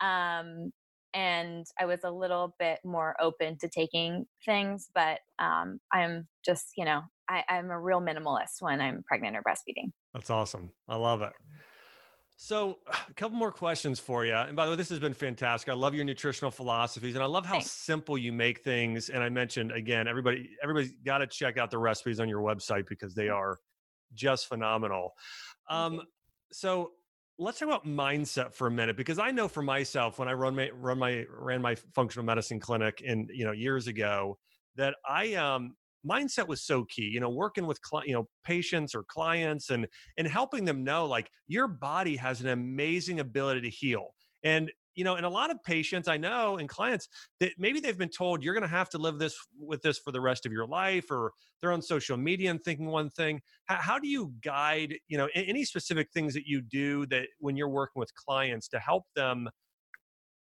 Yeah. 0.00 0.36
And 1.16 1.64
I 1.80 1.86
was 1.86 2.00
a 2.04 2.10
little 2.10 2.54
bit 2.58 2.78
more 2.84 3.16
open 3.18 3.56
to 3.60 3.68
taking 3.68 4.26
things, 4.44 4.90
but 4.94 5.20
um, 5.38 5.80
I'm 5.90 6.28
just, 6.44 6.72
you 6.76 6.84
know, 6.84 7.00
I, 7.26 7.42
I'm 7.48 7.70
a 7.70 7.80
real 7.80 8.02
minimalist 8.02 8.60
when 8.60 8.82
I'm 8.82 9.02
pregnant 9.08 9.34
or 9.34 9.42
breastfeeding. 9.42 9.92
That's 10.12 10.28
awesome. 10.28 10.72
I 10.86 10.96
love 10.96 11.22
it. 11.22 11.32
So, 12.36 12.80
a 13.08 13.14
couple 13.14 13.38
more 13.38 13.50
questions 13.50 13.98
for 13.98 14.26
you. 14.26 14.34
And 14.34 14.54
by 14.54 14.66
the 14.66 14.72
way, 14.72 14.76
this 14.76 14.90
has 14.90 14.98
been 14.98 15.14
fantastic. 15.14 15.70
I 15.70 15.74
love 15.74 15.94
your 15.94 16.04
nutritional 16.04 16.50
philosophies, 16.50 17.14
and 17.14 17.24
I 17.24 17.26
love 17.26 17.46
how 17.46 17.54
Thanks. 17.54 17.70
simple 17.70 18.18
you 18.18 18.30
make 18.30 18.62
things. 18.62 19.08
And 19.08 19.22
I 19.22 19.30
mentioned 19.30 19.72
again, 19.72 20.06
everybody, 20.06 20.50
everybody's 20.62 20.92
got 21.02 21.18
to 21.18 21.26
check 21.26 21.56
out 21.56 21.70
the 21.70 21.78
recipes 21.78 22.20
on 22.20 22.28
your 22.28 22.42
website 22.42 22.84
because 22.90 23.14
they 23.14 23.30
are 23.30 23.58
just 24.12 24.48
phenomenal. 24.48 25.14
Um, 25.70 26.02
so 26.52 26.90
let's 27.38 27.58
talk 27.58 27.68
about 27.68 27.86
mindset 27.86 28.54
for 28.54 28.66
a 28.66 28.70
minute 28.70 28.96
because 28.96 29.18
I 29.18 29.30
know 29.30 29.48
for 29.48 29.62
myself 29.62 30.18
when 30.18 30.28
I 30.28 30.32
run 30.32 30.56
my 30.56 30.70
run 30.70 30.98
my 30.98 31.24
ran 31.30 31.60
my 31.60 31.74
functional 31.94 32.24
medicine 32.24 32.60
clinic 32.60 33.02
in 33.02 33.28
you 33.32 33.44
know 33.44 33.52
years 33.52 33.86
ago 33.86 34.38
that 34.76 34.94
I 35.08 35.34
um 35.34 35.76
mindset 36.08 36.46
was 36.48 36.62
so 36.62 36.84
key 36.84 37.02
you 37.02 37.20
know 37.20 37.28
working 37.28 37.66
with 37.66 37.78
you 38.04 38.14
know 38.14 38.28
patients 38.44 38.94
or 38.94 39.04
clients 39.04 39.70
and 39.70 39.86
and 40.16 40.26
helping 40.26 40.64
them 40.64 40.84
know 40.84 41.06
like 41.06 41.30
your 41.46 41.68
body 41.68 42.16
has 42.16 42.40
an 42.40 42.48
amazing 42.48 43.20
ability 43.20 43.60
to 43.62 43.70
heal. 43.70 44.14
And 44.42 44.70
you 44.96 45.04
know, 45.04 45.14
and 45.14 45.24
a 45.24 45.30
lot 45.30 45.50
of 45.50 45.62
patients 45.62 46.08
I 46.08 46.16
know 46.16 46.56
and 46.56 46.68
clients 46.68 47.08
that 47.38 47.52
maybe 47.58 47.78
they've 47.78 47.96
been 47.96 48.08
told 48.08 48.42
you're 48.42 48.54
going 48.54 48.62
to 48.62 48.68
have 48.68 48.90
to 48.90 48.98
live 48.98 49.18
this 49.18 49.36
with 49.60 49.82
this 49.82 49.98
for 49.98 50.10
the 50.10 50.20
rest 50.20 50.46
of 50.46 50.52
your 50.52 50.66
life, 50.66 51.10
or 51.10 51.32
they're 51.60 51.72
on 51.72 51.82
social 51.82 52.16
media 52.16 52.50
and 52.50 52.62
thinking 52.64 52.86
one 52.86 53.10
thing. 53.10 53.42
How, 53.66 53.76
how 53.76 53.98
do 53.98 54.08
you 54.08 54.32
guide, 54.42 54.96
you 55.06 55.18
know, 55.18 55.28
any 55.34 55.64
specific 55.64 56.10
things 56.12 56.34
that 56.34 56.46
you 56.46 56.62
do 56.62 57.06
that 57.06 57.28
when 57.38 57.56
you're 57.56 57.68
working 57.68 58.00
with 58.00 58.12
clients 58.14 58.68
to 58.68 58.78
help 58.78 59.04
them 59.14 59.48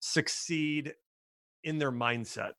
succeed 0.01 0.95
in 1.64 1.78
their 1.78 1.93
mindset? 1.93 2.53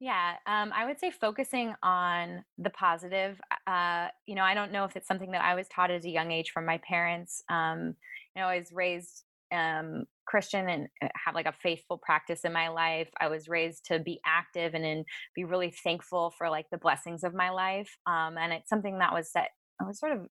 Yeah, 0.00 0.36
um, 0.46 0.72
I 0.74 0.86
would 0.86 0.98
say 0.98 1.10
focusing 1.10 1.74
on 1.82 2.42
the 2.56 2.70
positive. 2.70 3.38
Uh, 3.66 4.08
you 4.26 4.34
know, 4.34 4.42
I 4.42 4.54
don't 4.54 4.72
know 4.72 4.84
if 4.84 4.96
it's 4.96 5.06
something 5.06 5.30
that 5.32 5.44
I 5.44 5.54
was 5.54 5.68
taught 5.68 5.90
at 5.90 6.04
a 6.04 6.08
young 6.08 6.32
age 6.32 6.52
from 6.52 6.64
my 6.64 6.78
parents. 6.78 7.44
Um, 7.50 7.94
you 8.34 8.40
know, 8.40 8.48
I 8.48 8.58
was 8.58 8.72
raised 8.72 9.24
um, 9.52 10.04
Christian 10.26 10.68
and 10.68 10.88
uh, 11.02 11.08
have 11.24 11.34
like 11.34 11.46
a 11.46 11.52
faithful 11.52 11.98
practice 11.98 12.40
in 12.44 12.52
my 12.52 12.68
life. 12.68 13.10
I 13.20 13.28
was 13.28 13.48
raised 13.48 13.86
to 13.86 13.98
be 13.98 14.20
active 14.24 14.74
and 14.74 14.84
then 14.84 15.04
be 15.34 15.44
really 15.44 15.70
thankful 15.70 16.32
for 16.36 16.48
like 16.48 16.66
the 16.70 16.78
blessings 16.78 17.24
of 17.24 17.34
my 17.34 17.50
life. 17.50 17.96
Um, 18.06 18.38
and 18.38 18.52
it's 18.52 18.68
something 18.68 18.98
that 18.98 19.12
was 19.12 19.30
set, 19.32 19.50
I 19.80 19.84
was 19.84 19.98
sort 19.98 20.12
of 20.12 20.26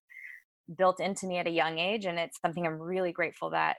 built 0.76 1.00
into 1.00 1.26
me 1.26 1.38
at 1.38 1.46
a 1.46 1.50
young 1.50 1.78
age. 1.78 2.06
And 2.06 2.18
it's 2.18 2.40
something 2.40 2.66
I'm 2.66 2.80
really 2.80 3.12
grateful 3.12 3.50
that 3.50 3.76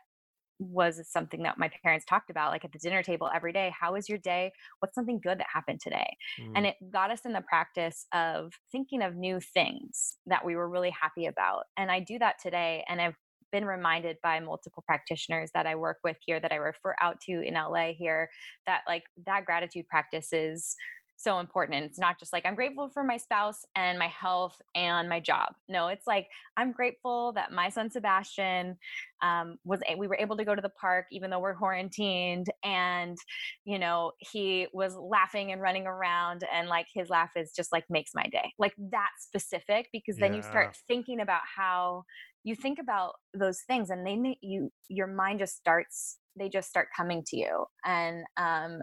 was 0.62 1.02
something 1.10 1.42
that 1.42 1.58
my 1.58 1.70
parents 1.84 2.06
talked 2.06 2.30
about 2.30 2.52
like 2.52 2.64
at 2.64 2.72
the 2.72 2.78
dinner 2.78 3.02
table 3.02 3.30
every 3.34 3.52
day 3.52 3.74
how 3.80 3.94
was 3.94 4.08
your 4.08 4.20
day 4.20 4.52
what's 4.80 4.94
something 4.94 5.20
good 5.20 5.40
that 5.40 5.48
happened 5.52 5.80
today 5.82 6.16
mm. 6.40 6.52
and 6.56 6.68
it 6.68 6.76
got 6.92 7.10
us 7.10 7.22
in 7.26 7.34
the 7.34 7.42
practice 7.42 8.06
of 8.14 8.54
thinking 8.72 9.02
of 9.02 9.16
new 9.16 9.40
things 9.40 10.18
that 10.28 10.46
we 10.46 10.56
were 10.56 10.70
really 10.70 10.92
happy 10.92 11.26
about 11.26 11.64
and 11.78 11.90
i 11.90 12.00
do 12.00 12.20
that 12.20 12.36
today 12.40 12.84
and 12.88 13.02
i've 13.02 13.16
been 13.52 13.66
reminded 13.66 14.18
by 14.24 14.40
multiple 14.40 14.84
practitioners 14.86 15.52
that 15.54 15.66
I 15.66 15.76
work 15.76 15.98
with 16.04 16.18
here 16.26 16.40
that 16.40 16.52
I 16.52 16.56
refer 16.56 16.96
out 17.02 17.20
to 17.22 17.42
in 17.42 17.54
LA 17.54 17.94
here 17.94 18.30
that 18.66 18.82
like 18.88 19.04
that 19.26 19.46
gratitude 19.46 19.88
practice 19.88 20.34
is 20.34 20.76
so 21.22 21.40
important. 21.40 21.78
And 21.78 21.86
it's 21.86 22.00
not 22.00 22.20
just 22.20 22.34
like, 22.34 22.46
I'm 22.46 22.56
grateful 22.56 22.90
for 22.90 23.04
my 23.04 23.18
spouse 23.18 23.64
and 23.76 24.00
my 24.00 24.08
health 24.08 24.60
and 24.76 25.08
my 25.08 25.20
job. 25.20 25.54
No, 25.70 25.88
it's 25.88 26.08
like, 26.08 26.28
I'm 26.58 26.72
grateful 26.72 27.34
that 27.34 27.52
my 27.52 27.70
son 27.70 27.90
Sebastian 27.90 28.78
um, 29.22 29.58
was, 29.64 29.82
we 29.98 30.08
were 30.08 30.18
able 30.20 30.38
to 30.38 30.46
go 30.46 30.56
to 30.56 30.62
the 30.62 30.70
park 30.70 31.06
even 31.12 31.30
though 31.30 31.40
we're 31.40 31.56
quarantined. 31.56 32.48
And, 32.64 33.18
you 33.66 33.78
know, 33.78 34.14
he 34.18 34.68
was 34.74 34.96
laughing 34.96 35.52
and 35.52 35.62
running 35.62 35.86
around 35.86 36.44
and 36.54 36.68
like 36.68 36.88
his 36.94 37.10
laugh 37.10 37.32
is 37.36 37.52
just 37.52 37.72
like 37.72 37.86
makes 37.90 38.12
my 38.16 38.26
day. 38.32 38.52
Like 38.58 38.74
that 38.92 39.12
specific, 39.20 39.90
because 39.94 40.18
then 40.18 40.32
yeah. 40.32 40.38
you 40.38 40.44
start 40.44 40.76
thinking 40.88 41.22
about 41.22 41.42
how 41.56 42.04
you 42.44 42.56
think 42.56 42.80
about 42.80 43.14
those 43.34 43.62
things 43.68 43.90
and 43.90 44.06
they 44.06 44.38
you 44.42 44.72
your 44.90 45.08
mind 45.08 45.40
just 45.40 45.56
starts 45.56 46.18
they 46.38 46.50
just 46.50 46.70
start 46.70 46.88
coming 46.96 47.24
to 47.26 47.38
you 47.38 47.66
and 47.86 48.24
um 48.38 48.80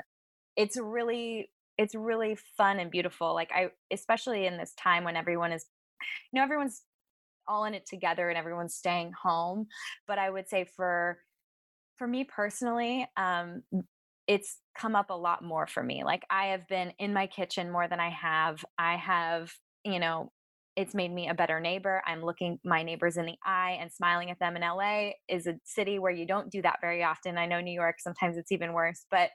it's 0.57 0.79
really 0.79 1.51
it's 1.77 1.95
really 1.95 2.37
fun 2.57 2.79
and 2.79 2.91
beautiful 2.91 3.35
like 3.35 3.51
i 3.53 3.69
especially 3.93 4.47
in 4.47 4.57
this 4.57 4.75
time 4.75 5.05
when 5.05 5.17
everyone 5.17 5.53
is 5.53 5.67
you 6.33 6.39
know 6.39 6.45
everyone's 6.45 6.83
all 7.47 7.65
in 7.65 7.75
it 7.75 7.87
together 7.87 8.29
and 8.29 8.39
everyone's 8.39 8.75
staying 8.75 9.13
home 9.23 9.67
but 10.07 10.19
i 10.19 10.29
would 10.29 10.49
say 10.49 10.67
for 10.77 11.19
for 11.97 12.07
me 12.07 12.25
personally 12.25 13.07
um 13.17 13.63
it's 14.27 14.59
come 14.77 14.95
up 14.95 15.09
a 15.09 15.15
lot 15.15 15.43
more 15.43 15.67
for 15.67 15.83
me 15.83 16.05
like 16.05 16.23
i 16.31 16.47
have 16.49 16.69
been 16.69 16.93
in 16.99 17.13
my 17.15 17.27
kitchen 17.27 17.71
more 17.71 17.89
than 17.89 18.01
i 18.01 18.11
have 18.11 18.65
i 18.79 18.97
have 18.97 19.51
you 19.85 19.99
know 19.99 20.31
it's 20.79 20.95
made 20.95 21.13
me 21.13 21.29
a 21.29 21.35
better 21.35 21.59
neighbor. 21.59 22.01
I'm 22.07 22.23
looking 22.23 22.61
my 22.65 22.85
neighbors 22.85 23.17
in 23.17 23.27
the 23.27 23.35
eye 23.45 23.79
and 23.81 23.91
smiling 23.93 24.31
at 24.31 24.39
them. 24.39 24.55
In 24.55 24.63
LA 24.63 25.11
is 25.29 25.49
a 25.49 25.59
city 25.65 25.99
where 25.99 26.13
you 26.13 26.25
don't 26.25 26.53
do 26.53 26.63
that 26.63 26.79
very 26.81 27.03
often. 27.03 27.37
I 27.37 27.47
know 27.47 27.61
New 27.61 27.73
York 27.73 27.97
sometimes 27.99 28.37
it's 28.37 28.53
even 28.53 28.73
worse, 28.73 29.05
but 29.11 29.31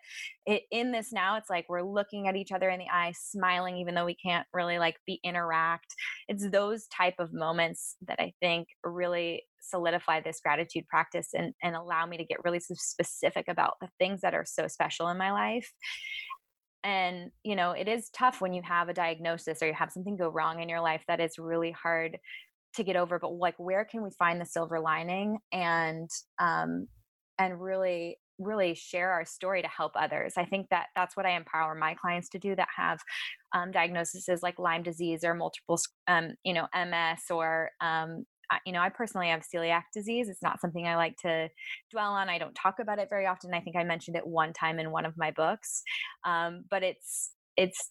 it, 0.46 0.62
in 0.72 0.94
this 0.94 1.12
now 1.12 1.36
it's 1.36 1.50
like 1.50 1.66
we're 1.68 1.84
looking 1.84 2.30
at 2.30 2.38
each 2.38 2.54
other 2.54 2.70
in 2.70 2.80
the 2.80 2.88
eye, 2.90 3.12
smiling 3.14 3.76
even 3.76 3.94
though 3.94 4.06
we 4.06 4.16
can't 4.16 4.48
really 4.54 4.80
like 4.80 4.96
be 5.06 5.20
interact. 5.22 5.94
It's 6.30 6.50
those 6.50 6.88
type 6.88 7.16
of 7.20 7.34
moments 7.34 7.98
that 8.08 8.22
I 8.22 8.32
think 8.40 8.70
really 8.82 9.44
solidify 9.60 10.22
this 10.22 10.40
gratitude 10.42 10.88
practice 10.88 11.28
and, 11.34 11.54
and 11.62 11.76
allow 11.76 12.06
me 12.06 12.16
to 12.16 12.26
get 12.26 12.44
really 12.46 12.62
specific 12.62 13.50
about 13.50 13.74
the 13.82 13.90
things 14.00 14.22
that 14.22 14.34
are 14.34 14.46
so 14.46 14.70
special 14.70 15.10
in 15.10 15.18
my 15.18 15.34
life 15.34 15.74
and 16.84 17.32
you 17.44 17.56
know 17.56 17.72
it 17.72 17.88
is 17.88 18.10
tough 18.10 18.42
when 18.42 18.54
you 18.54 18.62
have 18.62 18.90
a 18.90 18.94
diagnosis 18.94 19.62
or 19.62 19.68
you 19.68 19.74
have 19.74 19.92
something 19.92 20.16
go 20.16 20.30
wrong 20.30 20.62
in 20.62 20.70
your 20.70 20.82
life 20.82 21.04
that 21.08 21.20
is 21.20 21.40
really 21.40 21.72
hard 21.72 22.18
to 22.76 22.84
get 22.84 22.96
over 22.96 23.20
but 23.20 23.30
like 23.30 23.56
where 23.58 23.86
can 23.86 24.04
we 24.04 24.10
find 24.12 24.42
the 24.42 24.46
silver 24.46 24.80
lining 24.80 25.38
and 25.52 26.10
um 26.40 26.88
and 27.40 27.62
really 27.62 28.18
really 28.40 28.74
share 28.74 29.12
our 29.12 29.26
story 29.26 29.62
to 29.62 29.68
help 29.68 29.94
others? 29.96 30.34
I 30.38 30.46
think 30.46 30.70
that 30.70 30.88
that's 30.96 31.16
what 31.16 31.26
i 31.26 31.32
empower 31.32 31.76
my 31.76 31.94
clients 31.94 32.30
to 32.30 32.40
do 32.40 32.56
that 32.56 32.68
have 32.76 33.00
um, 33.54 33.72
diagnoses 33.72 34.42
like 34.42 34.60
lyme 34.60 34.84
disease 34.84 35.24
or 35.24 35.34
multiple 35.34 35.80
um, 36.08 36.34
you 36.44 36.54
know 36.54 36.68
ms 36.74 37.22
or 37.30 37.70
um, 37.82 38.26
you 38.66 38.74
know, 38.74 38.82
I 38.82 38.90
personally 38.90 39.28
have 39.28 39.42
celiac 39.42 39.84
disease. 39.94 40.30
It's 40.30 40.42
not 40.42 40.62
something 40.62 40.88
I 40.88 40.96
like 40.96 41.18
to 41.18 41.50
dwell 41.92 42.12
on. 42.12 42.30
I 42.30 42.38
don't 42.38 42.56
talk 42.56 42.80
about 42.80 43.00
it 43.00 43.10
very 43.10 43.26
often. 43.26 43.54
I 43.54 43.60
think 43.60 43.76
I 43.76 43.84
mentioned 43.84 44.18
it 44.18 44.26
one 44.26 44.54
time 44.54 44.80
in 44.80 44.92
one 44.92 45.06
of 45.06 45.18
my 45.18 45.32
books, 45.32 45.84
um, 46.24 46.66
but 46.70 46.84
it's 46.84 47.32
it's 47.58 47.90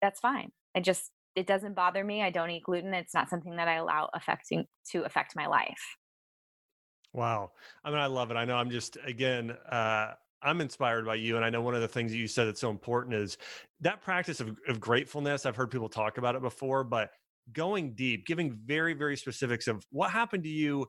that's 0.00 0.20
fine. 0.20 0.50
It 0.74 0.84
just 0.84 1.10
it 1.34 1.46
doesn't 1.46 1.74
bother 1.74 2.04
me. 2.04 2.22
I 2.22 2.30
don't 2.30 2.50
eat 2.50 2.64
gluten. 2.64 2.94
It's 2.94 3.14
not 3.14 3.30
something 3.30 3.56
that 3.56 3.68
I 3.68 3.74
allow 3.74 4.10
affecting 4.14 4.66
to 4.90 5.02
affect 5.04 5.34
my 5.36 5.46
life. 5.46 5.96
Wow. 7.12 7.52
I 7.84 7.90
mean, 7.90 7.98
I 7.98 8.06
love 8.06 8.30
it. 8.30 8.36
I 8.36 8.44
know 8.44 8.56
I'm 8.56 8.70
just 8.70 8.96
again. 9.04 9.56
Uh, 9.70 10.12
I'm 10.42 10.60
inspired 10.60 11.06
by 11.06 11.14
you. 11.14 11.36
And 11.36 11.44
I 11.44 11.50
know 11.50 11.62
one 11.62 11.74
of 11.74 11.80
the 11.80 11.88
things 11.88 12.10
that 12.10 12.18
you 12.18 12.26
said 12.26 12.48
that's 12.48 12.60
so 12.60 12.70
important 12.70 13.14
is 13.14 13.38
that 13.80 14.02
practice 14.02 14.40
of, 14.40 14.56
of 14.68 14.80
gratefulness. 14.80 15.46
I've 15.46 15.56
heard 15.56 15.70
people 15.70 15.88
talk 15.88 16.18
about 16.18 16.34
it 16.34 16.42
before, 16.42 16.84
but 16.84 17.10
going 17.52 17.94
deep, 17.94 18.26
giving 18.26 18.58
very, 18.64 18.94
very 18.94 19.16
specifics 19.16 19.66
of 19.68 19.84
what 19.90 20.10
happened 20.10 20.44
to 20.44 20.50
you 20.50 20.86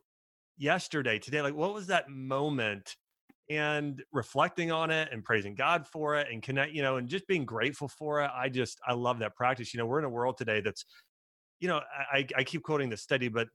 yesterday, 0.57 1.19
today. 1.19 1.41
Like, 1.41 1.55
what 1.55 1.73
was 1.73 1.87
that 1.87 2.09
moment? 2.09 2.95
And 3.49 4.01
reflecting 4.13 4.71
on 4.71 4.89
it 4.89 5.09
and 5.11 5.23
praising 5.23 5.53
God 5.53 5.85
for 5.87 6.15
it 6.15 6.27
and 6.31 6.41
connect, 6.41 6.73
you 6.73 6.81
know, 6.81 6.97
and 6.97 7.09
just 7.09 7.27
being 7.27 7.45
grateful 7.45 7.89
for 7.89 8.21
it. 8.21 8.31
I 8.33 8.47
just, 8.49 8.79
I 8.87 8.93
love 8.93 9.19
that 9.19 9.35
practice. 9.35 9.73
You 9.73 9.79
know, 9.79 9.85
we're 9.85 9.99
in 9.99 10.05
a 10.05 10.09
world 10.09 10.37
today 10.37 10.61
that's, 10.61 10.85
you 11.59 11.67
know, 11.67 11.81
I, 12.11 12.25
I 12.37 12.43
keep 12.43 12.63
quoting 12.63 12.89
this 12.89 13.01
study, 13.01 13.27
but 13.27 13.47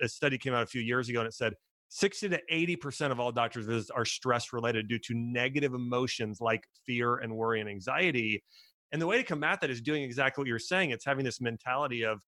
a 0.00 0.08
study 0.08 0.36
came 0.36 0.52
out 0.52 0.62
a 0.62 0.66
few 0.66 0.80
years 0.80 1.08
ago 1.08 1.20
and 1.20 1.28
it 1.28 1.34
said 1.34 1.54
60 1.88 2.30
to 2.30 2.40
80% 2.52 3.12
of 3.12 3.20
all 3.20 3.30
doctors' 3.30 3.66
visits 3.66 3.90
are 3.90 4.04
stress 4.04 4.52
related 4.52 4.88
due 4.88 4.98
to 4.98 5.14
negative 5.14 5.74
emotions 5.74 6.40
like 6.40 6.64
fear 6.84 7.16
and 7.16 7.34
worry 7.34 7.60
and 7.60 7.70
anxiety. 7.70 8.42
And 8.92 9.00
the 9.00 9.06
way 9.06 9.16
to 9.16 9.24
combat 9.24 9.60
that 9.60 9.70
is 9.70 9.80
doing 9.80 10.02
exactly 10.02 10.42
what 10.42 10.48
you're 10.48 10.58
saying. 10.58 10.90
It's 10.90 11.04
having 11.04 11.24
this 11.24 11.40
mentality 11.40 12.04
of 12.04 12.20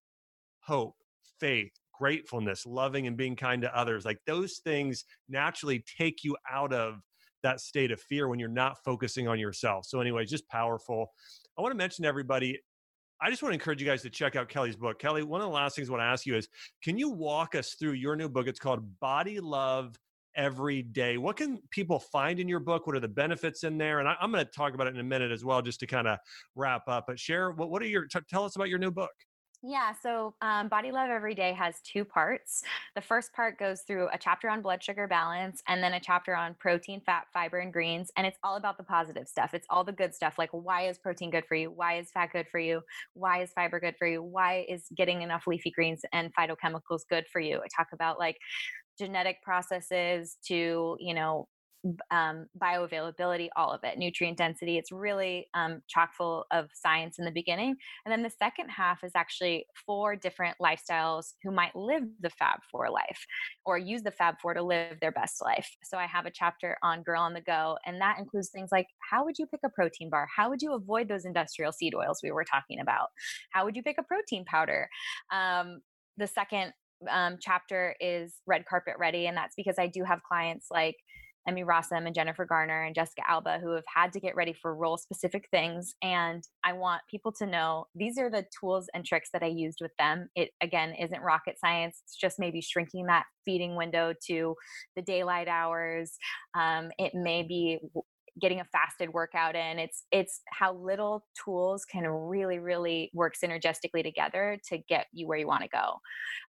hope, 0.68 0.94
faith, 1.40 1.72
gratefulness, 1.98 2.66
loving 2.66 3.06
and 3.06 3.16
being 3.16 3.34
kind 3.34 3.62
to 3.62 3.76
others. 3.76 4.04
Like 4.04 4.18
those 4.26 4.58
things 4.58 5.04
naturally 5.28 5.82
take 5.98 6.22
you 6.24 6.36
out 6.50 6.72
of 6.72 7.00
that 7.42 7.60
state 7.60 7.90
of 7.90 8.00
fear 8.00 8.28
when 8.28 8.38
you're 8.38 8.48
not 8.48 8.76
focusing 8.84 9.26
on 9.28 9.38
yourself. 9.38 9.86
So, 9.86 10.00
anyway, 10.00 10.26
just 10.26 10.48
powerful. 10.48 11.12
I 11.58 11.62
want 11.62 11.72
to 11.72 11.76
mention 11.76 12.04
everybody. 12.04 12.58
I 13.20 13.30
just 13.30 13.42
want 13.42 13.52
to 13.52 13.54
encourage 13.54 13.80
you 13.80 13.86
guys 13.86 14.02
to 14.02 14.10
check 14.10 14.36
out 14.36 14.48
Kelly's 14.48 14.76
book. 14.76 14.98
Kelly, 14.98 15.22
one 15.22 15.40
of 15.40 15.46
the 15.46 15.52
last 15.52 15.74
things 15.74 15.88
I 15.88 15.92
want 15.92 16.02
to 16.02 16.06
ask 16.06 16.26
you 16.26 16.36
is 16.36 16.48
can 16.84 16.98
you 16.98 17.08
walk 17.08 17.54
us 17.54 17.74
through 17.74 17.92
your 17.92 18.14
new 18.14 18.28
book? 18.28 18.46
It's 18.46 18.60
called 18.60 19.00
Body 19.00 19.40
Love 19.40 19.96
Every 20.36 20.82
Day. 20.82 21.16
What 21.16 21.36
can 21.36 21.58
people 21.70 21.98
find 21.98 22.38
in 22.38 22.46
your 22.46 22.60
book? 22.60 22.86
What 22.86 22.94
are 22.94 23.00
the 23.00 23.08
benefits 23.08 23.64
in 23.64 23.78
there? 23.78 23.98
And 23.98 24.08
I, 24.08 24.14
am 24.20 24.30
going 24.30 24.44
to 24.44 24.50
talk 24.50 24.74
about 24.74 24.86
it 24.86 24.94
in 24.94 25.00
a 25.00 25.04
minute 25.04 25.32
as 25.32 25.44
well, 25.44 25.62
just 25.62 25.80
to 25.80 25.86
kind 25.86 26.06
of 26.06 26.18
wrap 26.54 26.82
up. 26.86 27.04
But 27.08 27.18
share 27.18 27.50
what, 27.52 27.70
what 27.70 27.82
are 27.82 27.86
your, 27.86 28.06
t- 28.06 28.20
tell 28.28 28.44
us 28.44 28.54
about 28.54 28.68
your 28.68 28.78
new 28.78 28.92
book. 28.92 29.10
Yeah, 29.60 29.92
so 30.00 30.36
um, 30.40 30.68
Body 30.68 30.92
Love 30.92 31.10
Every 31.10 31.34
Day 31.34 31.52
has 31.52 31.80
two 31.82 32.04
parts. 32.04 32.62
The 32.94 33.00
first 33.00 33.32
part 33.32 33.58
goes 33.58 33.82
through 33.82 34.08
a 34.12 34.16
chapter 34.18 34.48
on 34.48 34.62
blood 34.62 34.84
sugar 34.84 35.08
balance 35.08 35.60
and 35.66 35.82
then 35.82 35.94
a 35.94 36.00
chapter 36.00 36.36
on 36.36 36.54
protein, 36.60 37.00
fat, 37.04 37.26
fiber, 37.32 37.58
and 37.58 37.72
greens. 37.72 38.12
And 38.16 38.24
it's 38.24 38.38
all 38.44 38.54
about 38.54 38.78
the 38.78 38.84
positive 38.84 39.26
stuff. 39.26 39.54
It's 39.54 39.66
all 39.68 39.82
the 39.82 39.92
good 39.92 40.14
stuff 40.14 40.34
like 40.38 40.50
why 40.52 40.86
is 40.86 40.96
protein 40.98 41.30
good 41.30 41.44
for 41.44 41.56
you? 41.56 41.72
Why 41.72 41.98
is 41.98 42.12
fat 42.12 42.30
good 42.32 42.46
for 42.48 42.60
you? 42.60 42.82
Why 43.14 43.42
is 43.42 43.50
fiber 43.52 43.80
good 43.80 43.96
for 43.98 44.06
you? 44.06 44.22
Why 44.22 44.64
is 44.68 44.84
getting 44.96 45.22
enough 45.22 45.48
leafy 45.48 45.72
greens 45.72 46.02
and 46.12 46.32
phytochemicals 46.36 47.00
good 47.10 47.26
for 47.26 47.40
you? 47.40 47.58
I 47.58 47.66
talk 47.76 47.88
about 47.92 48.20
like 48.20 48.36
genetic 48.98 49.42
processes 49.42 50.36
to, 50.46 50.96
you 51.00 51.14
know, 51.14 51.48
um, 52.10 52.46
bioavailability, 52.60 53.48
all 53.56 53.72
of 53.72 53.80
it, 53.84 53.98
nutrient 53.98 54.36
density. 54.36 54.78
It's 54.78 54.90
really 54.90 55.48
um, 55.54 55.82
chock 55.88 56.10
full 56.16 56.44
of 56.50 56.68
science 56.74 57.18
in 57.18 57.24
the 57.24 57.30
beginning. 57.30 57.76
And 58.04 58.12
then 58.12 58.22
the 58.22 58.30
second 58.30 58.68
half 58.68 59.04
is 59.04 59.12
actually 59.14 59.66
four 59.86 60.16
different 60.16 60.56
lifestyles 60.60 61.34
who 61.42 61.50
might 61.50 61.74
live 61.76 62.02
the 62.20 62.30
Fab 62.30 62.60
Four 62.70 62.90
life 62.90 63.26
or 63.64 63.78
use 63.78 64.02
the 64.02 64.10
Fab 64.10 64.36
Four 64.40 64.54
to 64.54 64.62
live 64.62 64.98
their 65.00 65.12
best 65.12 65.42
life. 65.42 65.68
So 65.84 65.98
I 65.98 66.06
have 66.06 66.26
a 66.26 66.32
chapter 66.32 66.76
on 66.82 67.02
Girl 67.02 67.22
on 67.22 67.34
the 67.34 67.40
Go, 67.40 67.78
and 67.86 68.00
that 68.00 68.18
includes 68.18 68.50
things 68.50 68.70
like 68.72 68.86
how 69.10 69.24
would 69.24 69.38
you 69.38 69.46
pick 69.46 69.60
a 69.64 69.70
protein 69.70 70.10
bar? 70.10 70.26
How 70.34 70.48
would 70.50 70.62
you 70.62 70.74
avoid 70.74 71.08
those 71.08 71.24
industrial 71.24 71.72
seed 71.72 71.94
oils 71.94 72.20
we 72.22 72.32
were 72.32 72.44
talking 72.44 72.80
about? 72.80 73.08
How 73.50 73.64
would 73.64 73.76
you 73.76 73.82
pick 73.82 73.96
a 73.98 74.02
protein 74.02 74.44
powder? 74.44 74.88
Um, 75.32 75.80
the 76.16 76.26
second 76.26 76.72
um, 77.08 77.36
chapter 77.40 77.94
is 78.00 78.34
red 78.46 78.66
carpet 78.66 78.94
ready, 78.98 79.26
and 79.26 79.36
that's 79.36 79.54
because 79.56 79.76
I 79.78 79.86
do 79.86 80.02
have 80.02 80.20
clients 80.22 80.66
like 80.70 80.96
Emmy 81.46 81.64
Rossum 81.64 82.06
and 82.06 82.14
Jennifer 82.14 82.44
Garner 82.44 82.84
and 82.84 82.94
Jessica 82.94 83.22
Alba 83.28 83.58
who 83.62 83.72
have 83.72 83.84
had 83.92 84.12
to 84.12 84.20
get 84.20 84.36
ready 84.36 84.52
for 84.52 84.74
role 84.74 84.96
specific 84.96 85.48
things. 85.50 85.94
And 86.02 86.42
I 86.64 86.72
want 86.72 87.02
people 87.10 87.32
to 87.32 87.46
know 87.46 87.86
these 87.94 88.18
are 88.18 88.30
the 88.30 88.46
tools 88.58 88.88
and 88.94 89.04
tricks 89.04 89.30
that 89.32 89.42
I 89.42 89.46
used 89.46 89.78
with 89.80 89.92
them. 89.98 90.28
It 90.34 90.50
again 90.60 90.94
isn't 90.94 91.22
rocket 91.22 91.58
science, 91.58 92.02
it's 92.04 92.16
just 92.16 92.38
maybe 92.38 92.60
shrinking 92.60 93.06
that 93.06 93.24
feeding 93.44 93.76
window 93.76 94.12
to 94.26 94.54
the 94.96 95.02
daylight 95.02 95.48
hours. 95.48 96.16
Um, 96.54 96.90
it 96.98 97.14
may 97.14 97.42
be 97.42 97.78
getting 98.40 98.60
a 98.60 98.64
fasted 98.64 99.12
workout 99.12 99.54
in 99.54 99.78
it's 99.78 100.04
it's 100.10 100.40
how 100.50 100.74
little 100.74 101.24
tools 101.44 101.84
can 101.84 102.06
really 102.06 102.58
really 102.58 103.10
work 103.14 103.34
synergistically 103.42 104.02
together 104.02 104.58
to 104.66 104.78
get 104.88 105.06
you 105.12 105.26
where 105.26 105.38
you 105.38 105.46
want 105.46 105.62
to 105.62 105.68
go. 105.68 105.94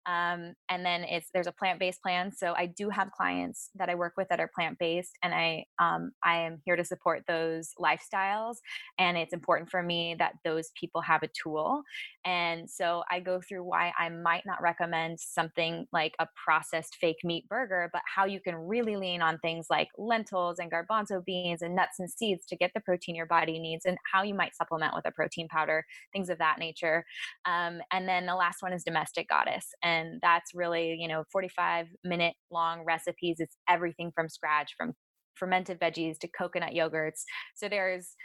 Um, 0.05 0.53
and 0.69 0.85
then 0.85 1.03
it's 1.03 1.29
there's 1.33 1.47
a 1.47 1.51
plant-based 1.51 2.01
plan 2.01 2.31
so 2.31 2.53
i 2.57 2.65
do 2.65 2.89
have 2.89 3.11
clients 3.11 3.69
that 3.75 3.89
i 3.89 3.95
work 3.95 4.13
with 4.17 4.27
that 4.29 4.39
are 4.39 4.49
plant-based 4.53 5.17
and 5.23 5.33
i 5.33 5.65
um, 5.79 6.11
i 6.23 6.37
am 6.37 6.61
here 6.65 6.75
to 6.75 6.83
support 6.83 7.23
those 7.27 7.71
lifestyles 7.79 8.55
and 8.97 9.17
it's 9.17 9.33
important 9.33 9.69
for 9.69 9.83
me 9.83 10.15
that 10.19 10.33
those 10.43 10.71
people 10.79 11.01
have 11.01 11.23
a 11.23 11.29
tool. 11.41 11.83
And 12.25 12.69
so 12.69 13.03
i 13.09 13.19
go 13.19 13.41
through 13.41 13.63
why 13.63 13.93
i 13.97 14.09
might 14.09 14.45
not 14.45 14.61
recommend 14.61 15.19
something 15.19 15.85
like 15.91 16.13
a 16.19 16.27
processed 16.43 16.95
fake 16.99 17.19
meat 17.23 17.47
burger 17.49 17.89
but 17.93 18.01
how 18.05 18.25
you 18.25 18.39
can 18.39 18.55
really 18.55 18.95
lean 18.95 19.21
on 19.21 19.37
things 19.39 19.67
like 19.69 19.89
lentils 19.97 20.59
and 20.59 20.71
garbanzo 20.71 21.23
beans 21.23 21.61
and 21.61 21.75
nuts 21.79 21.99
and 21.99 22.09
seeds 22.09 22.45
to 22.47 22.55
get 22.55 22.71
the 22.73 22.81
protein 22.81 23.15
your 23.15 23.25
body 23.25 23.59
needs 23.59 23.85
and 23.85 23.97
how 24.11 24.23
you 24.23 24.33
might 24.33 24.55
supplement 24.55 24.93
with 24.95 25.05
a 25.07 25.11
protein 25.11 25.47
powder, 25.47 25.85
things 26.13 26.29
of 26.29 26.37
that 26.39 26.59
nature. 26.59 27.03
Um, 27.45 27.79
and 27.91 28.07
then 28.07 28.25
the 28.25 28.35
last 28.35 28.61
one 28.61 28.73
is 28.73 28.83
Domestic 28.83 29.29
Goddess. 29.29 29.67
And 29.83 30.19
that's 30.21 30.51
really, 30.53 30.95
you 30.99 31.07
know, 31.07 31.23
45 31.31 31.87
minute 32.03 32.35
long 32.51 32.83
recipes. 32.85 33.37
It's 33.39 33.55
everything 33.69 34.11
from 34.13 34.29
scratch, 34.29 34.73
from 34.77 34.93
fermented 35.35 35.79
veggies 35.79 36.19
to 36.19 36.27
coconut 36.27 36.73
yogurts. 36.73 37.23
So 37.55 37.69
there's 37.69 38.15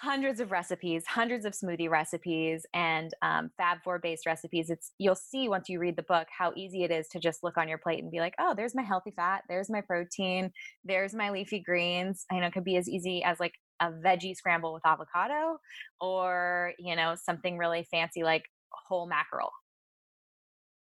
hundreds 0.00 0.38
of 0.38 0.52
recipes, 0.52 1.04
hundreds 1.06 1.44
of 1.44 1.52
smoothie 1.52 1.90
recipes, 1.90 2.64
and 2.72 3.12
um, 3.22 3.50
Fab 3.56 3.78
Four 3.82 3.98
based 3.98 4.26
recipes. 4.26 4.70
It's 4.70 4.92
you'll 4.98 5.16
see 5.16 5.48
once 5.48 5.68
you 5.68 5.80
read 5.80 5.96
the 5.96 6.02
book 6.02 6.28
how 6.36 6.52
easy 6.56 6.84
it 6.84 6.90
is 6.90 7.08
to 7.08 7.18
just 7.18 7.42
look 7.42 7.56
on 7.56 7.68
your 7.68 7.78
plate 7.78 8.02
and 8.02 8.10
be 8.10 8.20
like, 8.20 8.34
oh, 8.38 8.54
there's 8.56 8.74
my 8.74 8.82
healthy 8.82 9.10
fat, 9.10 9.42
there's 9.48 9.68
my 9.68 9.80
protein, 9.80 10.52
there's 10.84 11.14
my 11.14 11.30
leafy 11.30 11.60
greens. 11.60 12.24
I 12.30 12.38
know 12.38 12.46
it 12.46 12.52
could 12.52 12.64
be 12.64 12.76
as 12.76 12.88
easy 12.88 13.24
as 13.24 13.40
like 13.40 13.54
a 13.80 13.90
veggie 13.90 14.36
scramble 14.36 14.72
with 14.72 14.86
avocado, 14.86 15.58
or 16.00 16.72
you 16.78 16.94
know 16.94 17.16
something 17.16 17.58
really 17.58 17.86
fancy 17.90 18.22
like 18.22 18.44
whole 18.70 19.08
mackerel. 19.08 19.50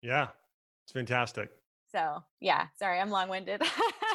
Yeah, 0.01 0.27
it's 0.85 0.91
fantastic. 0.91 1.49
So 1.91 2.23
yeah, 2.41 2.67
sorry, 2.77 2.99
I'm 2.99 3.09
long 3.09 3.29
winded. 3.29 3.61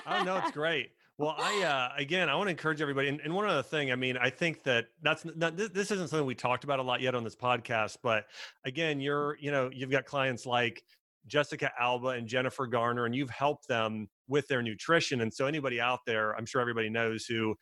oh 0.07 0.23
no, 0.23 0.37
it's 0.37 0.51
great. 0.51 0.91
Well, 1.19 1.35
I 1.39 1.63
uh, 1.97 2.01
again, 2.01 2.29
I 2.29 2.35
want 2.35 2.47
to 2.49 2.51
encourage 2.53 2.81
everybody. 2.81 3.09
And, 3.09 3.21
and, 3.21 3.35
one 3.35 3.47
other 3.47 3.63
thing, 3.63 3.93
I 3.93 3.97
mean, 3.97 4.17
I 4.17 4.31
think 4.31 4.63
that 4.65 4.87
that's 5.03 5.25
not, 5.37 5.57
this, 5.57 5.71
this 5.71 5.91
isn't 5.91 6.09
something 6.09 6.27
we 6.27 6.35
talked 6.35 6.65
about 6.65 6.79
a 6.79 6.83
lot 6.83 7.01
yet 7.01 7.15
on 7.15 7.25
this 7.25 7.37
podcast. 7.37 7.99
But 8.03 8.25
again, 8.65 9.01
you're, 9.01 9.37
you 9.41 9.51
know, 9.51 9.71
you've 9.73 9.91
got 9.91 10.05
clients 10.05 10.47
like 10.47 10.83
Jessica 11.27 11.71
Alba 11.79 12.09
and 12.09 12.27
Jennifer 12.27 12.67
Garner, 12.67 13.05
and 13.05 13.15
you've 13.15 13.31
helped 13.31 13.69
them 13.69 14.09
with 14.29 14.49
their 14.49 14.63
nutrition. 14.63 15.21
And 15.21 15.33
so, 15.33 15.47
anybody 15.47 15.81
out 15.81 16.01
there, 16.07 16.35
I'm 16.37 16.47
sure 16.47 16.61
everybody 16.61 16.91
knows 16.91 17.27
who, 17.27 17.55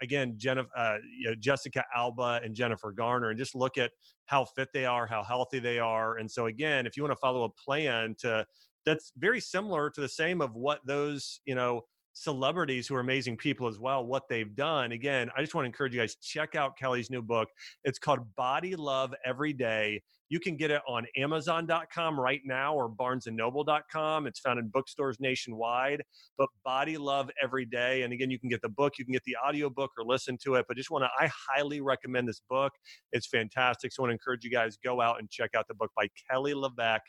again, 0.00 0.34
Jennifer, 0.36 0.68
uh, 0.76 0.98
you 1.18 1.30
know, 1.30 1.34
Jessica 1.34 1.84
Alba 1.96 2.40
and 2.44 2.54
Jennifer 2.54 2.92
Garner, 2.92 3.30
and 3.30 3.38
just 3.38 3.54
look 3.54 3.76
at 3.78 3.90
how 4.26 4.44
fit 4.44 4.68
they 4.72 4.84
are, 4.84 5.06
how 5.06 5.24
healthy 5.24 5.58
they 5.58 5.78
are. 5.78 6.18
And 6.18 6.30
so, 6.30 6.46
again, 6.46 6.86
if 6.86 6.96
you 6.96 7.02
want 7.02 7.12
to 7.12 7.20
follow 7.20 7.44
a 7.44 7.50
plan 7.50 8.14
to 8.20 8.46
that's 8.86 9.12
very 9.18 9.40
similar 9.40 9.90
to 9.90 10.00
the 10.00 10.08
same 10.08 10.40
of 10.40 10.54
what 10.54 10.80
those, 10.86 11.40
you 11.44 11.54
know, 11.54 11.82
celebrities 12.18 12.88
who 12.88 12.94
are 12.96 13.00
amazing 13.00 13.36
people 13.36 13.68
as 13.68 13.78
well, 13.78 14.04
what 14.04 14.28
they've 14.28 14.54
done. 14.54 14.92
Again, 14.92 15.30
I 15.36 15.40
just 15.40 15.54
want 15.54 15.64
to 15.64 15.66
encourage 15.66 15.94
you 15.94 16.00
guys 16.00 16.16
check 16.16 16.54
out 16.54 16.76
Kelly's 16.76 17.10
new 17.10 17.22
book. 17.22 17.48
It's 17.84 17.98
called 17.98 18.20
Body 18.36 18.74
Love 18.74 19.14
Every 19.24 19.52
Day. 19.52 20.02
You 20.30 20.40
can 20.40 20.56
get 20.56 20.70
it 20.70 20.82
on 20.86 21.06
Amazon.com 21.16 22.20
right 22.20 22.42
now 22.44 22.74
or 22.74 22.90
BarnesandNoble.com. 22.90 24.26
It's 24.26 24.40
found 24.40 24.58
in 24.58 24.68
bookstores 24.68 25.18
nationwide. 25.20 26.02
But 26.36 26.48
Body 26.64 26.98
Love 26.98 27.30
Every 27.42 27.64
Day, 27.64 28.02
and 28.02 28.12
again, 28.12 28.30
you 28.30 28.38
can 28.38 28.50
get 28.50 28.60
the 28.60 28.68
book, 28.68 28.98
you 28.98 29.04
can 29.04 29.12
get 29.12 29.24
the 29.24 29.36
audio 29.42 29.70
book 29.70 29.92
or 29.96 30.04
listen 30.04 30.36
to 30.44 30.56
it. 30.56 30.66
But 30.68 30.76
just 30.76 30.90
want 30.90 31.04
to, 31.04 31.10
I 31.18 31.30
highly 31.48 31.80
recommend 31.80 32.28
this 32.28 32.42
book. 32.50 32.72
It's 33.12 33.26
fantastic. 33.26 33.92
So 33.92 34.02
I 34.02 34.04
want 34.04 34.10
to 34.10 34.14
encourage 34.14 34.44
you 34.44 34.50
guys 34.50 34.76
go 34.84 35.00
out 35.00 35.18
and 35.18 35.30
check 35.30 35.50
out 35.56 35.66
the 35.68 35.74
book 35.74 35.92
by 35.96 36.08
Kelly 36.30 36.52
LeVeque. 36.52 37.00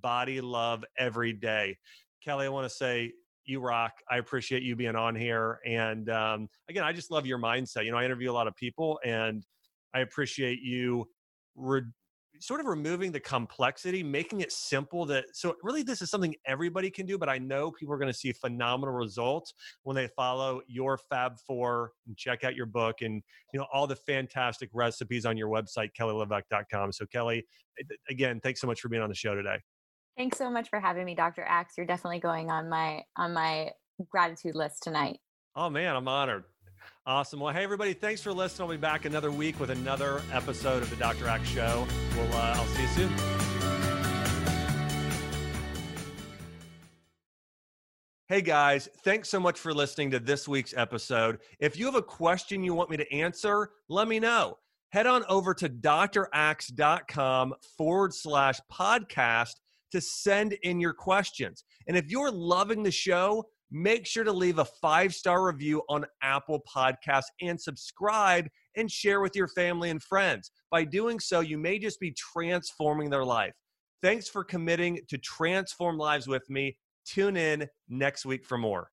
Body 0.00 0.40
Love 0.40 0.84
Every 0.98 1.32
Day. 1.32 1.76
Kelly, 2.24 2.46
I 2.46 2.48
want 2.50 2.68
to 2.68 2.74
say 2.74 3.12
you 3.44 3.60
rock. 3.60 3.92
I 4.10 4.18
appreciate 4.18 4.62
you 4.62 4.76
being 4.76 4.96
on 4.96 5.14
here. 5.14 5.60
And 5.66 6.08
um, 6.10 6.48
again, 6.68 6.84
I 6.84 6.92
just 6.92 7.10
love 7.10 7.26
your 7.26 7.38
mindset. 7.38 7.84
You 7.84 7.92
know, 7.92 7.98
I 7.98 8.04
interview 8.04 8.30
a 8.30 8.32
lot 8.32 8.46
of 8.46 8.56
people 8.56 9.00
and 9.04 9.44
I 9.94 10.00
appreciate 10.00 10.60
you 10.60 11.06
re- 11.56 11.82
sort 12.40 12.60
of 12.60 12.66
removing 12.66 13.12
the 13.12 13.20
complexity, 13.20 14.02
making 14.02 14.40
it 14.40 14.50
simple 14.50 15.04
that 15.06 15.24
so 15.32 15.54
really 15.62 15.82
this 15.82 16.00
is 16.00 16.10
something 16.10 16.34
everybody 16.46 16.90
can 16.90 17.06
do, 17.06 17.18
but 17.18 17.28
I 17.28 17.38
know 17.38 17.70
people 17.70 17.94
are 17.94 17.98
going 17.98 18.12
to 18.12 18.18
see 18.18 18.32
phenomenal 18.32 18.94
results 18.94 19.52
when 19.82 19.94
they 19.94 20.08
follow 20.16 20.60
your 20.66 20.98
Fab 20.98 21.38
Four 21.46 21.92
and 22.06 22.16
check 22.16 22.44
out 22.44 22.56
your 22.56 22.66
book 22.66 23.02
and 23.02 23.22
you 23.52 23.60
know 23.60 23.66
all 23.72 23.86
the 23.86 23.96
fantastic 23.96 24.70
recipes 24.72 25.26
on 25.26 25.36
your 25.36 25.48
website, 25.48 25.90
kellyleveque.com. 25.98 26.92
So 26.92 27.04
Kelly, 27.06 27.44
again, 28.08 28.40
thanks 28.42 28.60
so 28.60 28.66
much 28.66 28.80
for 28.80 28.88
being 28.88 29.02
on 29.02 29.10
the 29.10 29.14
show 29.14 29.34
today. 29.34 29.58
Thanks 30.20 30.36
so 30.36 30.50
much 30.50 30.68
for 30.68 30.78
having 30.78 31.06
me, 31.06 31.14
Dr. 31.14 31.42
Axe. 31.48 31.78
You're 31.78 31.86
definitely 31.86 32.20
going 32.20 32.50
on 32.50 32.68
my 32.68 33.04
on 33.16 33.32
my 33.32 33.70
gratitude 34.10 34.54
list 34.54 34.82
tonight. 34.82 35.18
Oh 35.56 35.70
man, 35.70 35.96
I'm 35.96 36.06
honored. 36.06 36.44
Awesome. 37.06 37.40
Well, 37.40 37.54
hey 37.54 37.64
everybody, 37.64 37.94
thanks 37.94 38.20
for 38.20 38.30
listening. 38.30 38.68
I'll 38.68 38.76
be 38.76 38.78
back 38.78 39.06
another 39.06 39.32
week 39.32 39.58
with 39.58 39.70
another 39.70 40.20
episode 40.30 40.82
of 40.82 40.90
the 40.90 40.96
Dr. 40.96 41.26
Axe 41.26 41.48
Show. 41.48 41.86
Well, 42.18 42.34
uh, 42.34 42.52
I'll 42.54 42.66
see 42.66 42.82
you 42.82 42.88
soon. 42.88 43.10
Hey 48.28 48.42
guys, 48.42 48.90
thanks 49.02 49.30
so 49.30 49.40
much 49.40 49.58
for 49.58 49.72
listening 49.72 50.10
to 50.10 50.18
this 50.18 50.46
week's 50.46 50.74
episode. 50.76 51.38
If 51.60 51.78
you 51.78 51.86
have 51.86 51.94
a 51.94 52.02
question 52.02 52.62
you 52.62 52.74
want 52.74 52.90
me 52.90 52.98
to 52.98 53.10
answer, 53.10 53.70
let 53.88 54.06
me 54.06 54.20
know. 54.20 54.58
Head 54.90 55.06
on 55.06 55.24
over 55.30 55.54
to 55.54 55.70
draxe.com 55.70 57.54
forward 57.78 58.12
slash 58.12 58.60
podcast 58.70 59.54
to 59.92 60.00
send 60.00 60.54
in 60.62 60.80
your 60.80 60.92
questions. 60.92 61.64
And 61.88 61.96
if 61.96 62.10
you're 62.10 62.30
loving 62.30 62.82
the 62.82 62.90
show, 62.90 63.44
make 63.70 64.06
sure 64.06 64.24
to 64.24 64.32
leave 64.32 64.58
a 64.58 64.64
five 64.64 65.14
star 65.14 65.44
review 65.46 65.82
on 65.88 66.04
Apple 66.22 66.62
Podcasts 66.68 67.30
and 67.40 67.60
subscribe 67.60 68.48
and 68.76 68.90
share 68.90 69.20
with 69.20 69.36
your 69.36 69.48
family 69.48 69.90
and 69.90 70.02
friends. 70.02 70.50
By 70.70 70.84
doing 70.84 71.20
so, 71.20 71.40
you 71.40 71.58
may 71.58 71.78
just 71.78 72.00
be 72.00 72.12
transforming 72.12 73.10
their 73.10 73.24
life. 73.24 73.52
Thanks 74.02 74.28
for 74.28 74.44
committing 74.44 75.00
to 75.08 75.18
transform 75.18 75.98
lives 75.98 76.26
with 76.26 76.48
me. 76.48 76.76
Tune 77.04 77.36
in 77.36 77.66
next 77.88 78.24
week 78.24 78.44
for 78.46 78.56
more. 78.56 78.90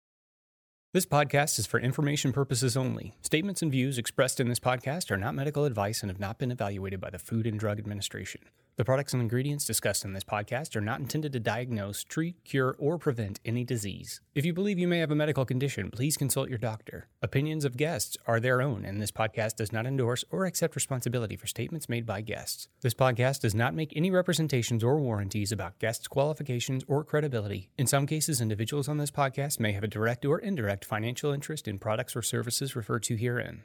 This 0.95 1.05
podcast 1.05 1.59
is 1.59 1.67
for 1.67 1.77
information 1.77 2.31
purposes 2.31 2.77
only. 2.77 3.15
Statements 3.21 3.61
and 3.61 3.69
views 3.69 3.97
expressed 3.97 4.39
in 4.39 4.47
this 4.47 4.61
podcast 4.61 5.11
are 5.11 5.17
not 5.17 5.35
medical 5.35 5.65
advice 5.65 6.01
and 6.01 6.09
have 6.09 6.21
not 6.21 6.39
been 6.39 6.51
evaluated 6.51 7.01
by 7.01 7.09
the 7.09 7.19
Food 7.19 7.45
and 7.45 7.59
Drug 7.59 7.79
Administration. 7.79 8.43
The 8.77 8.83
products 8.83 9.13
and 9.13 9.21
ingredients 9.21 9.63
discussed 9.63 10.03
in 10.03 10.11
this 10.11 10.25
podcast 10.25 10.75
are 10.75 10.81
not 10.81 10.99
intended 10.99 11.31
to 11.31 11.39
diagnose, 11.39 12.03
treat, 12.03 12.43
cure, 12.43 12.75
or 12.77 12.97
prevent 12.97 13.39
any 13.45 13.63
disease. 13.63 14.19
If 14.33 14.43
you 14.43 14.51
believe 14.51 14.77
you 14.77 14.85
may 14.85 14.99
have 14.99 15.11
a 15.11 15.15
medical 15.15 15.45
condition, 15.45 15.91
please 15.91 16.17
consult 16.17 16.49
your 16.49 16.57
doctor. 16.57 17.07
Opinions 17.21 17.63
of 17.63 17.77
guests 17.77 18.17
are 18.27 18.41
their 18.41 18.61
own, 18.61 18.83
and 18.83 19.01
this 19.01 19.13
podcast 19.13 19.55
does 19.55 19.71
not 19.71 19.85
endorse 19.85 20.25
or 20.29 20.45
accept 20.45 20.75
responsibility 20.75 21.37
for 21.37 21.47
statements 21.47 21.87
made 21.87 22.05
by 22.05 22.19
guests. 22.19 22.67
This 22.81 22.93
podcast 22.93 23.39
does 23.39 23.55
not 23.55 23.73
make 23.73 23.93
any 23.95 24.11
representations 24.11 24.83
or 24.83 24.99
warranties 24.99 25.53
about 25.53 25.79
guests' 25.79 26.09
qualifications 26.09 26.83
or 26.85 27.05
credibility. 27.05 27.69
In 27.77 27.87
some 27.87 28.05
cases, 28.05 28.41
individuals 28.41 28.89
on 28.89 28.97
this 28.97 29.09
podcast 29.09 29.57
may 29.57 29.71
have 29.71 29.85
a 29.85 29.87
direct 29.87 30.25
or 30.25 30.37
indirect 30.37 30.83
financial 30.83 31.31
interest 31.31 31.69
in 31.69 31.79
products 31.79 32.13
or 32.13 32.21
services 32.21 32.75
referred 32.75 33.03
to 33.03 33.15
herein. 33.15 33.63